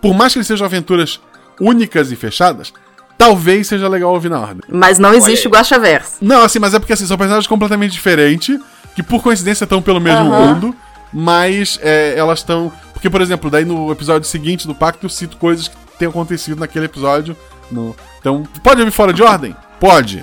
Por 0.02 0.12
mais 0.14 0.32
que 0.32 0.38
eles 0.38 0.46
sejam 0.48 0.66
aventuras 0.66 1.20
únicas 1.60 2.10
e 2.10 2.16
fechadas, 2.16 2.72
talvez 3.16 3.68
seja 3.68 3.88
legal 3.88 4.12
ouvir 4.12 4.28
na 4.30 4.40
ordem. 4.40 4.62
Mas 4.68 4.98
não 4.98 5.14
existe 5.14 5.46
o 5.46 5.48
aí. 5.48 5.58
Guacha 5.60 5.78
Verso. 5.78 6.16
Não, 6.20 6.42
assim, 6.42 6.58
mas 6.58 6.74
é 6.74 6.78
porque 6.80 6.92
assim, 6.92 7.06
são 7.06 7.16
personagens 7.16 7.46
completamente 7.46 7.92
diferentes, 7.92 8.58
que 8.96 9.02
por 9.02 9.22
coincidência 9.22 9.64
estão 9.64 9.80
pelo 9.80 10.00
mesmo 10.00 10.26
Aham. 10.32 10.54
mundo, 10.54 10.76
mas 11.12 11.78
é, 11.82 12.14
elas 12.18 12.40
estão. 12.40 12.72
Porque, 13.02 13.10
por 13.10 13.20
exemplo, 13.20 13.50
daí 13.50 13.64
no 13.64 13.90
episódio 13.90 14.28
seguinte 14.28 14.64
do 14.64 14.76
Pacto 14.76 15.06
eu 15.06 15.10
cito 15.10 15.36
coisas 15.36 15.66
que 15.66 15.74
tenham 15.98 16.10
acontecido 16.10 16.60
naquele 16.60 16.84
episódio. 16.84 17.36
no- 17.68 17.96
Então, 18.20 18.44
pode 18.62 18.78
ouvir 18.80 18.92
fora 18.92 19.12
de 19.12 19.24
ordem? 19.24 19.56
Pode. 19.80 20.22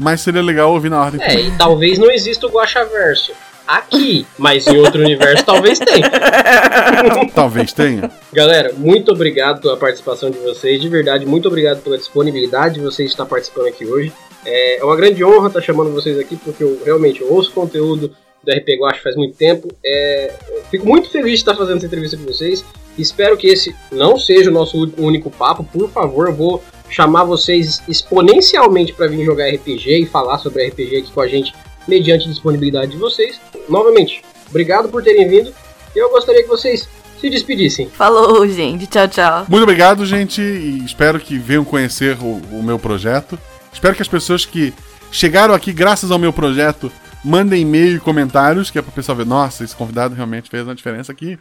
Mas 0.00 0.22
seria 0.22 0.40
legal 0.40 0.72
ouvir 0.72 0.88
na 0.88 1.02
ordem 1.02 1.20
É, 1.22 1.28
também. 1.28 1.48
e 1.48 1.58
talvez 1.58 1.98
não 1.98 2.10
exista 2.10 2.46
o 2.46 2.50
Guaxaverso 2.50 3.32
aqui, 3.68 4.26
mas 4.38 4.66
em 4.66 4.78
outro 4.78 5.02
universo 5.02 5.44
talvez 5.44 5.78
tenha. 5.78 6.08
Talvez 7.34 7.72
tenha. 7.74 8.10
Galera, 8.32 8.72
muito 8.76 9.12
obrigado 9.12 9.60
pela 9.60 9.76
participação 9.76 10.30
de 10.30 10.38
vocês. 10.38 10.80
De 10.80 10.88
verdade, 10.88 11.26
muito 11.26 11.48
obrigado 11.48 11.82
pela 11.82 11.98
disponibilidade 11.98 12.76
de 12.76 12.80
vocês 12.80 13.10
estar 13.10 13.26
participando 13.26 13.66
aqui 13.66 13.84
hoje. 13.84 14.12
É 14.46 14.78
é 14.80 14.84
uma 14.84 14.96
grande 14.96 15.22
honra 15.24 15.48
estar 15.48 15.60
chamando 15.60 15.92
vocês 15.92 16.18
aqui, 16.18 16.36
porque 16.36 16.62
eu 16.64 16.80
realmente 16.84 17.22
ouço 17.22 17.50
conteúdo 17.52 18.14
do 18.44 18.52
RP 18.52 18.78
Guacha 18.78 19.02
faz 19.02 19.16
muito 19.16 19.36
tempo. 19.36 19.68
É, 19.84 20.32
fico 20.70 20.86
muito 20.86 21.10
feliz 21.10 21.32
de 21.32 21.38
estar 21.38 21.54
fazendo 21.54 21.78
essa 21.78 21.86
entrevista 21.86 22.16
com 22.16 22.24
vocês. 22.24 22.64
Espero 22.96 23.36
que 23.36 23.48
esse 23.48 23.74
não 23.90 24.18
seja 24.18 24.50
o 24.50 24.52
nosso 24.52 24.92
único 24.98 25.30
papo. 25.30 25.64
Por 25.64 25.90
favor, 25.90 26.28
eu 26.28 26.34
vou 26.34 26.62
chamar 26.88 27.24
vocês 27.24 27.82
exponencialmente 27.88 28.92
para 28.92 29.08
vir 29.08 29.24
jogar 29.24 29.48
RPG 29.48 30.02
e 30.02 30.06
falar 30.06 30.38
sobre 30.38 30.68
RPG 30.68 30.98
aqui 30.98 31.12
com 31.12 31.20
a 31.20 31.26
gente, 31.26 31.52
mediante 31.88 32.26
a 32.26 32.30
disponibilidade 32.30 32.92
de 32.92 32.98
vocês. 32.98 33.40
Novamente, 33.68 34.22
obrigado 34.48 34.88
por 34.88 35.02
terem 35.02 35.28
vindo. 35.28 35.52
E 35.94 35.98
eu 35.98 36.10
gostaria 36.10 36.42
que 36.42 36.48
vocês 36.48 36.88
se 37.20 37.30
despedissem. 37.30 37.88
Falou, 37.88 38.46
gente. 38.48 38.86
Tchau, 38.86 39.08
tchau. 39.08 39.46
Muito 39.48 39.62
obrigado, 39.62 40.04
gente, 40.04 40.40
e 40.40 40.84
espero 40.84 41.18
que 41.18 41.38
venham 41.38 41.64
conhecer 41.64 42.16
o, 42.20 42.40
o 42.58 42.62
meu 42.62 42.78
projeto. 42.78 43.38
Espero 43.72 43.94
que 43.94 44.02
as 44.02 44.08
pessoas 44.08 44.44
que 44.44 44.72
chegaram 45.10 45.54
aqui 45.54 45.72
graças 45.72 46.10
ao 46.10 46.18
meu 46.18 46.32
projeto 46.32 46.90
mandem 47.24 47.62
e-mail 47.62 47.96
e 47.96 48.00
comentários, 48.00 48.70
que 48.70 48.78
é 48.78 48.82
para 48.82 48.90
o 48.90 48.92
pessoal 48.92 49.16
ver, 49.16 49.26
nossa, 49.26 49.64
esse 49.64 49.74
convidado 49.74 50.14
realmente 50.14 50.50
fez 50.50 50.64
uma 50.64 50.74
diferença 50.74 51.10
aqui. 51.10 51.38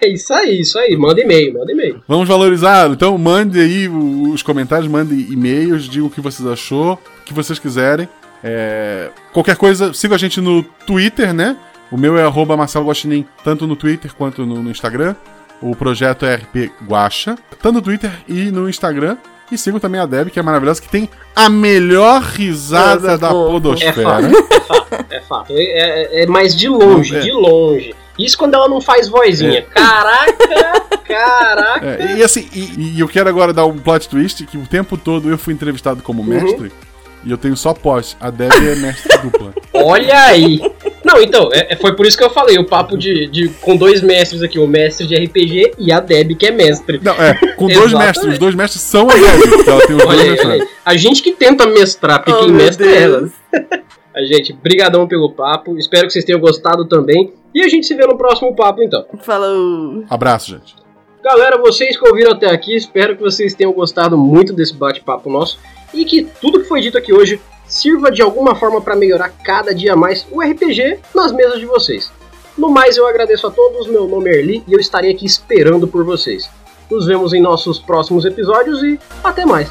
É 0.00 0.08
isso 0.12 0.32
aí, 0.32 0.60
isso 0.60 0.78
aí. 0.78 0.96
Manda 0.96 1.20
e-mail, 1.20 1.54
manda 1.54 1.70
e-mail. 1.72 2.02
Vamos 2.08 2.28
valorizar. 2.28 2.90
Então, 2.90 3.16
mande 3.16 3.60
aí 3.60 3.88
os 3.88 4.42
comentários, 4.42 4.90
mande 4.90 5.14
e-mails, 5.32 5.84
diga 5.84 6.04
o 6.04 6.10
que 6.10 6.20
vocês 6.20 6.46
achou, 6.48 6.94
o 6.94 7.24
que 7.24 7.32
vocês 7.32 7.58
quiserem. 7.58 8.08
É, 8.42 9.10
Qualquer 9.32 9.56
coisa, 9.56 9.94
siga 9.94 10.16
a 10.16 10.18
gente 10.18 10.40
no 10.40 10.62
Twitter, 10.62 11.32
né? 11.32 11.56
O 11.90 11.96
meu 11.96 12.16
é 12.18 12.24
arroba 12.24 12.56
Marcelo 12.56 12.86
Guaxinim, 12.86 13.24
tanto 13.44 13.66
no 13.66 13.76
Twitter 13.76 14.12
quanto 14.14 14.44
no, 14.44 14.62
no 14.62 14.70
Instagram. 14.70 15.14
O 15.60 15.76
projeto 15.76 16.26
é 16.26 16.34
RP 16.34 16.72
Guacha, 16.84 17.36
tanto 17.60 17.74
no 17.74 17.82
Twitter 17.82 18.10
e 18.26 18.50
no 18.50 18.68
Instagram. 18.68 19.16
E 19.52 19.58
sigam 19.58 19.78
também 19.78 20.00
a 20.00 20.06
Deb, 20.06 20.30
que 20.30 20.38
é 20.38 20.42
maravilhosa, 20.42 20.80
que 20.80 20.88
tem 20.88 21.08
a 21.36 21.48
melhor 21.48 22.22
risada 22.22 23.18
da 23.18 23.28
fofo. 23.28 23.48
É 23.48 23.50
podosfera. 23.52 24.02
fato, 24.02 24.24
é 24.50 24.60
fato, 24.60 25.04
é 25.10 25.20
fato. 25.20 25.52
É, 25.52 25.62
é, 25.62 26.22
é 26.22 26.26
mais 26.26 26.56
de 26.56 26.68
longe, 26.68 27.14
É. 27.14 27.20
de 27.20 27.30
longe. 27.32 27.94
Isso 28.18 28.36
quando 28.38 28.54
ela 28.54 28.68
não 28.68 28.80
faz 28.80 29.08
vozinha. 29.08 29.58
É. 29.58 29.62
Caraca, 29.62 30.98
caraca. 31.06 31.86
É, 31.86 32.16
e 32.16 32.22
assim, 32.22 32.48
e, 32.54 32.94
e 32.96 33.00
eu 33.00 33.08
quero 33.08 33.28
agora 33.28 33.52
dar 33.52 33.66
um 33.66 33.76
plot 33.78 34.08
twist, 34.08 34.44
que 34.46 34.56
o 34.56 34.66
tempo 34.66 34.96
todo 34.96 35.28
eu 35.30 35.36
fui 35.38 35.52
entrevistado 35.52 36.02
como 36.02 36.22
mestre, 36.24 36.72
e 37.24 37.30
eu 37.30 37.38
tenho 37.38 37.56
só 37.56 37.72
pós. 37.74 38.16
A 38.20 38.30
Deb 38.30 38.52
é 38.52 38.74
mestre 38.76 39.18
dupla. 39.18 39.52
Olha 39.74 40.18
aí. 40.24 40.60
Não, 41.04 41.20
então, 41.20 41.48
é- 41.52 41.72
é- 41.74 41.76
foi 41.76 41.94
por 41.96 42.06
isso 42.06 42.16
que 42.16 42.22
eu 42.24 42.30
falei, 42.30 42.58
o 42.58 42.64
papo 42.66 42.96
de, 42.96 43.26
de 43.28 43.48
com 43.60 43.76
dois 43.76 44.00
mestres 44.02 44.42
aqui, 44.42 44.58
o 44.58 44.66
mestre 44.66 45.06
de 45.06 45.14
RPG 45.16 45.72
e 45.78 45.90
a 45.92 46.00
Deb, 46.00 46.34
que 46.36 46.46
é 46.46 46.50
mestre. 46.50 47.00
Não, 47.02 47.12
é, 47.14 47.34
com 47.56 47.66
dois 47.66 47.92
mestres, 47.92 48.32
os 48.34 48.38
dois 48.38 48.54
mestres 48.54 48.82
são 48.82 49.08
a 49.10 49.14
Deb, 49.14 49.66
ela 49.66 49.86
tem 49.86 49.96
os 49.96 50.02
Olha 50.04 50.06
dois 50.06 50.10
aí, 50.10 50.20
olha 50.20 50.30
mestrados. 50.30 50.60
aí. 50.62 50.68
A 50.84 50.96
gente 50.96 51.22
que 51.22 51.32
tenta 51.32 51.66
mestrar, 51.66 52.22
porque 52.22 52.32
Oh, 52.32 52.44
quem 52.44 52.52
mestra 52.52 52.86
é 52.86 53.02
ela. 53.02 53.18
Deus. 53.20 53.32
A 54.14 54.22
gente, 54.26 54.52
brigadão 54.52 55.08
pelo 55.08 55.32
papo, 55.32 55.74
espero 55.78 56.06
que 56.06 56.12
vocês 56.12 56.22
tenham 56.26 56.38
gostado 56.38 56.84
também. 56.86 57.32
E 57.54 57.62
a 57.64 57.68
gente 57.68 57.86
se 57.86 57.94
vê 57.94 58.06
no 58.06 58.14
próximo 58.18 58.54
papo, 58.54 58.82
então. 58.82 59.06
Falou. 59.22 60.04
Abraço, 60.10 60.50
gente. 60.50 60.74
Galera, 61.22 61.56
vocês 61.56 61.96
que 61.96 62.08
ouviram 62.08 62.32
até 62.32 62.50
aqui, 62.50 62.74
espero 62.74 63.14
que 63.14 63.22
vocês 63.22 63.54
tenham 63.54 63.72
gostado 63.72 64.18
muito 64.18 64.52
desse 64.52 64.74
bate-papo 64.74 65.30
nosso 65.30 65.56
e 65.94 66.04
que 66.04 66.24
tudo 66.40 66.60
que 66.60 66.68
foi 66.68 66.80
dito 66.80 66.98
aqui 66.98 67.12
hoje 67.12 67.40
sirva 67.64 68.10
de 68.10 68.20
alguma 68.20 68.56
forma 68.56 68.80
para 68.80 68.96
melhorar 68.96 69.28
cada 69.44 69.72
dia 69.72 69.94
mais 69.94 70.26
o 70.32 70.42
RPG 70.42 70.98
nas 71.14 71.30
mesas 71.30 71.60
de 71.60 71.66
vocês. 71.66 72.10
No 72.58 72.68
mais, 72.68 72.96
eu 72.96 73.06
agradeço 73.06 73.46
a 73.46 73.52
todos, 73.52 73.86
meu 73.86 74.08
nome 74.08 74.30
é 74.30 74.38
Erli 74.40 74.64
e 74.66 74.72
eu 74.72 74.80
estarei 74.80 75.12
aqui 75.12 75.24
esperando 75.24 75.86
por 75.86 76.04
vocês. 76.04 76.50
Nos 76.90 77.06
vemos 77.06 77.32
em 77.32 77.40
nossos 77.40 77.78
próximos 77.78 78.24
episódios 78.24 78.82
e 78.82 78.98
até 79.22 79.46
mais. 79.46 79.70